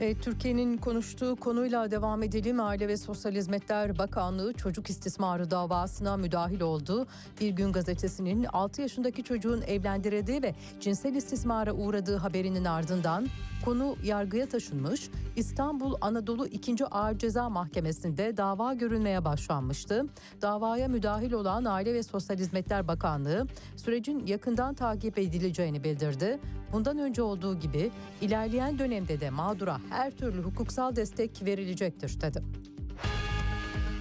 [0.00, 2.60] E, Türkiye'nin konuştuğu konuyla devam edelim.
[2.60, 7.06] Aile ve Sosyal Hizmetler Bakanlığı çocuk istismarı davasına müdahil oldu.
[7.40, 13.26] Bir gün gazetesinin 6 yaşındaki çocuğun evlendirildiği ve cinsel istismara uğradığı haberinin ardından
[13.64, 15.10] konu yargıya taşınmış.
[15.36, 16.86] İstanbul Anadolu 2.
[16.86, 20.06] Ağır Ceza Mahkemesi'nde dava görülmeye başlanmıştı.
[20.42, 26.38] Davaya müdahil olan Aile ve Sosyal Hizmetler Bakanlığı sürecin yakından takip edileceğini bildirdi.
[26.72, 27.90] Bundan önce olduğu gibi
[28.20, 32.42] ilerleyen dönemde de mağdura her türlü hukuksal destek verilecektir dedi.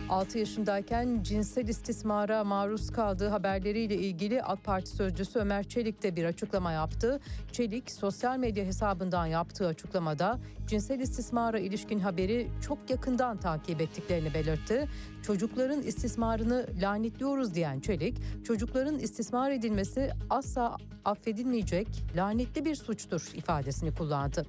[0.09, 6.25] 6 yaşındayken cinsel istismara maruz kaldığı haberleriyle ilgili AK Parti sözcüsü Ömer Çelik de bir
[6.25, 7.19] açıklama yaptı.
[7.51, 14.87] Çelik sosyal medya hesabından yaptığı açıklamada cinsel istismara ilişkin haberi çok yakından takip ettiklerini belirtti.
[15.23, 24.45] Çocukların istismarını lanetliyoruz diyen Çelik, çocukların istismar edilmesi asla affedilmeyecek lanetli bir suçtur ifadesini kullandı.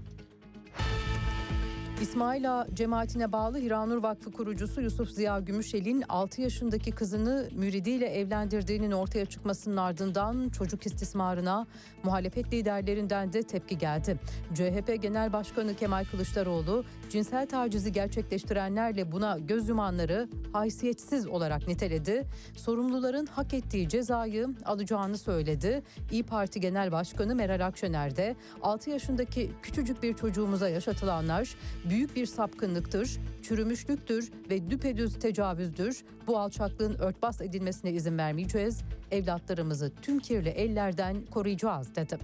[2.05, 8.93] İsmail Ağa cemaatine bağlı Hiranur Vakfı kurucusu Yusuf Ziya Gümüşel'in 6 yaşındaki kızını müridiyle evlendirdiğinin
[8.93, 11.67] ortaya çıkmasının ardından çocuk istismarına
[12.03, 14.19] muhalefet liderlerinden de tepki geldi.
[14.55, 22.25] CHP Genel Başkanı Kemal Kılıçdaroğlu cinsel tacizi gerçekleştirenlerle buna göz yumanları haysiyetsiz olarak niteledi.
[22.57, 25.83] Sorumluların hak ettiği cezayı alacağını söyledi.
[26.11, 31.55] İyi Parti Genel Başkanı Meral Akşener de 6 yaşındaki küçücük bir çocuğumuza yaşatılanlar
[31.95, 36.05] büyük bir sapkınlıktır, çürümüşlüktür ve düpedüz tecavüzdür.
[36.27, 38.83] Bu alçaklığın örtbas edilmesine izin vermeyeceğiz.
[39.11, 42.19] Evlatlarımızı tüm kirli ellerden koruyacağız dedi.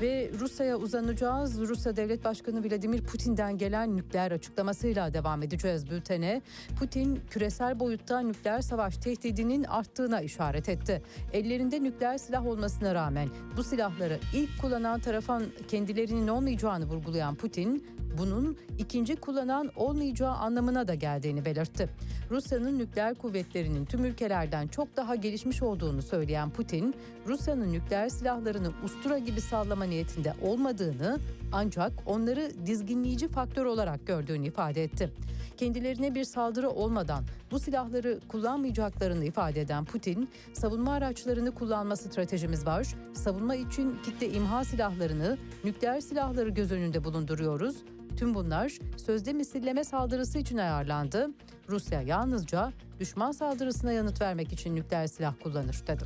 [0.00, 1.60] Ve Rusya'ya uzanacağız.
[1.60, 6.42] Rusya Devlet Başkanı Vladimir Putin'den gelen nükleer açıklamasıyla devam edeceğiz bültene.
[6.78, 11.02] Putin küresel boyutta nükleer savaş tehdidinin arttığına işaret etti.
[11.32, 17.86] Ellerinde nükleer silah olmasına rağmen bu silahları ilk kullanan tarafın kendilerinin olmayacağını vurgulayan Putin,
[18.18, 21.88] bunun ikinci kullanan olmayacağı anlamına da geldiğini belirtti.
[22.30, 26.94] Rusya'nın nükleer kuvvetlerinin tüm ülkelerden çok daha gelişmiş olduğunu söyleyen Putin,
[27.26, 31.18] Rusya'nın nükleer silahlarını ustura gibi sallama niyetinde olmadığını
[31.52, 35.10] ancak onları dizginleyici faktör olarak gördüğünü ifade etti.
[35.56, 42.86] Kendilerine bir saldırı olmadan bu silahları kullanmayacaklarını ifade eden Putin, savunma araçlarını kullanma stratejimiz var.
[43.14, 47.76] Savunma için kitle imha silahlarını, nükleer silahları göz önünde bulunduruyoruz.
[48.16, 51.26] Tüm bunlar sözde misilleme saldırısı için ayarlandı.
[51.68, 56.04] Rusya yalnızca düşman saldırısına yanıt vermek için nükleer silah kullanır dedi.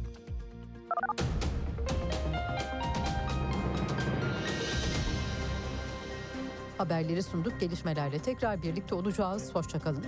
[6.82, 7.60] Haberleri sunduk.
[7.60, 9.54] Gelişmelerle tekrar birlikte olacağız.
[9.54, 10.04] Hoşçakalın.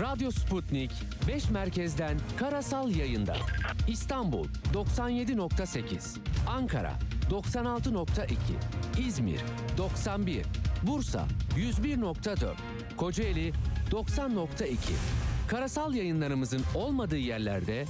[0.00, 0.90] Radyo Sputnik
[1.28, 3.36] 5 merkezden karasal yayında.
[3.88, 6.18] İstanbul 97.8,
[6.48, 6.92] Ankara
[7.30, 8.34] 96.2,
[9.06, 9.40] İzmir
[9.78, 10.46] 91,
[10.82, 11.26] Bursa
[11.56, 12.54] 101.4,
[12.96, 13.52] Kocaeli
[13.90, 14.76] 90.2.
[15.48, 17.84] Karasal yayınlarımızın olmadığı yerlerde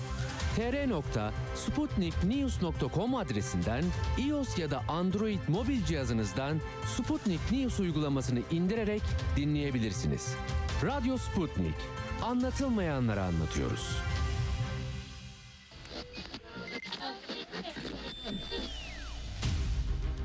[0.58, 3.84] tr.sputniknews.com adresinden
[4.18, 6.60] iOS ya da Android mobil cihazınızdan
[6.96, 9.02] Sputnik News uygulamasını indirerek
[9.36, 10.34] dinleyebilirsiniz.
[10.82, 11.74] Radyo Sputnik.
[12.22, 13.96] Anlatılmayanları anlatıyoruz.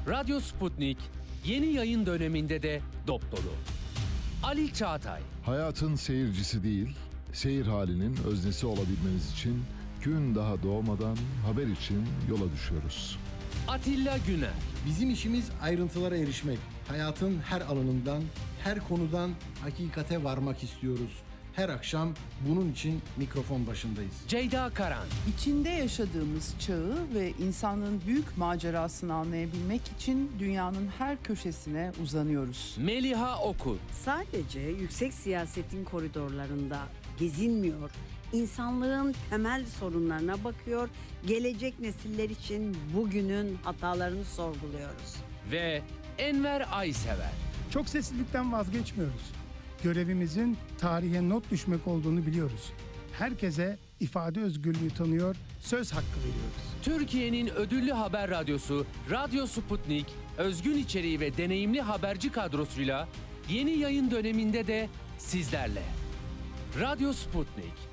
[0.07, 0.97] Radyo Sputnik
[1.45, 3.53] yeni yayın döneminde de dop dolu.
[4.43, 6.89] Ali Çağatay, Hayatın seyircisi değil,
[7.33, 9.63] seyir halinin öznesi olabilmemiz için
[10.03, 13.19] gün daha doğmadan haber için yola düşüyoruz.
[13.67, 14.49] Atilla Güner,
[14.85, 16.59] Bizim işimiz ayrıntılara erişmek.
[16.87, 18.23] Hayatın her alanından,
[18.63, 19.31] her konudan
[19.61, 21.11] hakikate varmak istiyoruz.
[21.55, 22.13] Her akşam
[22.49, 24.13] bunun için mikrofon başındayız.
[24.27, 32.75] Ceyda Karan, İçinde yaşadığımız çağı ve insanlığın büyük macerasını anlayabilmek için dünyanın her köşesine uzanıyoruz.
[32.79, 33.75] Meliha Okur,
[34.05, 36.79] Sadece yüksek siyasetin koridorlarında
[37.19, 37.91] gezinmiyor,
[38.33, 40.89] insanlığın temel sorunlarına bakıyor,
[41.27, 45.15] gelecek nesiller için bugünün hatalarını sorguluyoruz.
[45.51, 45.81] ve
[46.17, 47.31] Enver Aysever.
[47.71, 49.31] Çok seslilikten vazgeçmiyoruz.
[49.83, 52.71] Görevimizin tarihe not düşmek olduğunu biliyoruz.
[53.19, 56.63] Herkese ifade özgürlüğü tanıyor, söz hakkı veriyoruz.
[56.83, 60.05] Türkiye'nin ödüllü haber radyosu Radyo Sputnik,
[60.37, 63.07] özgün içeriği ve deneyimli haberci kadrosuyla
[63.49, 65.83] yeni yayın döneminde de sizlerle.
[66.79, 67.92] Radyo Sputnik.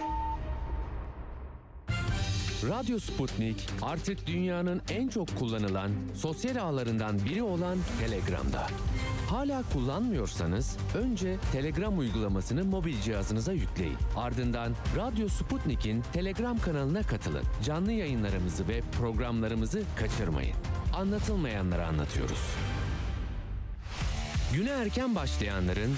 [2.69, 8.67] Radyo Sputnik artık dünyanın en çok kullanılan sosyal ağlarından biri olan Telegram'da.
[9.29, 13.97] Hala kullanmıyorsanız önce Telegram uygulamasını mobil cihazınıza yükleyin.
[14.15, 17.43] Ardından Radyo Sputnik'in Telegram kanalına katılın.
[17.63, 20.55] Canlı yayınlarımızı ve programlarımızı kaçırmayın.
[20.93, 22.41] Anlatılmayanları anlatıyoruz.
[24.53, 25.95] Güne erken başlayanların,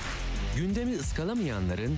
[0.57, 1.97] gündemi ıskalamayanların,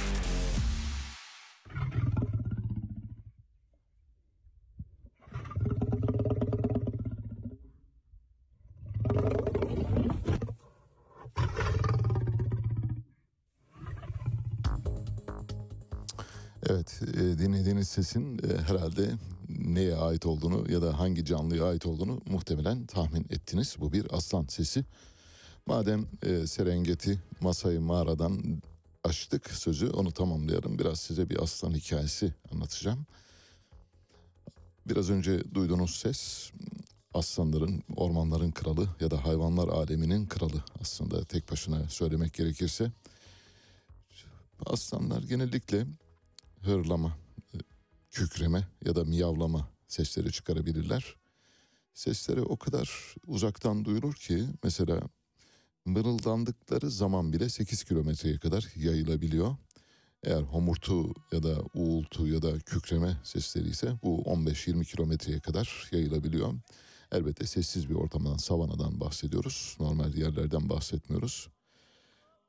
[17.81, 19.11] Dinlediğiniz sesin e, herhalde
[19.49, 23.75] neye ait olduğunu ya da hangi canlıya ait olduğunu muhtemelen tahmin ettiniz.
[23.79, 24.85] Bu bir aslan sesi.
[25.65, 28.61] Madem e, Serengeti Masai mağaradan
[29.03, 30.79] açtık sözü onu tamamlayalım.
[30.79, 33.05] Biraz size bir aslan hikayesi anlatacağım.
[34.85, 36.51] Biraz önce duyduğunuz ses
[37.13, 42.91] aslanların, ormanların kralı ya da hayvanlar aleminin kralı aslında tek başına söylemek gerekirse.
[44.65, 45.85] Aslanlar genellikle
[46.63, 47.17] hırlama,
[48.11, 51.15] kükreme ya da miyavlama sesleri çıkarabilirler.
[51.93, 55.01] Sesleri o kadar uzaktan duyulur ki mesela
[55.85, 59.55] mırıldandıkları zaman bile 8 kilometreye kadar yayılabiliyor.
[60.23, 66.53] Eğer homurtu ya da uğultu ya da kükreme sesleri ise bu 15-20 kilometreye kadar yayılabiliyor.
[67.11, 69.77] Elbette sessiz bir ortamdan, savanadan bahsediyoruz.
[69.79, 71.49] Normal yerlerden bahsetmiyoruz.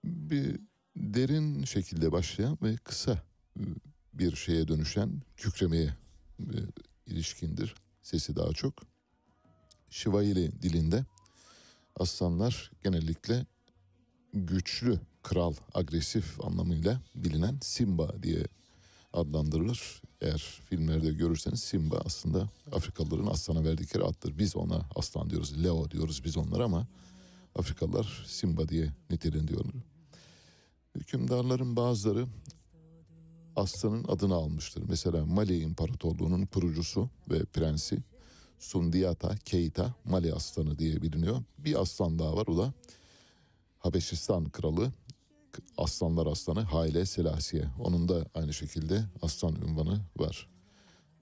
[0.04, 0.60] Bir
[0.96, 3.22] derin şekilde başlayan ve kısa
[4.12, 5.94] bir şeye dönüşen kükremeye
[6.40, 6.56] e,
[7.06, 7.74] ilişkindir.
[8.02, 8.74] Sesi daha çok.
[9.90, 11.04] Şivayili dilinde
[11.96, 13.46] aslanlar genellikle
[14.34, 18.44] güçlü, kral, agresif anlamıyla bilinen Simba diye
[19.12, 20.02] adlandırılır.
[20.20, 24.38] Eğer filmlerde görürseniz Simba aslında Afrikalıların aslana verdikleri addır.
[24.38, 26.86] Biz ona aslan diyoruz, Leo diyoruz biz onlara ama
[27.54, 29.74] Afrikalılar Simba diye nitelendiriyorlar.
[30.94, 32.26] Hükümdarların bazıları
[33.56, 34.82] aslanın adını almıştır.
[34.88, 37.98] Mesela Mali İmparatorluğu'nun kurucusu ve prensi
[38.58, 41.42] Sundiata Keita Mali aslanı diye biliniyor.
[41.58, 42.72] Bir aslan daha var o da
[43.78, 44.92] Habeşistan kralı
[45.78, 47.64] Aslanlar Aslanı Haile Selasiye.
[47.78, 50.48] Onun da aynı şekilde aslan ünvanı var.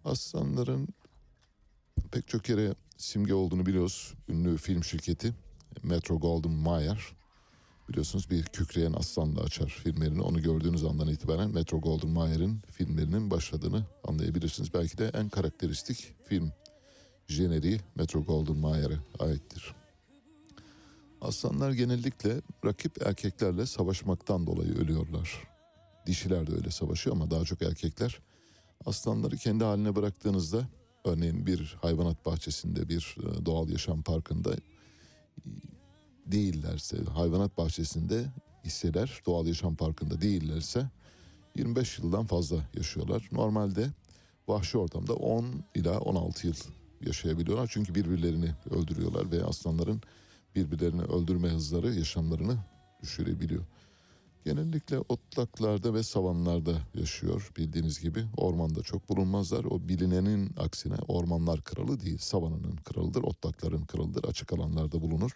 [0.04, 0.88] Aslanların
[2.12, 4.14] pek çok yere simge olduğunu biliyoruz.
[4.28, 5.34] Ünlü film şirketi
[5.82, 7.12] Metro Goldwyn Mayer
[7.90, 10.22] biliyorsunuz bir kükreyen aslanla açar filmlerini.
[10.22, 14.74] Onu gördüğünüz andan itibaren Metro Goldwyn Mayer'in filmlerinin başladığını anlayabilirsiniz.
[14.74, 16.52] Belki de en karakteristik film
[17.28, 19.74] jeneriği Metro Goldwyn Mayer'e aittir.
[21.20, 25.48] Aslanlar genellikle rakip erkeklerle savaşmaktan dolayı ölüyorlar.
[26.06, 28.18] Dişiler de öyle savaşıyor ama daha çok erkekler.
[28.86, 30.68] Aslanları kendi haline bıraktığınızda
[31.04, 34.54] örneğin bir hayvanat bahçesinde bir e, doğal yaşam parkında
[36.32, 38.24] değillerse hayvanat bahçesinde
[38.64, 40.90] hisseler doğal yaşam parkında değillerse
[41.56, 43.28] 25 yıldan fazla yaşıyorlar.
[43.32, 43.90] Normalde
[44.48, 46.54] vahşi ortamda 10 ila 16 yıl
[47.06, 47.70] yaşayabiliyorlar.
[47.72, 50.02] Çünkü birbirlerini öldürüyorlar ve aslanların
[50.54, 52.56] birbirlerini öldürme hızları yaşamlarını
[53.02, 53.64] düşürebiliyor.
[54.44, 58.24] Genellikle otlaklarda ve savanlarda yaşıyor bildiğiniz gibi.
[58.36, 59.64] Ormanda çok bulunmazlar.
[59.64, 64.24] O bilinenin aksine ormanlar kralı değil, savananın kralıdır, otlakların kralıdır.
[64.24, 65.32] Açık alanlarda bulunur.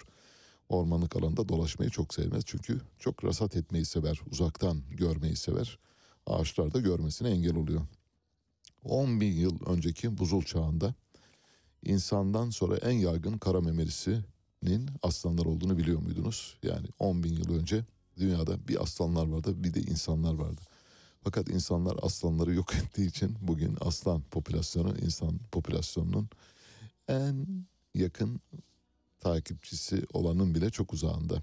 [0.68, 2.42] Ormanlık alanda dolaşmayı çok sevmez.
[2.46, 5.78] Çünkü çok rasat etmeyi sever, uzaktan görmeyi sever.
[6.26, 7.80] Ağaçlarda görmesine engel oluyor.
[8.84, 10.94] 10 bin yıl önceki buzul çağında
[11.84, 16.56] insandan sonra en yaygın kara memelisinin aslanlar olduğunu biliyor muydunuz?
[16.62, 17.84] Yani 10 bin yıl önce
[18.16, 20.60] dünyada bir aslanlar vardı bir de insanlar vardı.
[21.24, 26.28] Fakat insanlar aslanları yok ettiği için bugün aslan popülasyonu insan popülasyonunun
[27.08, 27.46] en
[27.94, 28.40] yakın
[29.24, 31.42] takipçisi olanın bile çok uzağında.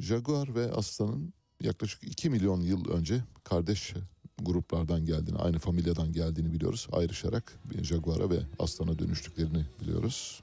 [0.00, 1.32] Jaguar ve aslanın
[1.62, 3.94] yaklaşık 2 milyon yıl önce kardeş
[4.42, 6.88] gruplardan geldiğini, aynı familyadan geldiğini biliyoruz.
[6.92, 10.40] Ayrışarak jaguara ve aslana dönüştüklerini biliyoruz.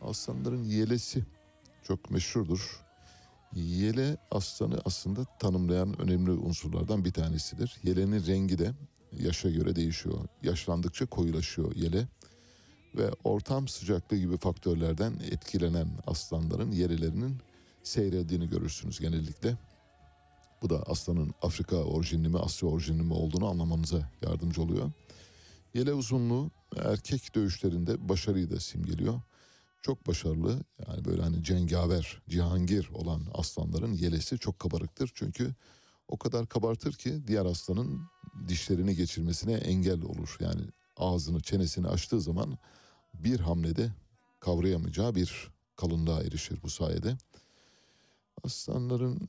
[0.00, 1.24] Aslanların yelesi
[1.84, 2.80] çok meşhurdur.
[3.54, 7.76] Yele aslanı aslında tanımlayan önemli unsurlardan bir tanesidir.
[7.84, 8.72] Yelenin rengi de
[9.18, 10.18] yaşa göre değişiyor.
[10.42, 12.08] Yaşlandıkça koyulaşıyor yele
[12.94, 17.38] ve ortam sıcaklığı gibi faktörlerden etkilenen aslanların yelelerinin
[17.82, 19.56] seyreldiğini görürsünüz genellikle.
[20.62, 24.90] Bu da aslanın Afrika orijinli mi Asya orijinli mi olduğunu anlamanıza yardımcı oluyor.
[25.74, 29.20] Yele uzunluğu erkek dövüşlerinde başarıyı da simgeliyor.
[29.82, 35.10] Çok başarılı yani böyle hani cengaver, cihangir olan aslanların yelesi çok kabarıktır.
[35.14, 35.54] Çünkü
[36.08, 38.00] o kadar kabartır ki diğer aslanın
[38.48, 40.36] dişlerini geçirmesine engel olur.
[40.40, 40.62] Yani
[40.96, 42.58] ağzını çenesini açtığı zaman
[43.14, 43.92] bir hamlede
[44.40, 47.16] kavrayamayacağı bir kalınlığa erişir bu sayede.
[48.44, 49.28] Aslanların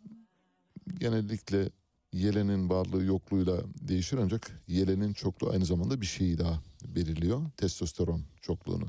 [0.99, 1.69] genellikle
[2.13, 7.41] Yelenin varlığı yokluğuyla değişir ancak yelenin çokluğu aynı zamanda bir şeyi daha belirliyor.
[7.57, 8.88] Testosteron çokluğunu.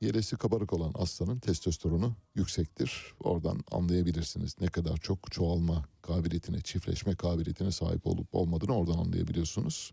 [0.00, 3.14] Yelesi kabarık olan aslanın testosteronu yüksektir.
[3.20, 9.92] Oradan anlayabilirsiniz ne kadar çok çoğalma kabiliyetine, çiftleşme kabiliyetine sahip olup olmadığını oradan anlayabiliyorsunuz.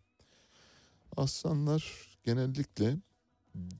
[1.17, 2.97] Aslanlar genellikle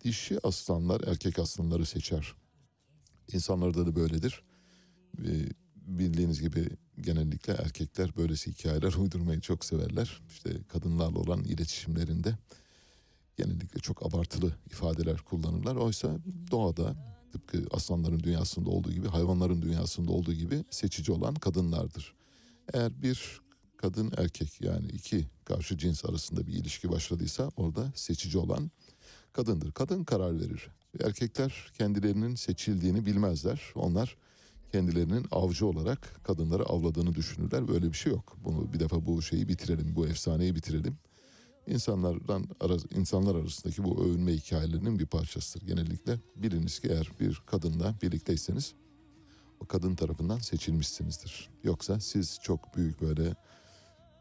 [0.03, 2.35] dişi aslanlar erkek aslanları seçer.
[3.33, 4.43] İnsanlarda da böyledir.
[5.19, 6.69] Ee, bildiğiniz gibi
[7.01, 10.21] genellikle erkekler böylesi hikayeler uydurmayı çok severler.
[10.29, 12.35] İşte kadınlarla olan iletişimlerinde
[13.37, 15.75] genellikle çok abartılı ifadeler kullanırlar.
[15.75, 16.17] Oysa
[16.51, 16.95] doğada
[17.31, 22.15] tıpkı aslanların dünyasında olduğu gibi hayvanların dünyasında olduğu gibi seçici olan kadınlardır.
[22.73, 23.41] Eğer bir
[23.77, 28.71] kadın erkek yani iki karşı cins arasında bir ilişki başladıysa orada seçici olan
[29.33, 29.71] kadındır.
[29.71, 30.67] Kadın karar verir.
[31.03, 33.61] Erkekler kendilerinin seçildiğini bilmezler.
[33.75, 34.17] Onlar
[34.71, 37.67] kendilerinin avcı olarak kadınları avladığını düşünürler.
[37.67, 38.37] Böyle bir şey yok.
[38.43, 40.97] Bunu bir defa bu şeyi bitirelim, bu efsaneyi bitirelim.
[41.67, 42.45] İnsanlardan
[42.95, 45.67] insanlar arasındaki bu övünme hikayelerinin bir parçasıdır.
[45.67, 48.73] Genellikle biliniz ki eğer bir kadınla birlikteyseniz
[49.59, 51.49] o kadın tarafından seçilmişsinizdir.
[51.63, 53.35] Yoksa siz çok büyük böyle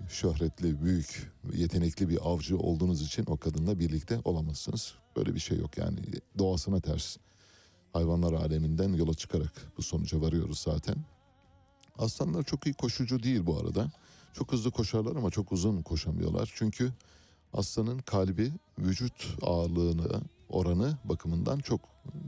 [0.08, 4.94] şöhretli, büyük, yetenekli bir avcı olduğunuz için o kadınla birlikte olamazsınız.
[5.16, 5.96] Böyle bir şey yok yani
[6.38, 7.16] doğasına ters.
[7.92, 10.96] Hayvanlar aleminden yola çıkarak bu sonuca varıyoruz zaten.
[11.98, 13.90] Aslanlar çok iyi koşucu değil bu arada.
[14.32, 16.52] Çok hızlı koşarlar ama çok uzun koşamıyorlar.
[16.54, 16.92] Çünkü
[17.52, 21.80] aslanın kalbi vücut ağırlığını oranı bakımından çok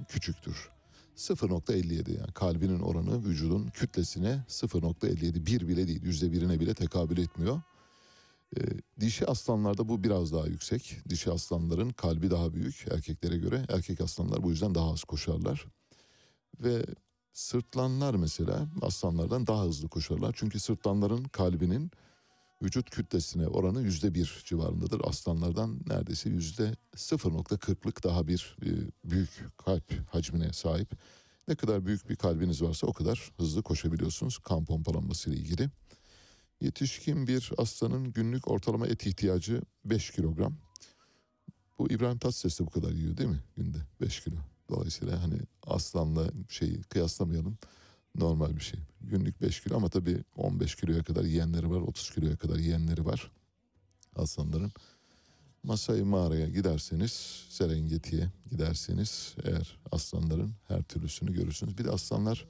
[0.08, 0.70] küçüktür.
[1.16, 7.60] 0.57 yani kalbinin oranı vücudun kütlesine 0.57 bir bile değil yüzde birine bile tekabül etmiyor.
[8.56, 8.60] Ee,
[9.00, 10.96] dişi aslanlarda bu biraz daha yüksek.
[11.08, 13.66] Dişi aslanların kalbi daha büyük erkeklere göre.
[13.68, 15.66] Erkek aslanlar bu yüzden daha az koşarlar.
[16.60, 16.86] Ve
[17.32, 20.34] sırtlanlar mesela aslanlardan daha hızlı koşarlar.
[20.36, 21.90] Çünkü sırtlanların kalbinin
[22.62, 25.00] vücut kütlesine oranı yüzde bir civarındadır.
[25.04, 28.70] Aslanlardan neredeyse yüzde 0.40'lık daha bir e,
[29.04, 30.92] büyük kalp hacmine sahip.
[31.48, 35.70] Ne kadar büyük bir kalbiniz varsa o kadar hızlı koşabiliyorsunuz kan pompalanması ile ilgili.
[36.62, 40.54] Yetişkin bir aslanın günlük ortalama et ihtiyacı 5 kilogram.
[41.78, 44.36] Bu İbrahim Tatlıses de bu kadar yiyor değil mi günde 5 kilo.
[44.68, 45.34] Dolayısıyla hani
[45.66, 47.58] aslanla şeyi kıyaslamayalım
[48.14, 48.80] normal bir şey.
[49.00, 53.30] Günlük 5 kilo ama tabii 15 kiloya kadar yiyenleri var, 30 kiloya kadar yiyenleri var
[54.16, 54.72] aslanların.
[55.62, 61.78] Masai Mağara'ya giderseniz, Serengeti'ye giderseniz eğer aslanların her türlüsünü görürsünüz.
[61.78, 62.46] Bir de aslanlar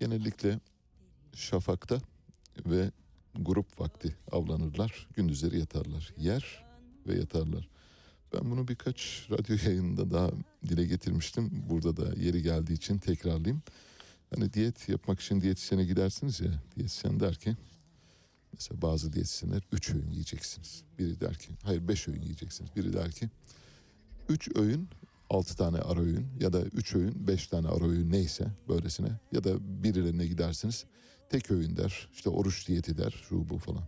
[0.00, 0.60] genellikle
[1.34, 2.00] şafakta
[2.66, 2.90] ve
[3.38, 5.08] grup vakti avlanırlar.
[5.16, 6.14] Gündüzleri yatarlar.
[6.18, 6.64] Yer
[7.06, 7.68] ve yatarlar.
[8.34, 10.30] Ben bunu birkaç radyo yayınında daha
[10.68, 11.64] dile getirmiştim.
[11.70, 13.62] Burada da yeri geldiği için tekrarlayayım.
[14.34, 16.62] Hani diyet yapmak için diyetisyene gidersiniz ya.
[16.76, 17.56] Diyetisyen der ki
[18.52, 20.82] mesela bazı diyetisyenler 3 öğün yiyeceksiniz.
[20.98, 22.76] Biri der ki hayır 5 öğün yiyeceksiniz.
[22.76, 23.30] Biri der ki
[24.28, 24.88] 3 öğün
[25.30, 29.44] 6 tane ara öğün ya da 3 öğün 5 tane ara öğün neyse böylesine ya
[29.44, 30.84] da birilerine gidersiniz
[31.28, 33.82] tek öğün der işte oruç diyeti der şu bu falan.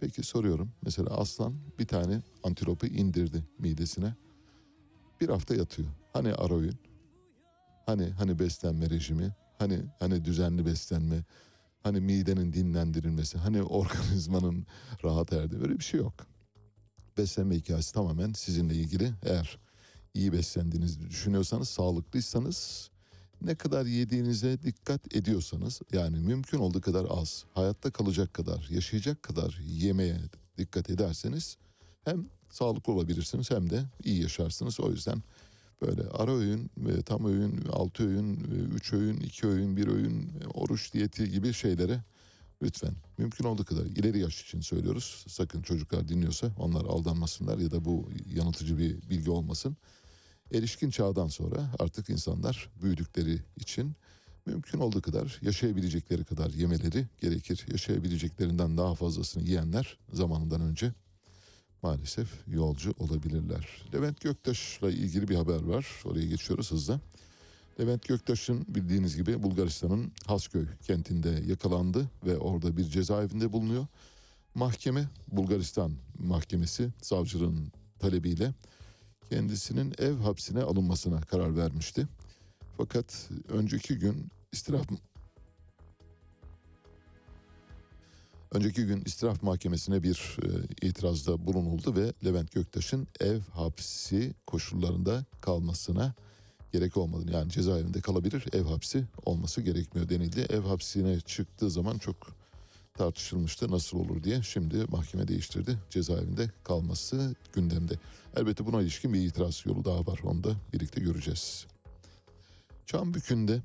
[0.00, 4.14] Peki soruyorum mesela aslan bir tane antilopu indirdi midesine
[5.20, 5.88] bir hafta yatıyor.
[6.12, 6.78] Hani ara öğün?
[7.86, 9.34] Hani hani beslenme rejimi?
[9.58, 11.24] Hani hani düzenli beslenme?
[11.82, 13.38] Hani midenin dinlendirilmesi?
[13.38, 14.66] Hani organizmanın
[15.04, 16.14] rahat erdiği böyle bir şey yok.
[17.18, 19.12] Beslenme hikayesi tamamen sizinle ilgili.
[19.22, 19.58] Eğer
[20.14, 22.90] iyi beslendiğinizi düşünüyorsanız, sağlıklıysanız
[23.42, 29.60] ne kadar yediğinize dikkat ediyorsanız yani mümkün olduğu kadar az, hayatta kalacak kadar, yaşayacak kadar
[29.66, 30.20] yemeye
[30.58, 31.56] dikkat ederseniz
[32.04, 34.80] hem sağlıklı olabilirsiniz hem de iyi yaşarsınız.
[34.80, 35.22] O yüzden
[35.82, 40.22] böyle ara öğün, e, tam öğün, altı öğün, e, üç öğün, iki öğün, bir öğün,
[40.22, 42.00] e, oruç diyeti gibi şeylere
[42.62, 45.24] lütfen mümkün olduğu kadar ileri yaş için söylüyoruz.
[45.28, 49.76] Sakın çocuklar dinliyorsa onlar aldanmasınlar ya da bu yanıltıcı bir bilgi olmasın.
[50.52, 53.92] Erişkin çağdan sonra artık insanlar büyüdükleri için
[54.46, 57.66] mümkün olduğu kadar yaşayabilecekleri kadar yemeleri gerekir.
[57.72, 60.92] Yaşayabileceklerinden daha fazlasını yiyenler zamanından önce
[61.82, 63.86] maalesef yolcu olabilirler.
[63.94, 65.86] Levent Göktaş'la ilgili bir haber var.
[66.04, 67.00] Oraya geçiyoruz hızla.
[67.80, 73.86] Levent Göktaş'ın bildiğiniz gibi Bulgaristan'ın Hasköy kentinde yakalandı ve orada bir cezaevinde bulunuyor.
[74.54, 78.54] Mahkeme Bulgaristan mahkemesi savcının talebiyle
[79.30, 82.08] kendisinin ev hapsine alınmasına karar vermişti.
[82.76, 84.86] Fakat önceki gün istiraf
[88.54, 96.14] Önceki gün istiraf mahkemesine bir e, itirazda bulunuldu ve Levent Göktaş'ın ev hapsi koşullarında kalmasına
[96.72, 100.40] gerek olmadığını yani cezaevinde kalabilir ev hapsi olması gerekmiyor denildi.
[100.40, 102.16] Ev hapsine çıktığı zaman çok
[102.94, 104.42] tartışılmıştı nasıl olur diye.
[104.42, 105.78] Şimdi mahkeme değiştirdi.
[105.90, 107.94] Cezaevinde kalması gündemde.
[108.36, 110.20] Elbette buna ilişkin bir itiraz yolu daha var.
[110.24, 111.66] Onu da birlikte göreceğiz.
[112.86, 113.62] Çambükü'nde,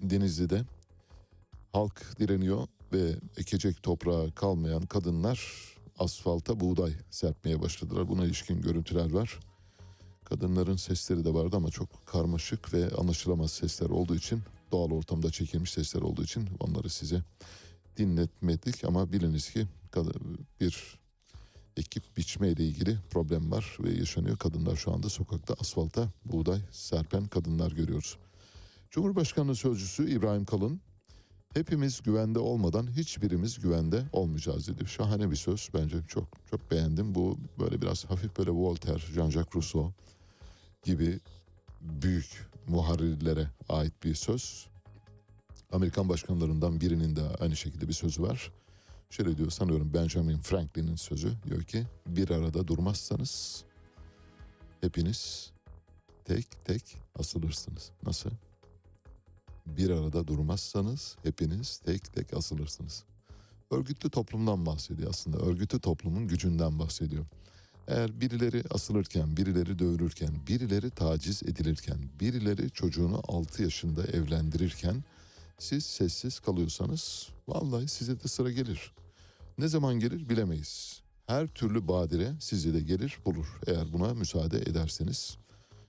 [0.00, 0.62] Denizli'de
[1.72, 5.54] halk direniyor ve ekecek toprağa kalmayan kadınlar
[5.98, 8.08] asfalta buğday serpmeye başladılar.
[8.08, 9.38] Buna ilişkin görüntüler var.
[10.24, 14.42] Kadınların sesleri de vardı ama çok karmaşık ve anlaşılamaz sesler olduğu için
[14.72, 17.22] doğal ortamda çekilmiş sesler olduğu için onları size
[17.96, 19.66] dinletmedik ama biliniz ki
[20.60, 20.98] bir
[21.76, 24.38] ekip biçme ile ilgili problem var ve yaşanıyor.
[24.38, 28.18] Kadınlar şu anda sokakta asfalta buğday serpen kadınlar görüyoruz.
[28.90, 30.80] Cumhurbaşkanı Sözcüsü İbrahim Kalın
[31.54, 34.86] hepimiz güvende olmadan hiçbirimiz güvende olmayacağız dedi.
[34.86, 37.14] Şahane bir söz bence çok çok beğendim.
[37.14, 39.92] Bu böyle biraz hafif böyle Voltaire, Jean-Jacques Rousseau
[40.84, 41.20] gibi
[41.80, 44.66] büyük muharrirlere ait bir söz.
[45.72, 48.52] Amerikan başkanlarından birinin de aynı şekilde bir sözü var.
[49.10, 53.64] Şöyle diyor sanıyorum Benjamin Franklin'in sözü diyor ki bir arada durmazsanız
[54.80, 55.52] hepiniz
[56.24, 57.90] tek tek asılırsınız.
[58.02, 58.30] Nasıl?
[59.66, 63.04] Bir arada durmazsanız hepiniz tek tek asılırsınız.
[63.70, 65.38] Örgütlü toplumdan bahsediyor aslında.
[65.38, 67.24] Örgütlü toplumun gücünden bahsediyor.
[67.88, 75.04] Eğer birileri asılırken, birileri dövülürken, birileri taciz edilirken, birileri çocuğunu 6 yaşında evlendirirken
[75.60, 78.92] siz sessiz kalıyorsanız vallahi size de sıra gelir.
[79.58, 81.02] Ne zaman gelir bilemeyiz.
[81.26, 85.36] Her türlü badire sizi de gelir bulur eğer buna müsaade ederseniz.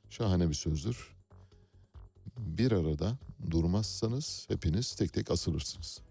[0.10, 1.15] Şahane bir sözdür.
[2.38, 3.18] Bir arada
[3.52, 6.02] durmazsanız hepiniz tek tek asılırsınız.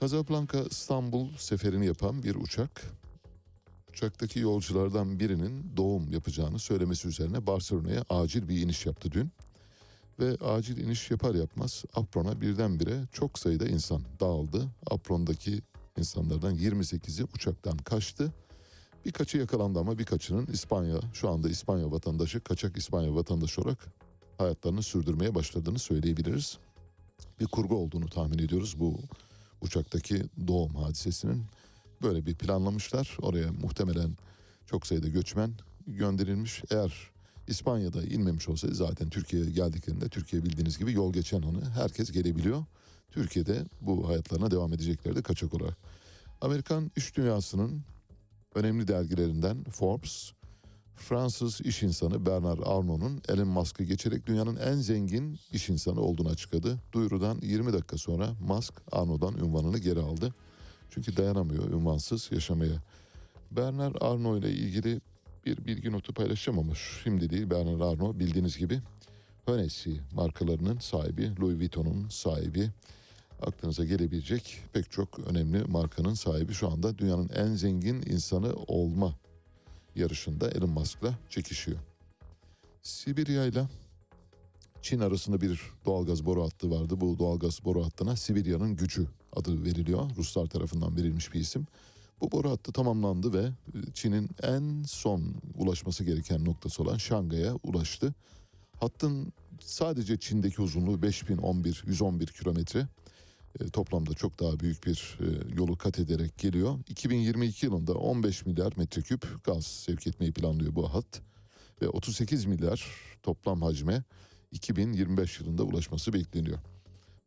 [0.00, 2.82] Casablanca İstanbul seferini yapan bir uçak
[3.90, 9.32] uçaktaki yolculardan birinin doğum yapacağını söylemesi üzerine Barcelona'ya acil bir iniş yaptı dün.
[10.20, 14.68] Ve acil iniş yapar yapmaz aprona birdenbire çok sayıda insan dağıldı.
[14.90, 15.62] Aprondaki
[15.98, 18.32] insanlardan 28'i uçaktan kaçtı.
[19.04, 23.78] Birkaçı yakalandı ama birkaçının İspanya, şu anda İspanya vatandaşı, kaçak İspanya vatandaşı olarak
[24.38, 26.58] hayatlarını sürdürmeye başladığını söyleyebiliriz.
[27.40, 29.00] Bir kurgu olduğunu tahmin ediyoruz bu
[29.60, 31.44] uçaktaki doğum hadisesinin.
[32.02, 33.16] Böyle bir planlamışlar.
[33.22, 34.16] Oraya muhtemelen
[34.66, 35.52] çok sayıda göçmen
[35.86, 36.62] gönderilmiş.
[36.70, 37.10] Eğer
[37.50, 42.64] İspanya'da inmemiş olsaydı zaten Türkiye'ye geldiklerinde Türkiye bildiğiniz gibi yol geçen hanı herkes gelebiliyor.
[43.10, 45.76] Türkiye'de bu hayatlarına devam edeceklerdi kaçak olarak.
[46.40, 47.82] Amerikan iş dünyasının
[48.54, 50.32] önemli dergilerinden Forbes,
[50.96, 56.78] Fransız iş insanı Bernard Arnault'un Elon Musk'ı geçerek dünyanın en zengin iş insanı olduğunu açıkladı.
[56.92, 60.34] Duyurudan 20 dakika sonra Musk Arnault'dan ünvanını geri aldı.
[60.90, 62.82] Çünkü dayanamıyor ünvansız yaşamaya.
[63.50, 65.00] Bernard Arnault ile ilgili
[65.46, 68.80] bir bilgi notu paylaşacağım ama şimdi değil Bernard Arnault bildiğiniz gibi
[69.46, 72.70] Hennessy markalarının sahibi, Louis Vuitton'un sahibi,
[73.42, 79.14] aklınıza gelebilecek pek çok önemli markanın sahibi şu anda dünyanın en zengin insanı olma
[79.96, 81.78] yarışında Elon Musk'la çekişiyor.
[82.82, 83.64] Sibirya ile
[84.82, 87.00] Çin arasında bir doğalgaz boru hattı vardı.
[87.00, 90.10] Bu doğalgaz boru hattına Sibirya'nın gücü adı veriliyor.
[90.16, 91.66] Ruslar tarafından verilmiş bir isim.
[92.20, 93.50] Bu boru hattı tamamlandı ve
[93.94, 98.14] Çin'in en son ulaşması gereken noktası olan Şangay'a ulaştı.
[98.80, 102.88] Hattın sadece Çin'deki uzunluğu 5011 111 kilometre.
[103.60, 106.78] E, toplamda çok daha büyük bir e, yolu kat ederek geliyor.
[106.88, 111.22] 2022 yılında 15 milyar metreküp gaz sevk etmeyi planlıyor bu hat
[111.82, 112.86] ve 38 milyar
[113.22, 114.04] toplam hacme
[114.52, 116.58] 2025 yılında ulaşması bekleniyor.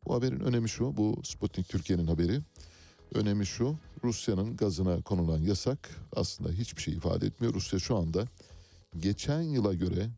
[0.06, 2.40] Bu haberin önemi şu, bu Sputnik Türkiye'nin haberi.
[3.14, 7.54] Önemi şu, Rusya'nın gazına konulan yasak aslında hiçbir şey ifade etmiyor.
[7.54, 8.24] Rusya şu anda
[8.98, 10.10] geçen yıla göre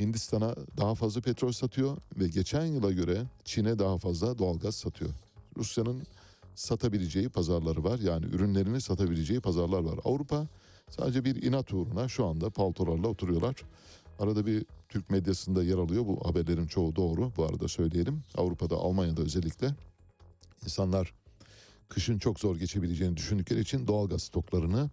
[0.00, 5.10] Hindistan'a daha fazla petrol satıyor ve geçen yıla göre Çin'e daha fazla doğalgaz satıyor.
[5.56, 6.02] Rusya'nın
[6.54, 7.98] satabileceği pazarları var.
[7.98, 9.98] Yani ürünlerini satabileceği pazarlar var.
[10.04, 10.46] Avrupa
[10.90, 13.54] sadece bir inat uğruna şu anda paltolarla oturuyorlar.
[14.18, 16.06] Arada bir Türk medyasında yer alıyor.
[16.06, 17.32] Bu haberlerin çoğu doğru.
[17.36, 18.22] Bu arada söyleyelim.
[18.34, 19.74] Avrupa'da, Almanya'da özellikle
[20.64, 21.14] insanlar
[21.88, 24.90] kışın çok zor geçebileceğini düşündükleri için doğalgaz stoklarını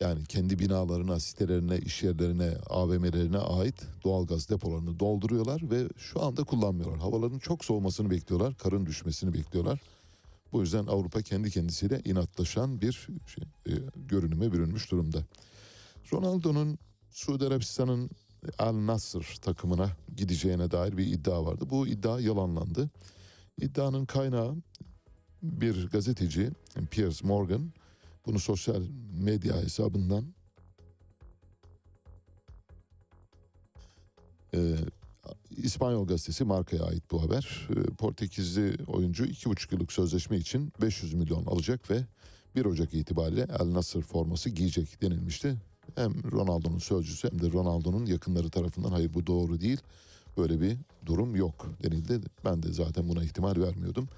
[0.00, 7.00] yani kendi binalarına, sitelerine, iş yerlerine, AVM'lerine ait doğalgaz depolarını dolduruyorlar ve şu anda kullanmıyorlar.
[7.00, 9.80] Havaların çok soğumasını bekliyorlar, karın düşmesini bekliyorlar.
[10.52, 15.18] Bu yüzden Avrupa kendi kendisiyle inatlaşan bir şey, e, görünüme bürünmüş durumda.
[16.12, 16.78] Ronaldo'nun
[17.10, 18.10] Suudi Arabistan'ın
[18.58, 21.64] Al Nasr takımına gideceğine dair bir iddia vardı.
[21.70, 22.90] Bu iddia yalanlandı.
[23.58, 24.56] İddianın kaynağı
[25.44, 26.50] bir gazeteci
[26.90, 27.72] Piers Morgan
[28.26, 30.24] bunu sosyal medya hesabından
[34.54, 34.76] e,
[35.56, 37.68] İspanyol gazetesi Marka'ya ait bu haber.
[37.70, 42.04] Ee, Portekizli oyuncu 2,5 yıllık sözleşme için 500 milyon alacak ve
[42.56, 45.56] 1 Ocak itibariyle El Nasır forması giyecek denilmişti.
[45.94, 49.80] Hem Ronaldo'nun sözcüsü hem de Ronaldo'nun yakınları tarafından hayır bu doğru değil.
[50.36, 50.76] Böyle bir
[51.06, 52.20] durum yok denildi.
[52.44, 54.08] Ben de zaten buna ihtimal vermiyordum.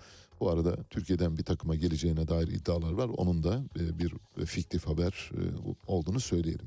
[0.40, 3.08] Bu arada Türkiye'den bir takıma geleceğine dair iddialar var.
[3.08, 4.14] Onun da e, bir
[4.46, 5.40] fiktif haber e,
[5.86, 6.66] olduğunu söyleyelim.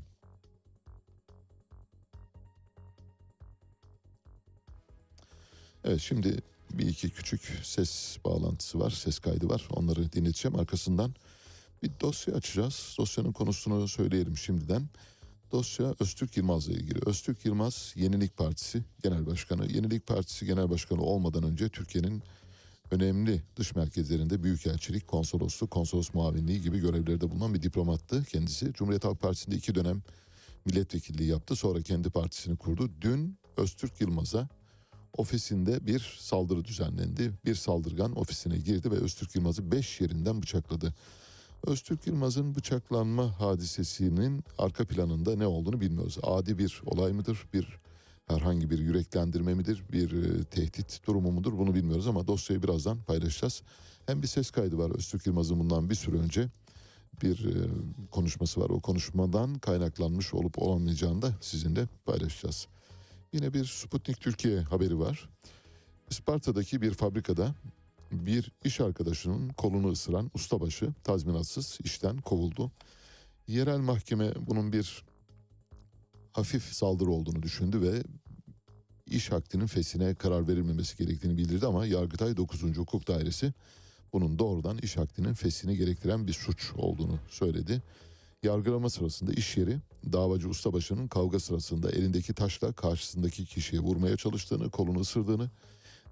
[5.84, 9.68] Evet şimdi bir iki küçük ses bağlantısı var, ses kaydı var.
[9.70, 10.58] Onları dinleteceğim.
[10.58, 11.14] Arkasından
[11.82, 12.94] bir dosya açacağız.
[12.98, 14.88] Dosyanın konusunu söyleyelim şimdiden.
[15.52, 16.98] Dosya Öztürk Yılmaz'la ilgili.
[17.06, 19.72] Öztürk Yılmaz Yenilik Partisi Genel Başkanı.
[19.72, 22.22] Yenilik Partisi Genel Başkanı olmadan önce Türkiye'nin
[22.90, 28.72] önemli dış merkezlerinde büyükelçilik, konsolosluk, konsolos muavinliği gibi görevlerde bulunan bir diplomattı kendisi.
[28.72, 30.02] Cumhuriyet Halk Partisi'nde iki dönem
[30.64, 31.56] milletvekilliği yaptı.
[31.56, 32.90] Sonra kendi partisini kurdu.
[33.00, 34.48] Dün Öztürk Yılmaz'a
[35.16, 37.32] ofisinde bir saldırı düzenlendi.
[37.44, 40.94] Bir saldırgan ofisine girdi ve Öztürk Yılmaz'ı beş yerinden bıçakladı.
[41.66, 46.18] Öztürk Yılmaz'ın bıçaklanma hadisesinin arka planında ne olduğunu bilmiyoruz.
[46.22, 47.46] Adi bir olay mıdır?
[47.54, 47.80] Bir
[48.30, 49.82] herhangi bir yüreklendirme midir?
[49.92, 51.58] Bir e, tehdit durumu mudur?
[51.58, 53.62] Bunu bilmiyoruz ama dosyayı birazdan paylaşacağız.
[54.06, 56.48] Hem bir ses kaydı var Öztürk Yılmaz'ın bundan bir süre önce
[57.22, 57.68] bir e,
[58.10, 58.70] konuşması var.
[58.70, 62.66] O konuşmadan kaynaklanmış olup olamayacağını da sizinle paylaşacağız.
[63.32, 65.28] Yine bir Sputnik Türkiye haberi var.
[66.10, 67.54] Isparta'daki bir fabrikada
[68.12, 72.70] bir iş arkadaşının kolunu ısıran ustabaşı tazminatsız işten kovuldu.
[73.46, 75.04] Yerel mahkeme bunun bir
[76.32, 78.02] hafif saldırı olduğunu düşündü ve
[79.06, 82.62] iş hakkının fesine karar verilmemesi gerektiğini bildirdi ama Yargıtay 9.
[82.62, 83.52] Hukuk Dairesi
[84.12, 87.82] bunun doğrudan iş hakkının fesini gerektiren bir suç olduğunu söyledi.
[88.42, 89.78] Yargılama sırasında iş yeri
[90.12, 95.50] davacı ustabaşının kavga sırasında elindeki taşla karşısındaki kişiye vurmaya çalıştığını, kolunu ısırdığını,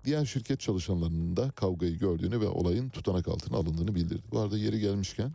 [0.04, 4.22] diğer şirket çalışanlarının da kavgayı gördüğünü ve olayın tutanak altına alındığını bildirdi.
[4.30, 5.32] Bu arada yeri gelmişken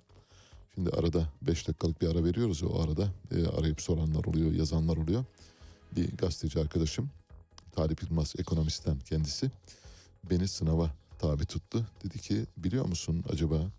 [0.76, 4.98] şimdi arada 5 dakikalık bir ara veriyoruz ya o arada e, arayıp soranlar oluyor, yazanlar
[4.98, 5.26] oluyor.
[5.95, 7.10] Bir gazeteci arkadaşım
[7.72, 9.52] Talip Yılmaz ekonomistten kendisi
[10.30, 11.86] beni sınava tabi tuttu.
[12.04, 13.72] Dedi ki biliyor musun acaba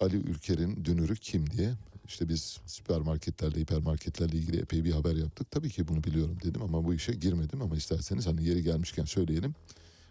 [0.00, 1.72] Ali Ülker'in dünürü kim diye.
[2.06, 5.50] İşte biz süpermarketlerle, hipermarketlerle ilgili epey bir haber yaptık.
[5.50, 9.54] Tabii ki bunu biliyorum dedim ama bu işe girmedim ama isterseniz hani yeri gelmişken söyleyelim.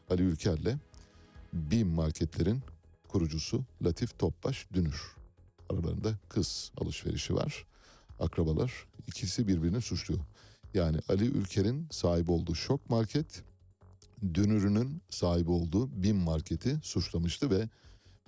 [0.10, 0.78] Ali Ülker'le
[1.54, 2.62] BİM marketlerin
[3.08, 5.21] kurucusu Latif Topbaş Dünür.
[5.72, 7.66] Aralarında kız alışverişi var.
[8.20, 10.22] Akrabalar ikisi birbirini suçluyor.
[10.74, 13.44] Yani Ali Ülker'in sahibi olduğu şok market
[14.34, 17.70] Dünür'ünün sahibi olduğu BİM marketi suçlamıştı ve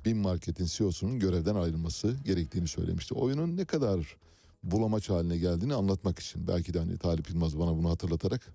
[0.06, 3.14] BİM Market'in CEO'sunun görevden ayrılması gerektiğini söylemişti.
[3.14, 4.18] Oyunun ne kadar
[4.64, 6.48] bulamaç haline geldiğini anlatmak için.
[6.48, 8.54] Belki de hani Talip Yılmaz bana bunu hatırlatarak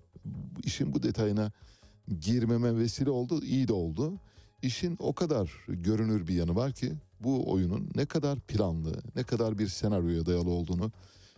[0.63, 1.51] işin bu detayına
[2.19, 3.43] girmeme vesile oldu.
[3.43, 4.13] iyi de oldu.
[4.61, 9.57] İşin o kadar görünür bir yanı var ki bu oyunun ne kadar planlı, ne kadar
[9.57, 10.91] bir senaryoya dayalı olduğunu,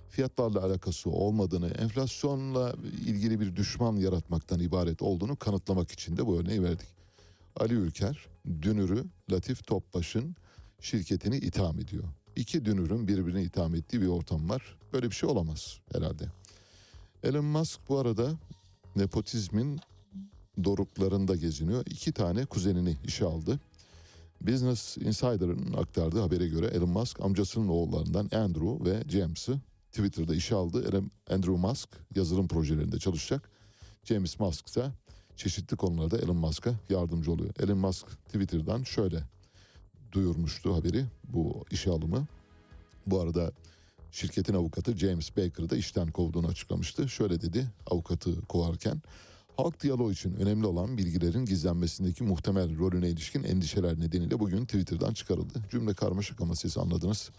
[0.09, 2.73] fiyatlarla alakası olmadığını, enflasyonla
[3.05, 6.87] ilgili bir düşman yaratmaktan ibaret olduğunu kanıtlamak için de bu örneği verdik.
[7.55, 8.27] Ali Ülker
[8.61, 10.35] Dünür'ü Latif Topbaş'ın
[10.81, 12.03] şirketini itham ediyor.
[12.35, 14.77] İki Dünür'ün birbirini itham ettiği bir ortam var.
[14.93, 16.25] Böyle bir şey olamaz herhalde.
[17.23, 18.31] Elon Musk bu arada
[18.95, 19.79] nepotizmin
[20.63, 21.85] doruklarında geziniyor.
[21.85, 23.59] İki tane kuzenini işe aldı.
[24.47, 29.59] Business Insider'ın aktardığı habere göre Elon Musk amcasının oğullarından Andrew ve James'ı
[29.91, 31.03] Twitter'da işe aldı.
[31.29, 33.49] Andrew Musk yazılım projelerinde çalışacak.
[34.03, 34.91] James Musk ise
[35.35, 37.53] çeşitli konularda Elon Musk'a yardımcı oluyor.
[37.59, 39.23] Elon Musk Twitter'dan şöyle
[40.11, 42.27] duyurmuştu haberi bu işe alımı.
[43.07, 43.51] Bu arada
[44.11, 47.09] şirketin avukatı James Baker'ı da işten kovduğunu açıklamıştı.
[47.09, 49.01] Şöyle dedi avukatı kovarken
[49.63, 55.61] halk diyaloğu için önemli olan bilgilerin gizlenmesindeki muhtemel rolüne ilişkin endişeler nedeniyle bugün Twitter'dan çıkarıldı.
[55.71, 57.31] Cümle karmaşık ama siz anladınız.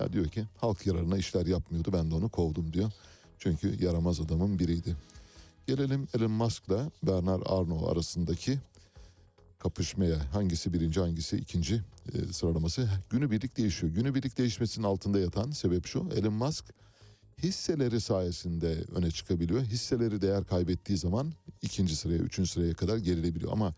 [0.00, 2.92] Ya diyor ki halk yararına işler yapmıyordu ben de onu kovdum diyor.
[3.38, 4.96] Çünkü yaramaz adamın biriydi.
[5.66, 8.58] Gelelim Elon Musk'la Bernard Arnault arasındaki
[9.58, 10.34] kapışmaya.
[10.34, 11.82] Hangisi birinci hangisi ikinci
[12.14, 12.88] e, sıralaması.
[13.10, 13.92] Günübirlik değişiyor.
[13.92, 16.08] Günübirlik değişmesinin altında yatan sebep şu.
[16.16, 16.64] Elon Musk
[17.42, 19.60] hisseleri sayesinde öne çıkabiliyor.
[19.62, 23.52] Hisseleri değer kaybettiği zaman ikinci sıraya, üçüncü sıraya kadar gerilebiliyor.
[23.52, 23.74] Ama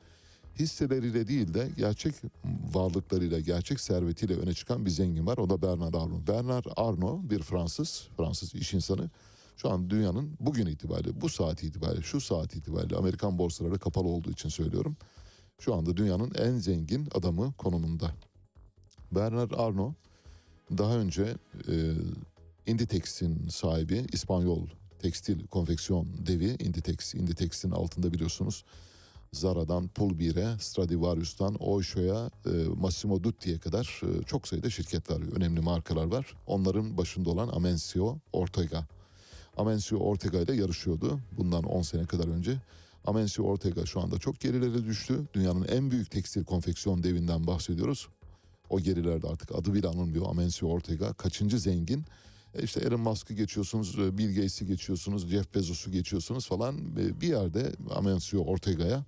[0.58, 2.14] hisseleriyle değil de gerçek
[2.74, 5.38] varlıklarıyla, gerçek servetiyle öne çıkan bir zengin var.
[5.38, 6.28] O da Bernard Arnault.
[6.28, 9.10] Bernard Arnault bir Fransız, Fransız iş insanı.
[9.56, 14.30] Şu an dünyanın bugün itibariyle, bu saat itibariyle, şu saat itibariyle Amerikan borsaları kapalı olduğu
[14.30, 14.96] için söylüyorum.
[15.58, 18.10] Şu anda dünyanın en zengin adamı konumunda.
[19.12, 19.94] Bernard Arnault
[20.78, 21.36] daha önce
[21.68, 21.74] e,
[22.66, 24.66] Inditex'in sahibi İspanyol
[24.98, 27.14] tekstil konfeksiyon devi Inditex.
[27.14, 28.64] Inditex'in altında biliyorsunuz
[29.32, 36.04] Zara'dan Pull&Bear'e, Stradivarius'tan Oysho'ya, e, Massimo Dutti'ye kadar e, çok sayıda şirket var, önemli markalar
[36.04, 36.34] var.
[36.46, 38.86] Onların başında olan Amencio Ortega.
[39.56, 42.56] Amencio Ortega ile yarışıyordu bundan 10 sene kadar önce.
[43.04, 45.20] Amencio Ortega şu anda çok gerilere düştü.
[45.34, 48.08] Dünyanın en büyük tekstil konfeksiyon devinden bahsediyoruz.
[48.70, 51.12] O gerilerde artık adı bile anılmıyor Amencio Ortega.
[51.12, 52.04] Kaçıncı zengin?
[52.54, 56.96] E işte Elon Musk'ı geçiyorsunuz, e, Bill Gates'i geçiyorsunuz, Jeff Bezos'u geçiyorsunuz falan.
[56.96, 59.04] Bir yerde Amencio Ortega'ya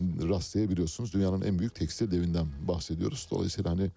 [0.00, 1.12] rastlayabiliyorsunuz.
[1.12, 3.28] Dünyanın en büyük tekstil devinden bahsediyoruz.
[3.30, 3.90] Dolayısıyla hani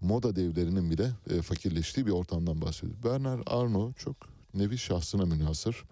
[0.00, 3.04] moda devlerinin bile e, fakirleştiği bir ortamdan bahsediyoruz.
[3.04, 4.16] Bernard Arnault çok
[4.54, 5.84] nevi şahsına münhasır.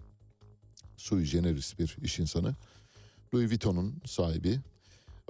[0.97, 2.55] Sui generis bir iş insanı.
[3.33, 4.59] Louis Vuitton'un sahibi.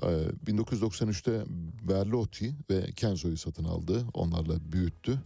[0.03, 0.07] Ee,
[0.45, 1.43] 1993'te
[1.87, 4.05] Berlotti ve Kenzo'yu satın aldı.
[4.13, 5.19] Onlarla büyüttü.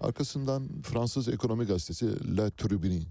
[0.00, 3.02] Arkasından Fransız ekonomi gazetesi La Tribune'i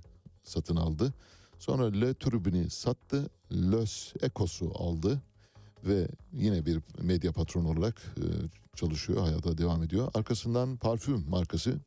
[0.44, 1.14] satın aldı.
[1.60, 3.30] Sonra Le Tribune'i sattı.
[3.52, 5.22] Les Echos'u aldı.
[5.86, 8.26] Ve yine bir medya patronu olarak e,
[8.76, 10.12] çalışıyor, hayata devam ediyor.
[10.14, 11.80] Arkasından parfüm markası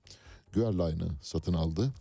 [0.54, 1.92] Guerlain'i satın aldı.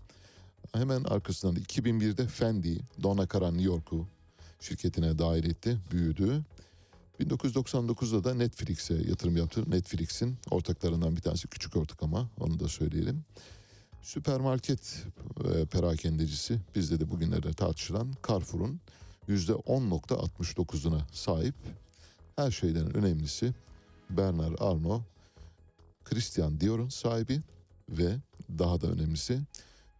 [0.73, 4.07] Hemen arkasından 2001'de Fendi, Donna Karan New York'u
[4.59, 6.43] şirketine dahil etti, büyüdü.
[7.19, 9.71] 1999'da da Netflix'e yatırım yaptı.
[9.71, 13.25] Netflix'in ortaklarından bir tanesi küçük ortak ama onu da söyleyelim.
[14.01, 15.05] Süpermarket
[15.45, 18.79] e, perakendecisi bizde de bugünlerde tartışılan Carrefour'un
[19.29, 21.55] %10.69'una sahip.
[22.35, 23.53] Her şeyden önemlisi
[24.09, 25.01] Bernard Arnault,
[26.03, 27.41] Christian Dior'un sahibi
[27.89, 28.15] ve
[28.59, 29.41] daha da önemlisi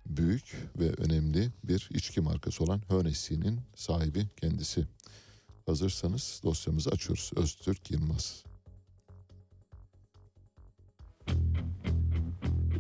[0.05, 4.87] büyük ve önemli bir içki markası olan Hönessy'nin sahibi kendisi.
[5.65, 7.31] Hazırsanız dosyamızı açıyoruz.
[7.35, 8.43] Öztürk Yılmaz.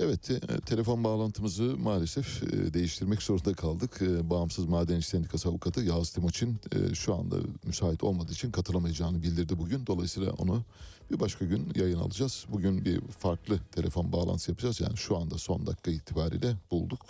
[0.00, 4.02] Evet, te- telefon bağlantımızı maalesef e, değiştirmek zorunda kaldık.
[4.02, 9.22] E, Bağımsız Maden İş Sendikası avukatı Yağız Timoçin e, şu anda müsait olmadığı için katılamayacağını
[9.22, 9.86] bildirdi bugün.
[9.86, 10.62] Dolayısıyla onu
[11.10, 12.44] bir başka gün yayın alacağız.
[12.48, 14.80] Bugün bir farklı telefon bağlantısı yapacağız.
[14.80, 17.06] Yani şu anda son dakika itibariyle bulduk.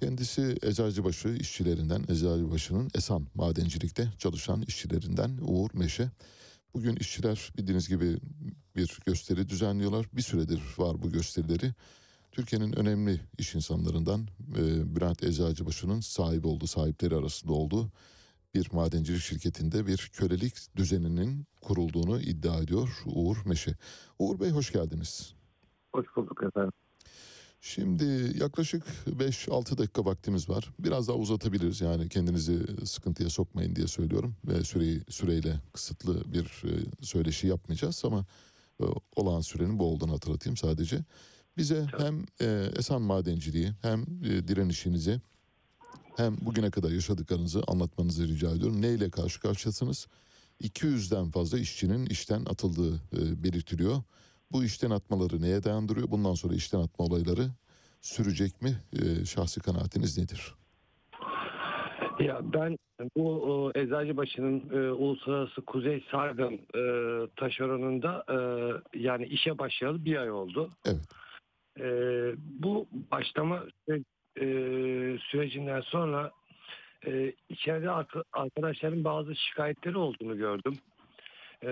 [0.00, 6.10] Kendisi Eczacıbaşı işçilerinden, Eczacıbaşı'nın Esan madencilikte çalışan işçilerinden Uğur Meşe.
[6.76, 8.18] Bugün işçiler bildiğiniz gibi
[8.76, 10.06] bir gösteri düzenliyorlar.
[10.12, 11.72] Bir süredir var bu gösterileri.
[12.32, 14.20] Türkiye'nin önemli iş insanlarından
[14.56, 17.90] e, Bülent Eczacıbaşı'nın sahibi olduğu, sahipleri arasında olduğu
[18.54, 23.74] bir madencilik şirketinde bir kölelik düzeninin kurulduğunu iddia ediyor Uğur Meşe.
[24.18, 25.34] Uğur Bey hoş geldiniz.
[25.92, 26.72] Hoş bulduk efendim.
[27.60, 30.70] Şimdi yaklaşık 5-6 dakika vaktimiz var.
[30.78, 34.36] Biraz daha uzatabiliriz yani kendinizi sıkıntıya sokmayın diye söylüyorum.
[34.44, 38.26] Ve süreyi süreyle kısıtlı bir e, söyleşi yapmayacağız ama
[38.80, 38.84] e,
[39.16, 41.04] olağan sürenin bu olduğunu hatırlatayım sadece.
[41.56, 45.20] Bize hem e, Esan madenciliği hem direnişinizi
[46.16, 48.82] hem bugüne kadar yaşadıklarınızı anlatmanızı rica ediyorum.
[48.82, 50.06] Neyle karşı karşıyasınız?
[50.62, 53.00] 200'den fazla işçinin işten atıldığı
[53.44, 54.02] belirtiliyor.
[54.52, 56.10] Bu işten atmaları neye dayandırıyor?
[56.10, 57.50] Bundan sonra işten atma olayları
[58.00, 58.70] sürecek mi?
[58.92, 60.54] E, şahsi kanaatiniz nedir?
[62.20, 62.78] Ya ben
[63.16, 66.82] bu e, Eczacıbaşı'nın e, Uluslararası Kuzey Sargın e,
[67.36, 68.36] taşeronunda e,
[68.98, 70.70] yani işe başlayalı bir ay oldu.
[70.86, 71.08] Evet.
[71.80, 71.84] E,
[72.38, 73.62] bu başlama
[74.40, 76.30] e, sürecinden sonra
[77.06, 80.78] e, içeride arka- arkadaşların bazı şikayetleri olduğunu gördüm.
[81.64, 81.70] E,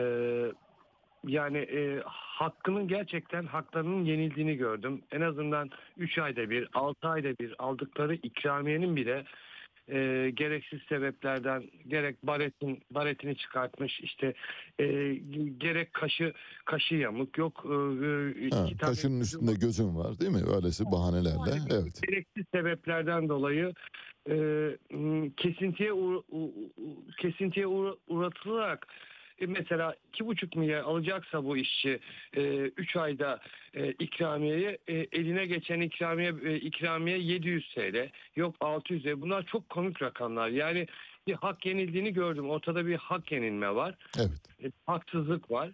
[1.27, 5.03] yani e, hakkının gerçekten haklarının yenildiğini gördüm.
[5.13, 9.25] En azından 3 ayda bir, 6 ayda bir aldıkları ikramiyenin bile
[9.89, 14.35] e, gereksiz sebeplerden gerek baretin baretini çıkartmış işte
[14.81, 15.15] e,
[15.59, 16.33] gerek kaşı
[16.65, 20.43] kaşı yamuk yok e, e, Ha, iki tane kaşının üstünde gözüm var değil mi?
[20.57, 21.61] Öylesi bahanelerle.
[21.73, 22.01] Evet.
[22.09, 23.73] gereksiz sebeplerden dolayı
[24.31, 24.37] e,
[25.37, 28.87] kesintiye uğra- u- u- kesintiye uğra- uğratılarak
[29.39, 32.01] e, mesela iki buçuk milyar alacaksa bu işçi
[32.77, 33.41] 3 ayda
[33.75, 39.69] e, ikramiyeyi e, eline geçen ikramiye e, ikramiye 700 TL yok 600 TL bunlar çok
[39.69, 40.87] komik rakamlar yani
[41.27, 44.31] bir hak yenildiğini gördüm ortada bir hak yenilme var Evet.
[44.65, 45.71] E, haksızlık var.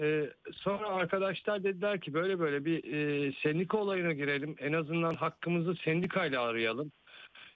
[0.00, 5.74] E, sonra arkadaşlar dediler ki böyle böyle bir e, sendika olayına girelim en azından hakkımızı
[5.84, 6.92] sendikayla arayalım.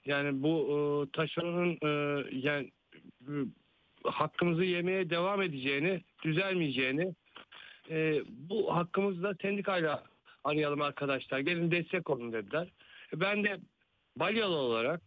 [0.05, 2.71] Yani bu e, taşeronun e, yani
[3.21, 3.33] e,
[4.03, 7.15] hakkımızı yemeye devam edeceğini, düzelmeyeceğini
[7.89, 10.03] e, bu hakkımızı da sendikayla
[10.43, 11.39] arayalım arkadaşlar.
[11.39, 12.67] Gelin destek olun dediler.
[13.13, 13.59] E, Ben de
[14.15, 15.01] Balyalı olarak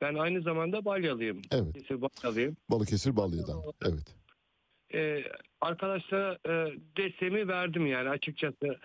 [0.00, 1.42] ben aynı zamanda Balyalıyım.
[1.52, 1.64] Evet.
[1.64, 2.56] Balıkesir Balyalıyım.
[2.70, 3.62] Balıkesir Balya'dan.
[3.84, 4.16] Evet.
[4.94, 5.24] E,
[5.60, 8.78] arkadaşlara e, desteğimi verdim yani açıkçası.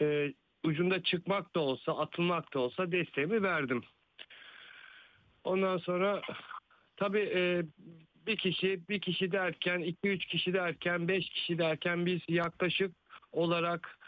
[0.00, 0.34] E,
[0.64, 3.82] ucunda çıkmak da olsa, atılmak da olsa desteğimi verdim.
[5.44, 6.22] Ondan sonra
[6.96, 7.62] tabii e,
[8.26, 12.92] bir kişi, bir kişi derken, iki üç kişi derken, beş kişi derken biz yaklaşık
[13.32, 13.98] olarak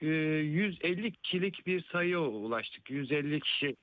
[0.00, 2.90] e, 150 kişilik bir sayıya ulaştık.
[2.90, 3.76] 150 kişi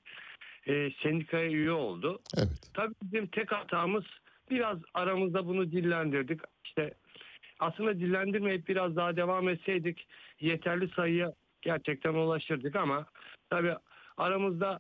[0.68, 2.20] e, sendikaya üye oldu.
[2.38, 2.72] Evet.
[2.74, 4.04] Tabii bizim tek hatamız
[4.50, 6.42] biraz aramızda bunu dillendirdik.
[6.66, 6.94] İşte
[7.60, 10.08] aslında dillendirmeyip biraz daha devam etseydik
[10.40, 13.06] yeterli sayıya gerçekten ulaşırdık ama
[13.50, 13.76] tabii
[14.18, 14.80] aramızda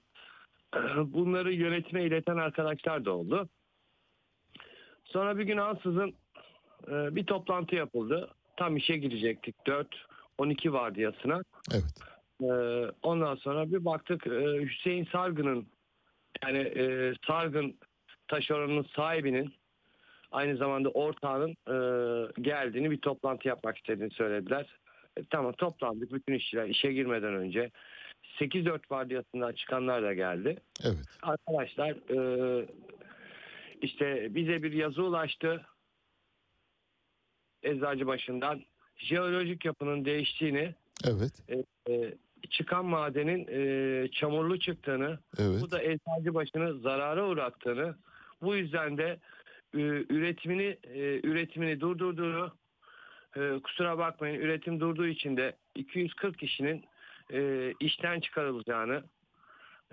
[0.97, 3.49] bunları yönetime ileten arkadaşlar da oldu.
[5.07, 6.13] Sonra bir gün ansızın
[6.88, 8.29] e, bir toplantı yapıldı.
[8.57, 9.55] Tam işe girecektik
[10.39, 11.41] 4-12 vardiyasına.
[11.71, 11.84] Evet.
[12.41, 12.47] E,
[13.03, 15.67] ondan sonra bir baktık e, Hüseyin Sargın'ın
[16.43, 17.75] yani e, Sargın
[18.27, 19.53] taşeronun sahibinin
[20.31, 21.77] aynı zamanda ortağının e,
[22.41, 24.79] geldiğini bir toplantı yapmak istediğini söylediler.
[25.17, 27.71] E, tamam toplandık bütün işçiler işe girmeden önce
[28.39, 30.57] 8-4 vardiyasından çıkanlar da geldi.
[30.85, 31.05] Evet.
[31.21, 32.65] Arkadaşlar e,
[33.81, 35.65] işte bize bir yazı ulaştı.
[37.63, 38.63] Eczacıbaşı'ndan
[38.97, 40.75] jeolojik yapının değiştiğini
[41.05, 41.31] Evet.
[41.49, 42.13] e, e,
[42.49, 45.61] çıkan madenin e, çamurlu çıktığını, Evet.
[45.61, 47.95] bu da Eczacıbaşı'nı zarara uğrattığını,
[48.41, 49.19] bu yüzden de
[49.73, 49.79] e,
[50.09, 52.51] üretimini e, üretimini durdurduğunu,
[53.35, 56.85] e, kusura bakmayın üretim durduğu için de 240 kişinin
[57.33, 59.03] e, işten çıkarılacağını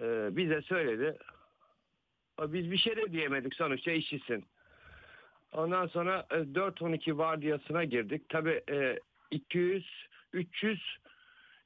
[0.00, 1.18] e, bize söyledi.
[2.42, 4.44] Biz bir şey de diyemedik sonuçta işçisin.
[5.52, 8.28] Ondan sonra e, 4-12 vardiyasına girdik.
[8.28, 8.98] Tabii e,
[9.30, 9.86] 200
[10.32, 10.80] 300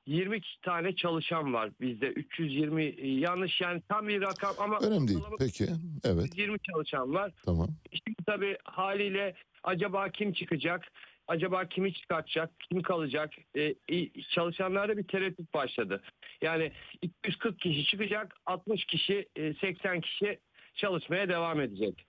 [0.07, 2.07] 20 tane çalışan var bizde.
[2.09, 5.20] 320 e, yanlış yani tam bir rakam ama Önemli değil.
[5.39, 5.66] Peki.
[6.05, 6.24] Evet.
[6.39, 7.32] 120 çalışan var.
[7.45, 7.69] Tamam.
[7.93, 10.93] Şimdi tabii haliyle acaba kim çıkacak?
[11.28, 12.51] Acaba kimi çıkartacak?
[12.61, 13.32] Kim kalacak?
[13.57, 16.03] Ee, i- çalışanlarda bir tereddüt başladı.
[16.43, 16.73] Yani
[17.03, 20.39] 240 kişi çıkacak, 60 kişi, e, 80 kişi
[20.79, 22.07] çalışmaya devam edecek.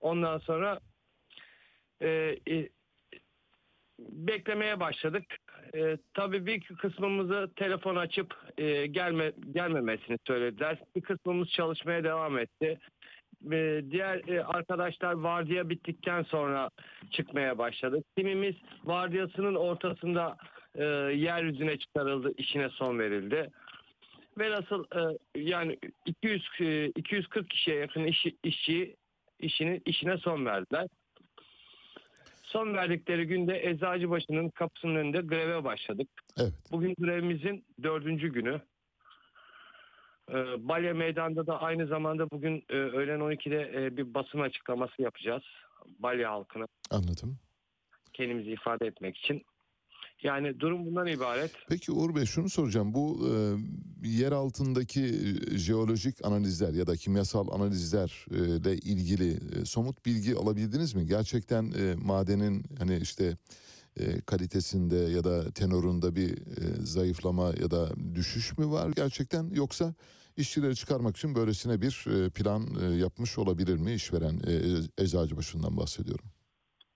[0.00, 0.80] Ondan sonra
[2.02, 2.68] e, e,
[3.98, 5.24] beklemeye başladık.
[5.74, 10.78] E, tabii bir kısmımızı telefon açıp e, gelme gelmemesini söylediler.
[10.96, 12.78] Bir kısmımız çalışmaya devam etti.
[13.52, 16.70] E, diğer e, arkadaşlar vardiya bittikten sonra
[17.10, 18.02] çıkmaya başladı.
[18.16, 18.54] Kimimiz
[18.84, 20.36] vardiyasının ortasında
[20.74, 20.84] e,
[21.14, 23.50] yeryüzüne çıkarıldı, işine son verildi.
[24.38, 28.96] Velhasıl e, yani 200 e, 240 kişiye yakın işi, işçi
[29.38, 30.88] işini işine son verdiler.
[32.42, 36.08] Son verdikleri günde Eczacıbaşı'nın kapısının önünde greve başladık.
[36.40, 36.52] Evet.
[36.72, 38.60] Bugün grevimizin dördüncü günü.
[40.30, 45.42] Ee, Balya Meydan'da da aynı zamanda bugün e, öğlen 12'de e, bir basın açıklaması yapacağız.
[45.98, 47.38] Balya halkına Anladım.
[48.12, 49.42] kendimizi ifade etmek için.
[50.22, 51.50] Yani durum bundan ibaret.
[51.68, 52.94] Peki Uğur Bey şunu soracağım.
[52.94, 53.28] Bu
[54.02, 60.94] e, yer altındaki e, jeolojik analizler ya da kimyasal analizlerle ilgili e, somut bilgi alabildiniz
[60.94, 61.06] mi?
[61.06, 63.36] Gerçekten e, madenin hani işte
[64.00, 69.94] e, kalitesinde ya da tenorunda bir e, zayıflama ya da düşüş mü var gerçekten yoksa
[70.36, 76.24] işçileri çıkarmak için böylesine bir e, plan e, yapmış olabilir mi işveren e, Eczacıbaşı'ndan bahsediyorum.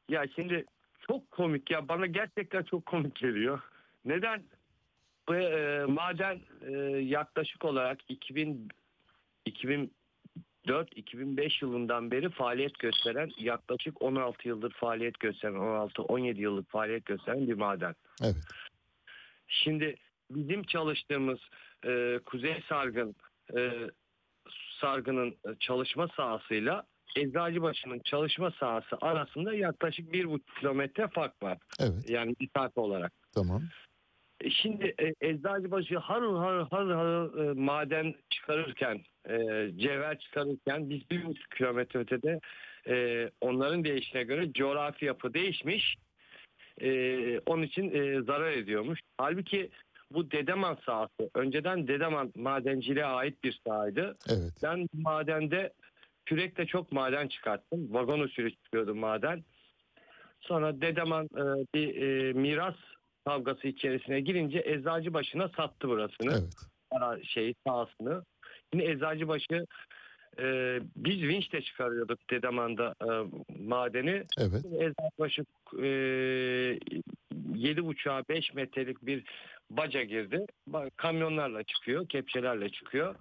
[0.08, 0.64] Ya şimdi
[1.08, 3.60] çok komik ya bana gerçekten çok komik geliyor.
[4.04, 4.42] Neden?
[5.28, 8.68] Bu e, maden e, yaklaşık olarak 2000
[10.66, 17.54] 2004-2005 yılından beri faaliyet gösteren yaklaşık 16 yıldır faaliyet gösteren 16-17 yıllık faaliyet gösteren bir
[17.54, 17.94] maden.
[18.22, 18.36] Evet.
[19.48, 19.96] Şimdi
[20.30, 21.38] bizim çalıştığımız
[21.84, 23.14] e, Kuzey Sargın
[23.56, 23.72] e,
[24.80, 31.58] Sargı'nın çalışma sahasıyla Eczacıbaşı'nın çalışma sahası arasında yaklaşık bir buçuk kilometre fark var.
[31.80, 32.10] Evet.
[32.10, 33.12] Yani mesafe olarak.
[33.34, 33.62] Tamam.
[34.40, 39.36] E, Şimdi e, Eczacıbaşı harıl harıl harıl harıl e, maden çıkarırken, e,
[39.76, 42.40] cevher çıkarırken biz bir buçuk kilometre ötede
[42.88, 45.96] e, onların değişine göre coğrafi yapı değişmiş.
[46.80, 49.00] E, onun için e, zarar ediyormuş.
[49.18, 49.70] Halbuki
[50.10, 54.16] bu Dedeman sahası önceden Dedeman madenciliğe ait bir sahaydı.
[54.28, 54.52] Evet.
[54.62, 55.72] Ben madende
[56.26, 57.94] kürekle çok maden çıkarttım.
[57.94, 59.44] Vagon usulü çıkıyordu maden.
[60.40, 61.44] Sonra Dedeman e,
[61.74, 62.74] bir e, miras
[63.24, 66.32] kavgası içerisine girince Eczacıbaşı'na sattı burasını.
[66.32, 66.54] Evet.
[66.90, 68.24] Ara, şey sahasını.
[68.74, 69.66] Yine Eczacıbaşı
[70.38, 73.10] e, biz vinçle çıkarıyorduk Dedeman'da e,
[73.62, 74.24] madeni.
[74.38, 74.64] Evet.
[74.64, 75.42] Eczacıbaşı
[75.72, 75.86] e,
[77.54, 79.24] 7,5'a 5 metrelik bir
[79.70, 80.46] baca girdi.
[80.96, 83.14] Kamyonlarla çıkıyor, kepçelerle çıkıyor.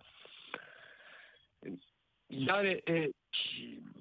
[2.29, 3.11] Yani e,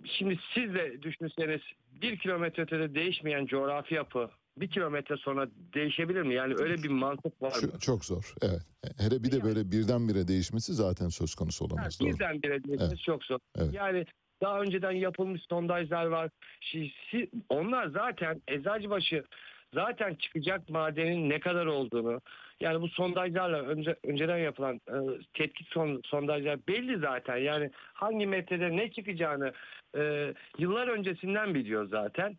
[0.05, 1.61] şimdi siz de düşünseniz
[2.03, 6.35] bir kilometre ötede değişmeyen coğrafi yapı bir kilometre sonra değişebilir mi?
[6.35, 7.79] Yani öyle bir mantık var mı?
[7.81, 8.35] Çok zor.
[8.43, 8.61] Evet.
[8.99, 12.01] Hele bir de böyle birdenbire değişmesi zaten söz konusu olamaz.
[12.01, 12.09] Doğru.
[12.09, 12.99] Birdenbire değişmesi Evet.
[13.07, 13.39] çok zor.
[13.59, 13.75] Evet.
[13.75, 14.07] Yani
[14.43, 16.31] daha önceden yapılmış sondajlar var.
[16.63, 19.25] Şi- si- Onlar zaten Eczacıbaşı
[19.75, 22.21] zaten çıkacak madenin ne kadar olduğunu
[22.65, 24.97] yani bu sondajlarla önce, önceden yapılan e,
[25.35, 27.37] tetkik son, sondajlar belli zaten.
[27.37, 29.53] Yani hangi metrede ne çıkacağını
[29.97, 32.37] e, yıllar öncesinden biliyor zaten.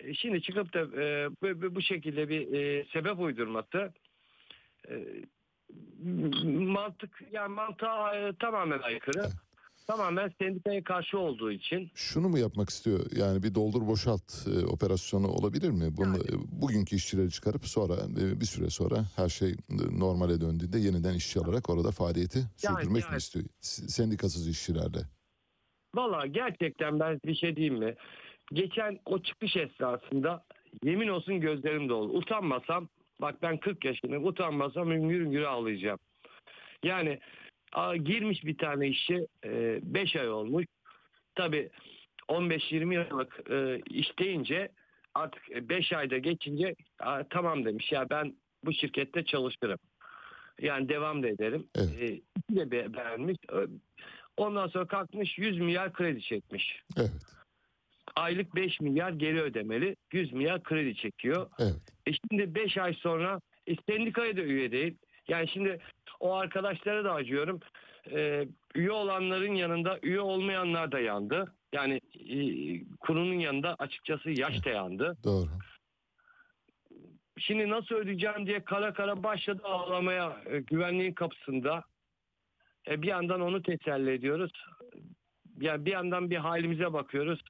[0.00, 3.92] E, Şimdi çıkıp da e, bu, bu- şekilde bir e, sebep uydurması
[4.88, 4.94] e,
[6.44, 9.22] mantık yani mantığa e, tamamen aykırı.
[9.92, 11.90] Tamamen sendikaya karşı olduğu için.
[11.94, 13.00] Şunu mu yapmak istiyor?
[13.16, 15.96] Yani bir doldur boşalt e, operasyonu olabilir mi?
[15.96, 16.32] Bunu e,
[16.62, 19.54] bugünkü işçileri çıkarıp sonra e, bir süre sonra her şey e,
[19.98, 23.16] normale döndüğünde yeniden işçi alarak orada faaliyeti sürdürmek mi yani.
[23.16, 23.44] istiyor?
[23.60, 24.98] S- Sendikasız işçilerle.
[25.94, 27.94] Valla gerçekten ben bir şey diyeyim mi?
[28.52, 30.44] Geçen o çıkış esnasında
[30.84, 32.12] yemin olsun gözlerim doldu.
[32.12, 32.88] Utanmasam
[33.20, 35.98] bak ben 40 yaşındayım utanmasam hüngür hüngür ağlayacağım.
[36.84, 37.18] Yani
[38.04, 40.66] girmiş bir tane işçi 5 ay olmuş.
[41.34, 41.70] Tabii
[42.28, 44.68] 15-20 yıllık e, iş deyince
[45.14, 46.74] artık 5 ayda geçince
[47.30, 48.34] tamam demiş ya ben
[48.64, 49.78] bu şirkette çalışırım.
[50.60, 51.66] Yani devam da ederim.
[51.78, 53.36] E, iki de be- beğenmiş.
[54.36, 56.82] Ondan sonra kalkmış 100 milyar kredi çekmiş.
[56.96, 57.10] Evet.
[58.16, 59.96] Aylık 5 milyar geri ödemeli.
[60.12, 61.50] 100 milyar kredi çekiyor.
[61.58, 61.74] Evet.
[62.06, 64.96] E şimdi 5 ay sonra e, sendikaya da üye değil.
[65.28, 65.78] Yani şimdi
[66.20, 67.60] o arkadaşlara da acıyorum.
[68.10, 71.54] E, üye olanların yanında üye olmayanlar da yandı.
[71.72, 72.38] Yani e,
[73.00, 75.16] kurunun yanında açıkçası yaş da yandı.
[75.24, 75.48] Doğru.
[77.38, 81.84] Şimdi nasıl ödeyeceğim diye kara kara başladı ağlamaya e, güvenliğin kapısında.
[82.88, 84.52] E, bir yandan onu teselli ediyoruz.
[85.60, 87.40] Ya bir yandan bir halimize bakıyoruz.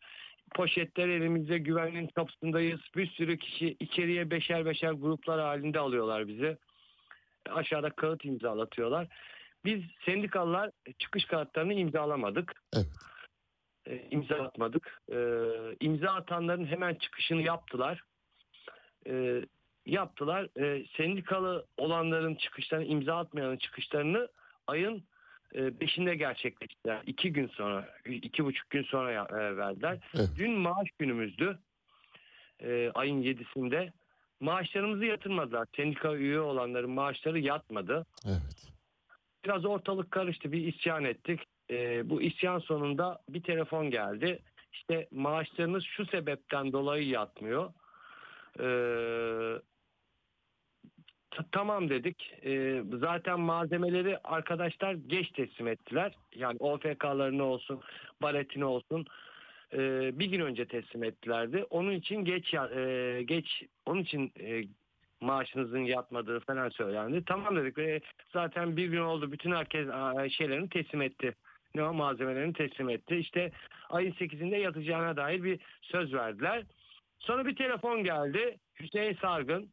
[0.55, 2.81] Poşetler elimizde güvenliğin kapısındayız.
[2.97, 6.59] Bir sürü kişi içeriye beşer beşer gruplar halinde alıyorlar bizi.
[7.55, 9.07] Aşağıda kağıt imzalatıyorlar.
[9.65, 12.63] Biz sendikalılar çıkış kağıtlarını imzalamadık.
[13.87, 15.01] E, imza atmadık.
[15.13, 15.19] E,
[15.81, 18.03] imza atanların hemen çıkışını yaptılar.
[19.07, 19.43] E,
[19.87, 20.49] yaptılar.
[20.61, 24.29] E, sendikalı olanların çıkışlarını, imza atmayanın çıkışlarını
[24.67, 25.05] ayın
[25.55, 27.03] e, beşinde gerçekleştiler.
[27.07, 29.27] İki gün sonra, iki buçuk gün sonra
[29.57, 29.99] verdiler.
[30.37, 31.59] Dün maaş günümüzdü.
[32.61, 33.93] E, ayın yedisinde.
[34.41, 35.67] Maaşlarımızı yatırmadılar.
[35.77, 38.07] Sendika üye olanların maaşları yatmadı.
[38.27, 38.73] Evet.
[39.45, 40.53] Biraz ortalık karıştı.
[40.53, 41.41] Bir isyan ettik.
[41.71, 44.39] E, bu isyan sonunda bir telefon geldi.
[44.73, 47.73] İşte maaşlarınız şu sebepten dolayı yatmıyor.
[48.61, 49.61] Eee
[51.31, 52.33] Ta- Tamam dedik.
[52.45, 56.13] Ee, zaten malzemeleri arkadaşlar geç teslim ettiler.
[56.35, 57.81] Yani OFK'larını olsun,
[58.23, 59.07] baretini olsun
[59.73, 61.65] ee, bir gün önce teslim ettilerdi.
[61.71, 64.63] Onun için geç e, geç onun için e,
[65.21, 67.23] maaşınızın yatmadığı falan söylendi.
[67.27, 67.79] Tamam dedik.
[67.79, 68.01] Ee,
[68.33, 69.33] zaten bir gün oldu.
[69.33, 69.89] Bütün herkes
[70.33, 71.35] şeylerini teslim etti.
[71.75, 73.17] Ne o malzemelerini teslim etti.
[73.17, 73.53] İşte
[73.91, 76.63] ayın 8'inde yatacağına dair bir söz verdiler.
[77.19, 78.59] Sonra bir telefon geldi.
[78.81, 79.69] Hüseyin Sargın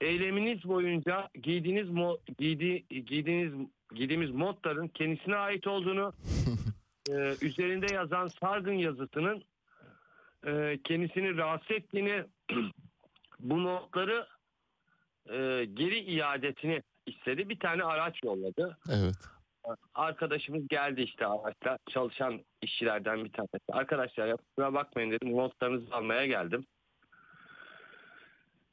[0.00, 6.12] eyleminiz boyunca giydiğiniz mo, giydi, giydiğiniz giydiğimiz montların kendisine ait olduğunu
[7.10, 9.44] e, üzerinde yazan sargın yazısının
[10.46, 12.24] e, kendisini rahatsız ettiğini
[13.40, 14.26] bu montları
[15.26, 17.48] e, geri iadesini istedi.
[17.48, 18.78] Bir tane araç yolladı.
[18.90, 19.14] Evet.
[19.94, 23.72] Arkadaşımız geldi işte araçla çalışan işçilerden bir tanesi.
[23.72, 26.66] Arkadaşlar ya kusura bakmayın dedim montlarınızı almaya geldim.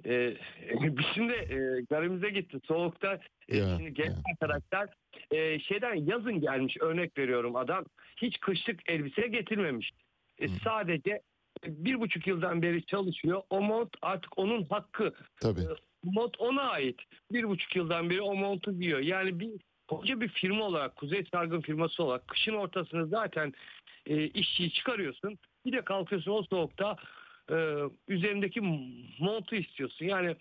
[0.05, 0.33] Ee,
[0.81, 3.19] bizim de e, garimize gitti soğukta.
[3.49, 4.89] E, Ya, şimdi genç arkadaşlar
[5.31, 7.85] e, şeyden yazın gelmiş örnek veriyorum adam
[8.17, 9.91] hiç kışlık elbise getirmemiş.
[10.39, 11.21] E, sadece
[11.67, 13.41] bir buçuk yıldan beri çalışıyor.
[13.49, 15.13] O mont artık onun hakkı.
[15.41, 15.61] Tabii.
[15.61, 15.65] E,
[16.03, 16.99] Mont ona ait.
[17.31, 18.99] Bir buçuk yıldan beri o montu giyiyor.
[18.99, 19.49] Yani bir
[19.87, 23.53] koca bir firma olarak Kuzey Sargın firması olarak kışın ortasında zaten
[24.05, 25.37] e, işçiyi çıkarıyorsun.
[25.65, 26.95] Bir de kalkıyorsun o soğukta
[27.49, 27.55] e,
[28.07, 28.61] üzerindeki
[29.19, 30.05] montu istiyorsun.
[30.05, 30.35] Yani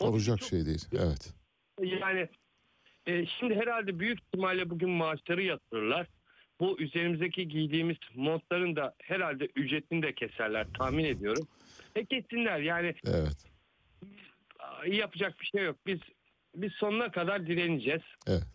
[0.00, 0.84] Olacak şey değil.
[0.92, 1.34] Evet.
[1.82, 2.28] yani
[3.06, 6.06] e, şimdi herhalde büyük ihtimalle bugün maaşları yatırırlar.
[6.60, 11.48] Bu üzerimizdeki giydiğimiz montların da herhalde ücretini de keserler tahmin ediyorum.
[11.94, 13.46] E kesinler yani Evet.
[14.86, 15.76] yapacak bir şey yok.
[15.86, 16.00] Biz
[16.54, 18.02] biz sonuna kadar direneceğiz.
[18.26, 18.46] Evet.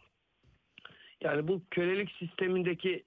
[1.22, 3.03] Yani bu kölelik sistemindeki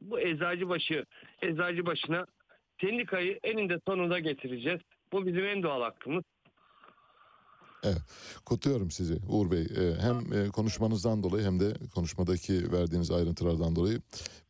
[0.00, 1.04] bu eczacı başı
[1.42, 2.26] eczacı başına
[2.82, 4.80] sendikayı eninde sonunda getireceğiz.
[5.12, 6.24] Bu bizim en doğal hakkımız.
[7.84, 8.02] Evet.
[8.46, 9.60] Kutluyorum sizi Uğur Bey.
[9.62, 14.00] Ee, Hem e, konuşmanızdan dolayı hem de konuşmadaki verdiğiniz ayrıntılardan dolayı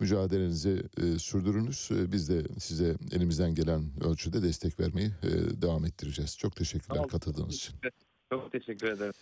[0.01, 1.91] mücadelenizi e, sürdürünüz.
[1.93, 6.39] E, Biz de size elimizden gelen ölçüde destek vermeyi e, devam ettireceğiz.
[6.39, 7.75] Çok teşekkürler katıldığınız için.
[8.33, 9.13] Çok teşekkür ederim.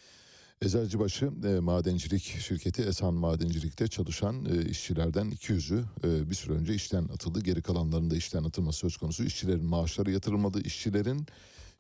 [0.65, 7.05] Eczacıbaşı e, madencilik şirketi Esan Madencilik'te çalışan e, işçilerden 200'ü e, bir süre önce işten
[7.05, 7.41] atıldı.
[7.41, 9.25] Geri kalanların da işten atılması söz konusu.
[9.25, 10.61] İşçilerin maaşları yatırılmadı.
[10.61, 11.27] İşçilerin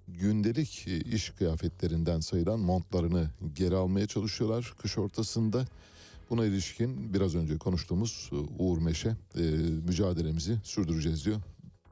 [0.08, 5.64] gündelik e, iş kıyafetlerinden sayılan montlarını geri almaya çalışıyorlar kış ortasında.
[6.30, 9.42] Buna ilişkin biraz önce konuştuğumuz e, Uğur Meşe e,
[9.86, 11.40] mücadelemizi sürdüreceğiz diyor.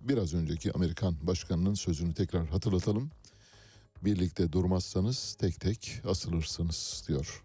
[0.01, 3.11] Biraz önceki Amerikan başkanının sözünü tekrar hatırlatalım.
[4.05, 7.45] Birlikte durmazsanız tek tek asılırsınız diyor.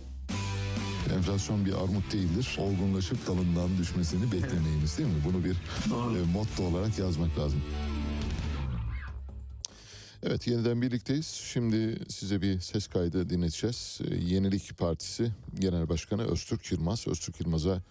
[1.17, 2.57] Enflasyon bir armut değildir.
[2.59, 5.21] Olgunlaşıp dalından düşmesini beklemeyiniz değil mi?
[5.25, 7.61] Bunu bir e, motto olarak yazmak lazım.
[10.23, 11.27] Evet yeniden birlikteyiz.
[11.27, 13.99] Şimdi size bir ses kaydı dinleteceğiz.
[14.11, 17.07] E, Yenilik Partisi Genel Başkanı Öztürk Yılmaz.
[17.07, 17.81] Öztürk Yılmaz'a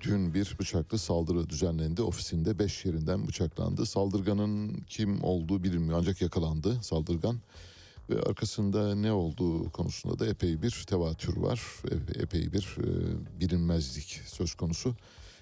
[0.00, 2.02] dün bir bıçaklı saldırı düzenlendi.
[2.02, 3.86] Ofisinde beş yerinden bıçaklandı.
[3.86, 7.40] Saldırganın kim olduğu bilinmiyor ancak yakalandı saldırgan.
[8.10, 11.62] Ve arkasında ne olduğu konusunda da epey bir tevatür var.
[11.90, 14.94] E- Epey bir e, bilinmezlik söz konusu.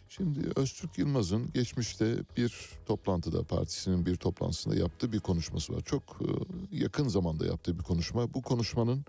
[0.08, 5.80] Şimdi Öztürk Yılmaz'ın geçmişte bir toplantıda partisinin bir toplantısında yaptığı bir konuşması var.
[5.80, 6.26] Çok e,
[6.76, 8.34] yakın zamanda yaptığı bir konuşma.
[8.34, 9.04] Bu konuşmanın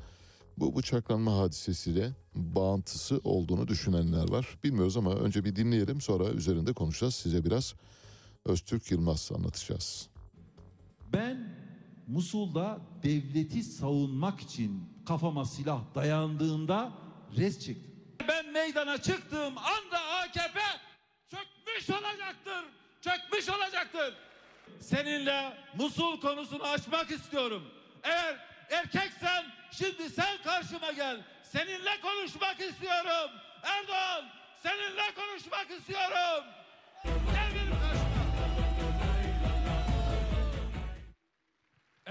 [0.58, 4.58] bu bıçaklanma hadisesiyle bağıntısı olduğunu düşünenler var.
[4.64, 7.16] Bilmiyoruz ama önce bir dinleyelim sonra üzerinde konuşacağız.
[7.16, 7.76] Size biraz
[8.46, 10.08] Öztürk Yılmaz anlatacağız.
[11.14, 11.59] Ben
[12.10, 16.92] Musul'da devleti savunmak için kafama silah dayandığında
[17.38, 18.16] res çektim.
[18.28, 20.60] Ben meydana çıktığım anda AKP
[21.30, 22.66] çökmüş olacaktır.
[23.02, 24.14] Çökmüş olacaktır.
[24.80, 27.64] Seninle Musul konusunu açmak istiyorum.
[28.04, 28.38] Eğer
[28.70, 31.22] erkeksen şimdi sen karşıma gel.
[31.44, 33.32] Seninle konuşmak istiyorum.
[33.64, 34.26] Erdoğan
[34.64, 36.44] seninle konuşmak istiyorum.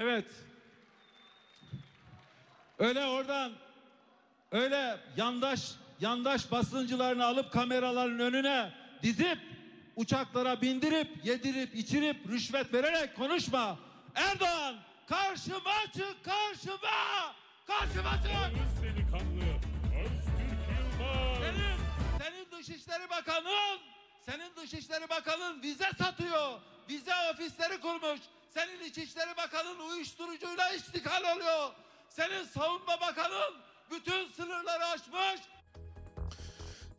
[0.00, 0.26] Evet.
[2.78, 3.52] Öyle oradan
[4.52, 8.72] öyle yandaş yandaş basıncılarını alıp kameraların önüne
[9.02, 9.38] dizip
[9.96, 13.78] uçaklara bindirip yedirip içirip rüşvet vererek konuşma.
[14.14, 14.76] Erdoğan
[15.08, 17.34] karşıma çık karşıma.
[17.66, 18.32] Karşıma çık.
[21.40, 21.78] Senin,
[22.18, 23.78] senin Dışişleri Bakanın
[24.26, 26.60] senin Dışişleri Bakanın vize satıyor.
[26.90, 28.20] Vize ofisleri kurmuş.
[28.54, 31.70] Senin İçişleri Bakanın uyuşturucuyla iştikal oluyor.
[32.08, 33.54] Senin Savunma Bakanın
[33.90, 35.40] bütün sınırları aşmış.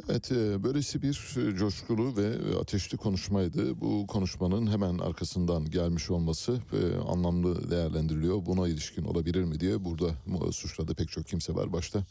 [0.09, 3.81] Evet, e, böylesi bir e, coşkulu ve ateşli konuşmaydı.
[3.81, 8.45] Bu konuşmanın hemen arkasından gelmiş olması e, anlamlı değerlendiriliyor.
[8.45, 11.73] Buna ilişkin olabilir mi diye burada suçladı pek çok kimse var.
[11.73, 12.03] Başta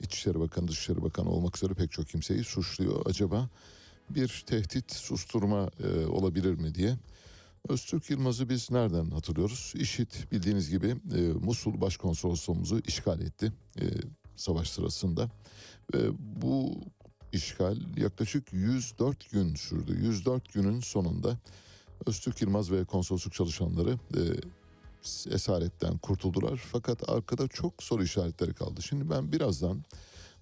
[0.00, 3.06] İçişleri Bakanı, Dışişleri Bakanı olmak üzere pek çok kimseyi suçluyor.
[3.06, 3.48] Acaba
[4.10, 6.96] bir tehdit, susturma e, olabilir mi diye.
[7.68, 9.72] Öztürk Yılmaz'ı biz nereden hatırlıyoruz?
[9.76, 13.84] İşit bildiğiniz gibi e, Musul Başkonsolosluğumuzu işgal etti e,
[14.36, 15.30] savaş sırasında.
[15.94, 16.80] Ve bu
[17.32, 19.98] işgal yaklaşık 104 gün sürdü.
[20.02, 21.38] 104 günün sonunda
[22.06, 24.20] Öztürk Yılmaz ve konsolosluk çalışanları e,
[25.34, 26.56] esaretten kurtuldular.
[26.56, 28.82] Fakat arkada çok soru işaretleri kaldı.
[28.82, 29.84] Şimdi ben birazdan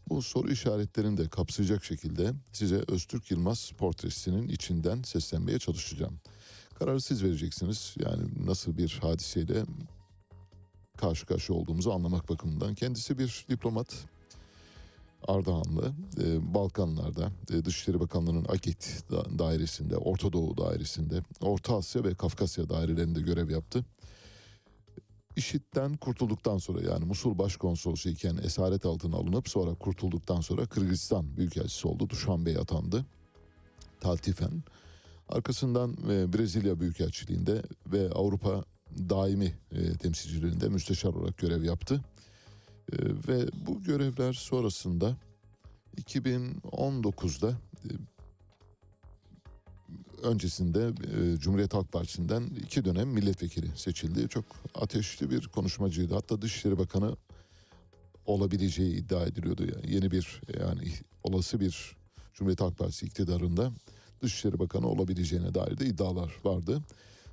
[0.09, 6.21] bu soru işaretlerini de kapsayacak şekilde size Öztürk Yılmaz portresinin içinden seslenmeye çalışacağım.
[6.79, 7.95] Kararı siz vereceksiniz.
[7.99, 9.65] Yani nasıl bir hadiseyle
[10.97, 12.75] karşı karşıya olduğumuzu anlamak bakımından.
[12.75, 14.05] Kendisi bir diplomat.
[15.29, 22.15] Ardahanlı, e, Balkanlarda, e, Dışişleri Bakanlığı'nın AKİT da- dairesinde, Orta Doğu dairesinde, Orta Asya ve
[22.15, 23.85] Kafkasya dairelerinde görev yaptı.
[25.37, 31.89] İşit'ten kurtulduktan sonra yani Musul Başkonsolosu iken esaret altına alınıp sonra kurtulduktan sonra Kırgızistan Büyükelçisi
[31.89, 32.09] oldu.
[32.11, 33.07] Duşanbe'ye atandı.
[34.01, 34.63] Taltifen.
[35.29, 38.65] Arkasından e, Brezilya Büyükelçiliğinde ve Avrupa
[39.09, 42.05] daimi e, temsilciliğinde müsteşar olarak görev yaptı.
[42.93, 42.97] E,
[43.29, 45.17] ve bu görevler sonrasında
[45.97, 47.51] 2019'da
[47.85, 47.91] e,
[50.23, 54.29] öncesinde e, Cumhuriyet Halk Partisi'nden iki dönem milletvekili seçildi.
[54.29, 54.45] Çok
[54.75, 56.15] ateşli bir konuşmacıydı.
[56.15, 57.17] Hatta Dışişleri Bakanı
[58.27, 59.63] olabileceği iddia ediliyordu.
[59.63, 60.93] Yani yeni bir yani
[61.23, 61.97] olası bir
[62.35, 63.73] Cumhuriyet Halk Partisi iktidarında
[64.23, 66.83] Dışişleri Bakanı olabileceğine dair de iddialar vardı.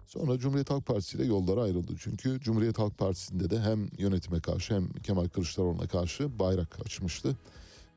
[0.07, 1.93] Sonra Cumhuriyet Halk Partisi ile yolları ayrıldı.
[1.99, 7.37] Çünkü Cumhuriyet Halk Partisi'nde de hem yönetime karşı hem Kemal Kılıçdaroğlu'na karşı bayrak açmıştı.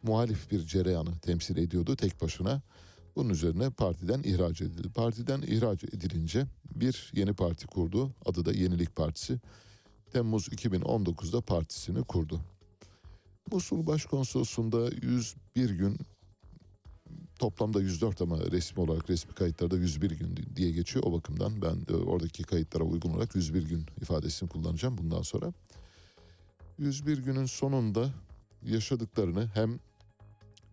[0.02, 2.62] Muhalif bir cereyanı temsil ediyordu tek başına.
[3.16, 4.89] Bunun üzerine partiden ihraç edildi.
[4.89, 8.10] Partiden ihraç edilince bir yeni parti kurdu.
[8.27, 9.40] Adı da Yenilik Partisi.
[10.12, 12.40] Temmuz 2019'da partisini kurdu.
[13.52, 15.98] Musul Başkonsolosluğu'nda 101 gün
[17.39, 21.05] toplamda 104 ama resmi olarak resmi kayıtlarda 101 gün diye geçiyor.
[21.09, 25.52] O bakımdan ben oradaki kayıtlara uygun olarak 101 gün ifadesini kullanacağım bundan sonra.
[26.78, 28.10] 101 günün sonunda
[28.62, 29.78] yaşadıklarını hem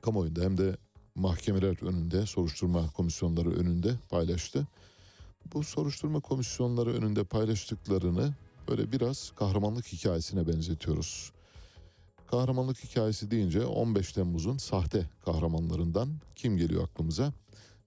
[0.02, 0.78] kamuoyunda hem de
[1.16, 4.68] mahkemeler önünde, soruşturma komisyonları önünde paylaştı.
[5.54, 8.34] Bu soruşturma komisyonları önünde paylaştıklarını
[8.70, 11.32] böyle biraz kahramanlık hikayesine benzetiyoruz.
[12.36, 17.34] Kahramanlık hikayesi deyince 15 Temmuz'un sahte kahramanlarından kim geliyor aklımıza?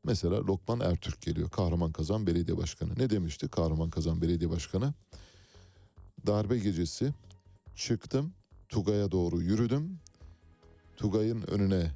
[0.04, 1.50] Mesela Lokman Ertürk geliyor.
[1.50, 2.90] Kahraman Kazan Belediye Başkanı.
[2.98, 4.94] Ne demişti Kahraman Kazan Belediye Başkanı?
[6.26, 7.12] Darbe gecesi
[7.76, 8.32] çıktım,
[8.68, 9.98] Tugay'a doğru yürüdüm.
[10.96, 11.90] Tugay'ın önüne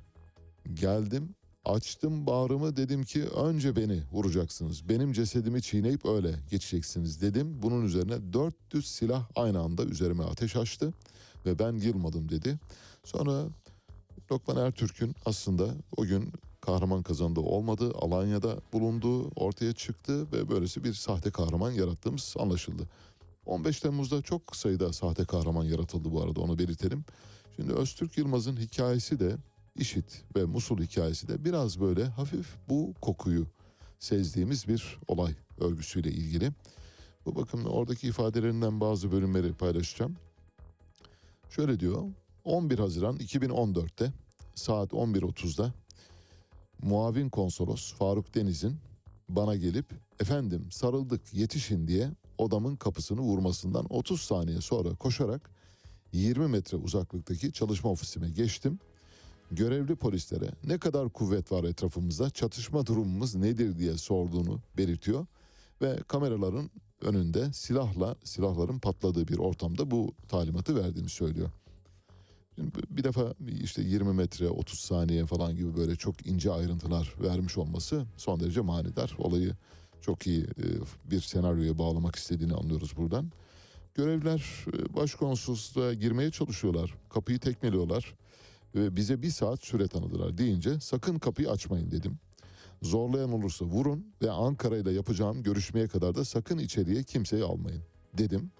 [0.74, 1.34] geldim,
[1.64, 4.88] açtım bağrımı dedim ki önce beni vuracaksınız.
[4.88, 7.62] Benim cesedimi çiğneyip öyle geçeceksiniz dedim.
[7.62, 10.92] Bunun üzerine 400 silah aynı anda üzerime ateş açtı
[11.46, 12.58] ve ben yılmadım dedi.
[13.04, 13.44] Sonra
[14.32, 17.92] Lokman Ertürk'ün aslında o gün kahraman kazandı olmadı.
[18.00, 22.88] Alanya'da bulunduğu ortaya çıktı ve böylesi bir sahte kahraman yarattığımız anlaşıldı.
[23.46, 27.04] 15 Temmuz'da çok sayıda sahte kahraman yaratıldı bu arada onu belirtelim.
[27.56, 29.36] Şimdi Öztürk Yılmaz'ın hikayesi de
[29.76, 33.46] İşit ve Musul hikayesi de biraz böyle hafif bu kokuyu
[33.98, 36.52] sezdiğimiz bir olay örgüsüyle ilgili.
[37.26, 40.16] Bu bakımda oradaki ifadelerinden bazı bölümleri paylaşacağım.
[41.56, 42.02] Şöyle diyor.
[42.44, 44.12] 11 Haziran 2014'te
[44.54, 45.72] saat 11.30'da
[46.82, 48.76] muavin konsolos Faruk Deniz'in
[49.28, 49.86] bana gelip
[50.20, 55.50] efendim sarıldık yetişin diye odamın kapısını vurmasından 30 saniye sonra koşarak
[56.12, 58.78] 20 metre uzaklıktaki çalışma ofisime geçtim.
[59.50, 65.26] Görevli polislere ne kadar kuvvet var etrafımızda çatışma durumumuz nedir diye sorduğunu belirtiyor.
[65.82, 66.70] Ve kameraların
[67.02, 71.50] önünde silahla silahların patladığı bir ortamda bu talimatı verdiğini söylüyor.
[72.90, 78.04] Bir defa işte 20 metre 30 saniye falan gibi böyle çok ince ayrıntılar vermiş olması
[78.16, 79.14] son derece manidar.
[79.18, 79.56] Olayı
[80.00, 80.64] çok iyi e,
[81.10, 83.32] bir senaryoya bağlamak istediğini anlıyoruz buradan.
[83.94, 86.94] Görevliler e, başkonsolosluğa girmeye çalışıyorlar.
[87.10, 88.14] Kapıyı tekmeliyorlar
[88.74, 92.18] ve bize bir saat süre tanıdılar deyince sakın kapıyı açmayın dedim.
[92.82, 97.82] Zorlayan olursa vurun ve Ankara ile yapacağım görüşmeye kadar da sakın içeriye kimseyi almayın
[98.18, 98.50] dedim.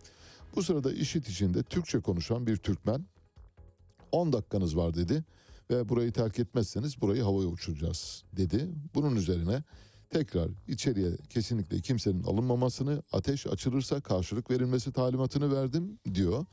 [0.57, 3.07] Bu sırada işit içinde Türkçe konuşan bir Türkmen
[4.13, 5.25] 10 dakikanız var dedi
[5.71, 8.69] ve burayı terk etmezseniz burayı havaya uçuracağız dedi.
[8.95, 9.63] Bunun üzerine
[10.11, 16.47] tekrar içeriye kesinlikle kimsenin alınmamasını, ateş açılırsa karşılık verilmesi talimatını verdim diyor.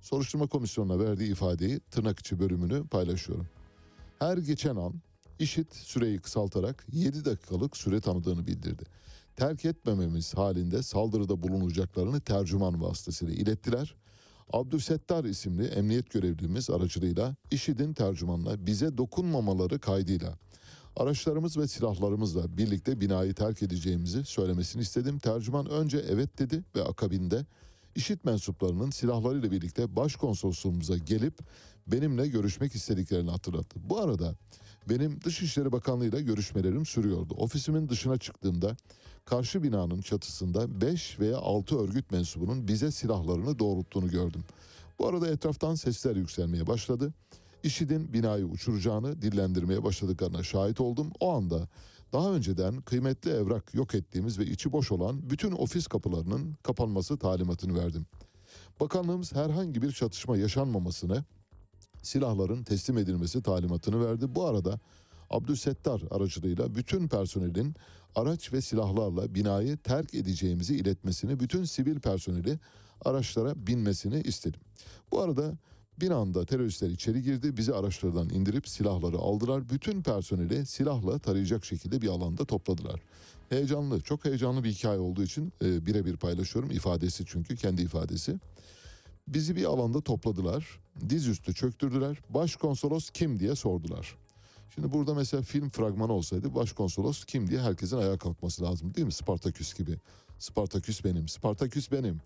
[0.00, 3.46] Soruşturma komisyonuna verdiği ifadeyi tırnak içi bölümünü paylaşıyorum.
[4.18, 4.94] Her geçen an
[5.38, 8.84] işit süreyi kısaltarak 7 dakikalık süre tanıdığını bildirdi.
[9.36, 13.94] Terk etmememiz halinde saldırıda bulunacaklarını tercüman vasıtasıyla ilettiler.
[14.52, 20.38] Abdülsettar isimli emniyet görevlimiz aracılığıyla IŞİD'in tercümanına bize dokunmamaları kaydıyla
[20.96, 25.18] araçlarımız ve silahlarımızla birlikte binayı terk edeceğimizi söylemesini istedim.
[25.18, 27.46] Tercüman önce evet dedi ve akabinde
[27.94, 31.38] IŞİD mensuplarının silahlarıyla birlikte başkonsolosluğumuza gelip
[31.86, 33.80] benimle görüşmek istediklerini hatırlattı.
[33.84, 34.34] Bu arada
[34.88, 37.34] benim Dışişleri Bakanlığı ile görüşmelerim sürüyordu.
[37.34, 38.76] Ofisimin dışına çıktığımda
[39.24, 44.44] karşı binanın çatısında 5 veya 6 örgüt mensubunun bize silahlarını doğrulttuğunu gördüm.
[44.98, 47.12] Bu arada etraftan sesler yükselmeye başladı.
[47.62, 51.12] IŞİD'in binayı uçuracağını dillendirmeye başladıklarına şahit oldum.
[51.20, 51.68] O anda
[52.12, 57.78] daha önceden kıymetli evrak yok ettiğimiz ve içi boş olan bütün ofis kapılarının kapanması talimatını
[57.78, 58.06] verdim.
[58.80, 61.24] Bakanlığımız herhangi bir çatışma yaşanmamasını
[62.06, 64.34] silahların teslim edilmesi talimatını verdi.
[64.34, 64.80] Bu arada
[65.30, 67.74] Abdüsettar aracılığıyla bütün personelin
[68.14, 72.58] araç ve silahlarla binayı terk edeceğimizi iletmesini, bütün sivil personeli
[73.04, 74.60] araçlara binmesini istedim.
[75.12, 75.54] Bu arada
[76.00, 79.68] bir anda teröristler içeri girdi, bizi araçlardan indirip silahları aldılar.
[79.68, 83.00] Bütün personeli silahla tarayacak şekilde bir alanda topladılar.
[83.48, 86.70] Heyecanlı, çok heyecanlı bir hikaye olduğu için e, birebir paylaşıyorum.
[86.70, 88.38] ifadesi çünkü kendi ifadesi.
[89.28, 92.18] Bizi bir alanda topladılar, dizüstü çöktürdüler.
[92.30, 94.16] Başkonsolos kim diye sordular.
[94.74, 99.12] Şimdi burada mesela film fragmanı olsaydı başkonsolos kim diye herkesin ayağa kalkması lazım değil mi?
[99.12, 99.98] Spartaküs gibi.
[100.38, 102.20] Spartaküs benim, Spartaküs benim.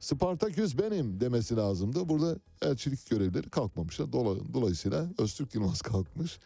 [0.00, 2.08] Spartaküs benim demesi lazımdı.
[2.08, 4.06] Burada elçilik görevlileri kalkmamışlar.
[4.06, 6.38] Dola- Dolayısıyla Öztürk Yılmaz kalkmış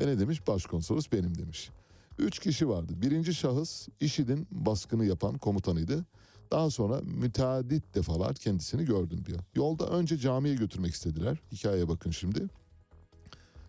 [0.00, 0.46] ve ne demiş?
[0.48, 1.70] Başkonsolos benim demiş.
[2.18, 2.92] Üç kişi vardı.
[3.02, 6.04] Birinci şahıs IŞİD'in baskını yapan komutanıydı.
[6.52, 9.38] Daha sonra müteadit defalar kendisini gördüm diyor.
[9.54, 11.38] Yolda önce camiye götürmek istediler.
[11.52, 12.46] Hikayeye bakın şimdi.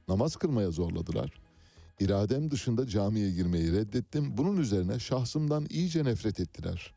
[0.07, 1.33] Namaz kılmaya zorladılar.
[1.99, 4.37] İradem dışında camiye girmeyi reddettim.
[4.37, 6.93] Bunun üzerine şahsımdan iyice nefret ettiler.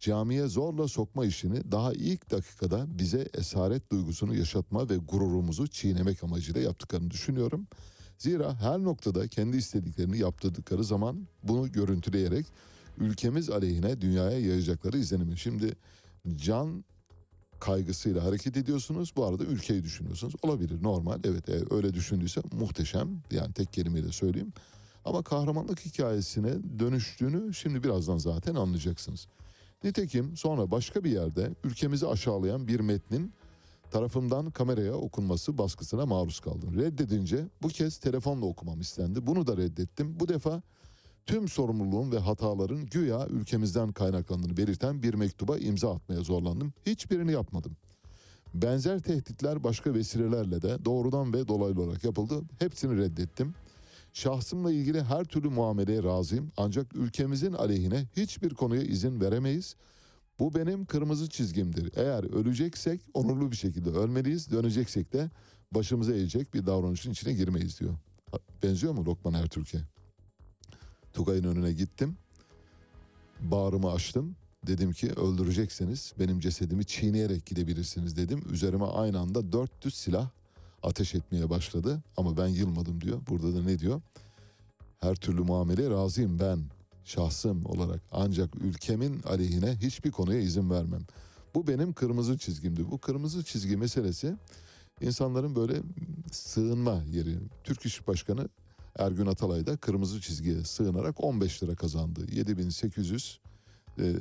[0.00, 6.60] Camiye zorla sokma işini daha ilk dakikada bize esaret duygusunu yaşatma ve gururumuzu çiğnemek amacıyla
[6.60, 7.66] yaptıklarını düşünüyorum.
[8.18, 12.46] Zira her noktada kendi istediklerini yaptırdıkları zaman bunu görüntüleyerek
[12.98, 15.38] ülkemiz aleyhine dünyaya yayacakları izlenimi.
[15.38, 15.72] Şimdi
[16.36, 16.84] can
[17.60, 19.12] kaygısıyla hareket ediyorsunuz.
[19.16, 20.34] Bu arada ülkeyi düşünüyorsunuz.
[20.42, 21.18] Olabilir normal.
[21.24, 23.22] Evet e, öyle düşündüyse muhteşem.
[23.30, 24.52] Yani tek kelimeyle söyleyeyim.
[25.04, 29.26] Ama kahramanlık hikayesine dönüştüğünü şimdi birazdan zaten anlayacaksınız.
[29.84, 33.32] Nitekim sonra başka bir yerde ülkemizi aşağılayan bir metnin
[33.90, 36.78] tarafımdan kameraya okunması baskısına maruz kaldım.
[36.78, 39.26] Reddedince bu kez telefonla okumam istendi.
[39.26, 40.20] Bunu da reddettim.
[40.20, 40.62] Bu defa
[41.26, 46.72] tüm sorumluluğun ve hataların güya ülkemizden kaynaklandığını belirten bir mektuba imza atmaya zorlandım.
[46.86, 47.76] Hiçbirini yapmadım.
[48.54, 52.42] Benzer tehditler başka vesilelerle de doğrudan ve dolaylı olarak yapıldı.
[52.58, 53.54] Hepsini reddettim.
[54.12, 59.76] Şahsımla ilgili her türlü muameleye razıyım ancak ülkemizin aleyhine hiçbir konuya izin veremeyiz.
[60.38, 61.92] Bu benim kırmızı çizgimdir.
[61.96, 64.50] Eğer öleceksek onurlu bir şekilde ölmeliyiz.
[64.50, 65.30] Döneceksek de
[65.72, 67.94] başımıza eğecek bir davranışın içine girmeyiz diyor.
[68.62, 69.91] Benziyor mu Lokman Ertürk'e?
[71.12, 72.16] Tugay'ın önüne gittim.
[73.40, 74.36] Bağrımı açtım.
[74.66, 78.42] Dedim ki öldürecekseniz benim cesedimi çiğneyerek gidebilirsiniz dedim.
[78.52, 80.30] Üzerime aynı anda 400 silah
[80.82, 82.02] ateş etmeye başladı.
[82.16, 83.20] Ama ben yılmadım diyor.
[83.28, 84.00] Burada da ne diyor?
[85.00, 86.64] Her türlü muameleye razıyım ben
[87.04, 88.02] şahsım olarak.
[88.12, 91.02] Ancak ülkemin aleyhine hiçbir konuya izin vermem.
[91.54, 92.90] Bu benim kırmızı çizgimdi.
[92.90, 94.36] Bu kırmızı çizgi meselesi
[95.00, 95.82] insanların böyle
[96.32, 97.38] sığınma yeri.
[97.64, 98.48] Türk İş Başkanı
[98.98, 102.26] Ergün Atalay da kırmızı çizgiye sığınarak 15 lira kazandı.
[102.32, 103.40] 7800
[103.98, 104.14] e,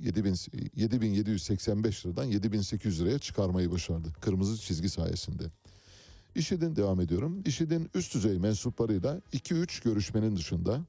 [0.00, 0.36] 7000
[0.76, 4.12] 7785 liradan 7800 liraya çıkarmayı başardı.
[4.20, 5.42] Kırmızı çizgi sayesinde.
[6.34, 7.42] IŞİD'in devam ediyorum.
[7.46, 10.80] IŞİD'in üst düzey mensuplarıyla 2-3 görüşmenin dışında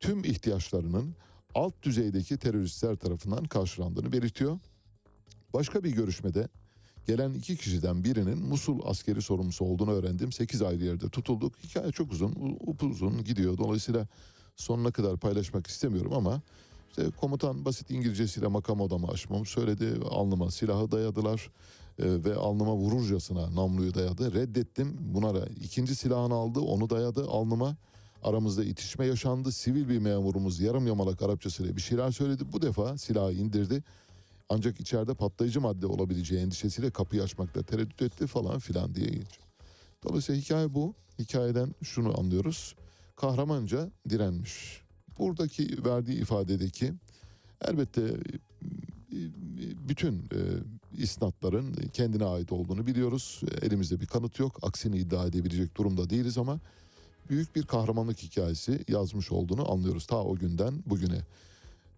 [0.00, 1.14] tüm ihtiyaçlarının
[1.54, 4.58] alt düzeydeki teröristler tarafından karşılandığını belirtiyor.
[5.54, 6.48] Başka bir görüşmede
[7.06, 10.32] gelen iki kişiden birinin Musul askeri sorumlusu olduğunu öğrendim.
[10.32, 11.58] 8 ayrı yerde tutulduk.
[11.64, 13.58] Hikaye çok uzun, upuzun gidiyor.
[13.58, 14.06] Dolayısıyla
[14.56, 16.42] sonuna kadar paylaşmak istemiyorum ama
[16.90, 19.94] işte komutan basit İngilizcesiyle makam odamı açmamı söyledi.
[20.10, 21.50] Alnıma silahı dayadılar
[21.98, 24.34] e, ve alnıma vururcasına namluyu dayadı.
[24.34, 24.96] Reddettim.
[25.00, 27.76] Bunlara ikinci silahını aldı, onu dayadı alnıma.
[28.22, 29.52] Aramızda itişme yaşandı.
[29.52, 32.44] Sivil bir memurumuz yarım yamalak Arapçasıyla bir şeyler söyledi.
[32.52, 33.82] Bu defa silahı indirdi.
[34.48, 39.46] Ancak içeride patlayıcı madde olabileceği endişesiyle kapıyı açmakta tereddüt etti falan filan diye geçiyor.
[40.04, 40.94] Dolayısıyla hikaye bu.
[41.18, 42.74] Hikayeden şunu anlıyoruz.
[43.16, 44.82] Kahramanca direnmiş.
[45.18, 46.92] Buradaki verdiği ifadedeki
[47.60, 49.18] elbette e,
[49.88, 50.40] bütün e,
[50.98, 53.40] isnatların kendine ait olduğunu biliyoruz.
[53.62, 54.58] Elimizde bir kanıt yok.
[54.62, 56.60] Aksini iddia edebilecek durumda değiliz ama
[57.30, 61.20] büyük bir kahramanlık hikayesi yazmış olduğunu anlıyoruz ta o günden bugüne.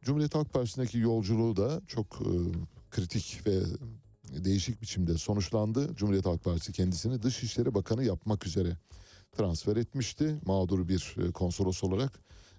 [0.02, 2.30] Cumhuriyet Halk Partisi'ndeki yolculuğu da çok e,
[2.90, 3.62] kritik ve
[4.44, 5.94] değişik biçimde sonuçlandı.
[5.96, 8.76] Cumhuriyet Halk Partisi kendisini Dışişleri Bakanı yapmak üzere
[9.32, 12.12] transfer etmişti mağdur bir e, konsolos olarak.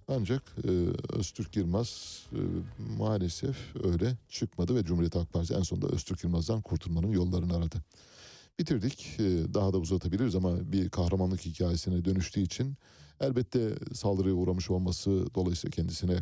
[0.08, 0.72] Ancak e,
[1.14, 2.42] Öztürk Yılmaz e,
[2.98, 7.84] maalesef öyle çıkmadı ve Cumhuriyet Halk Partisi en sonunda Öztürk Yılmaz'dan kurtulmanın yollarını aradı.
[8.60, 9.20] Bitirdik.
[9.20, 12.76] E, daha da uzatabiliriz ama bir kahramanlık hikayesine dönüştüğü için
[13.22, 16.20] elbette saldırıya uğramış olması dolayısıyla kendisine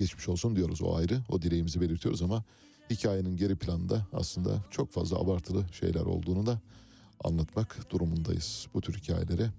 [0.00, 1.20] geçmiş olsun diyoruz o ayrı.
[1.28, 2.44] O dileğimizi belirtiyoruz ama
[2.90, 6.60] hikayenin geri planında aslında çok fazla abartılı şeyler olduğunu da
[7.24, 8.66] anlatmak durumundayız.
[8.74, 9.50] Bu tür hikayelere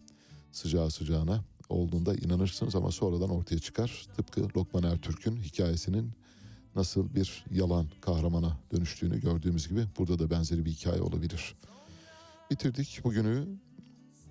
[0.52, 4.06] sıcağı sıcağına olduğunda inanırsınız ama sonradan ortaya çıkar.
[4.16, 6.12] Tıpkı Lokman Ertürk'ün hikayesinin
[6.76, 11.56] nasıl bir yalan kahramana dönüştüğünü gördüğümüz gibi burada da benzeri bir hikaye olabilir.
[12.52, 13.48] Bitirdik bugünü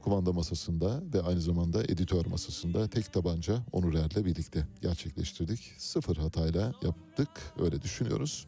[0.02, 5.72] kumanda masasında ve aynı zamanda editör masasında tek tabanca Onur Er'le birlikte gerçekleştirdik.
[5.78, 7.28] Sıfır hatayla yaptık
[7.58, 8.46] öyle düşünüyoruz.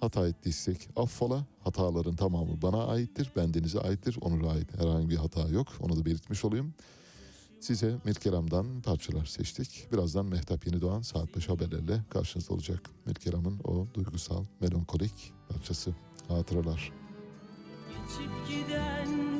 [0.00, 1.46] Hata ettiysek affola.
[1.64, 4.18] Hataların tamamı bana aittir, bendenize aittir.
[4.20, 5.66] Onur'a ait herhangi bir hata yok.
[5.80, 6.74] Onu da belirtmiş olayım.
[7.60, 9.86] Size Mirkelam'dan parçalar seçtik.
[9.92, 12.90] Birazdan Mehtap Yeni Doğan saat 5 haberlerle karşınızda olacak.
[13.06, 15.94] Mirkelam'ın o duygusal, melankolik parçası.
[16.28, 16.92] Hatıralar.
[17.88, 19.37] Geçip giden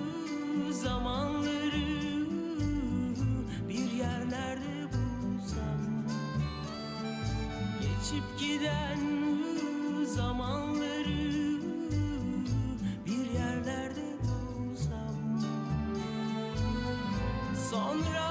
[0.72, 1.88] zamanları
[3.68, 5.80] bir yerlerde bulsam?
[7.80, 8.98] Geçip giden
[10.04, 11.58] zamanları
[13.06, 15.40] bir yerlerde bulsam?
[17.70, 18.27] Sonra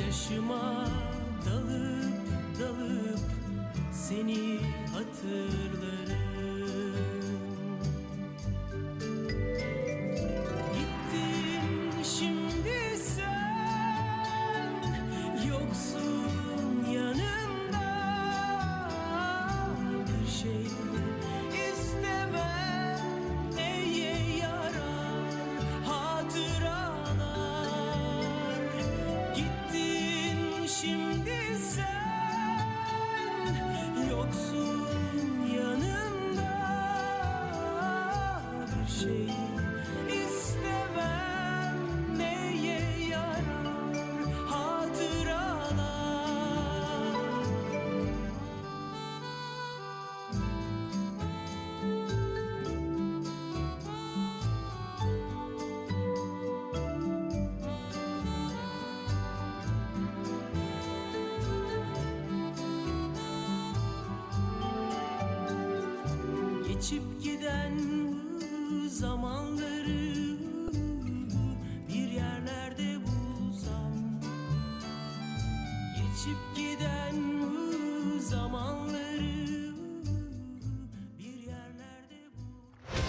[0.00, 0.88] Gözyaşıma
[1.46, 3.20] dalıp dalıp
[3.92, 4.58] Seni
[4.92, 6.39] hatırlarım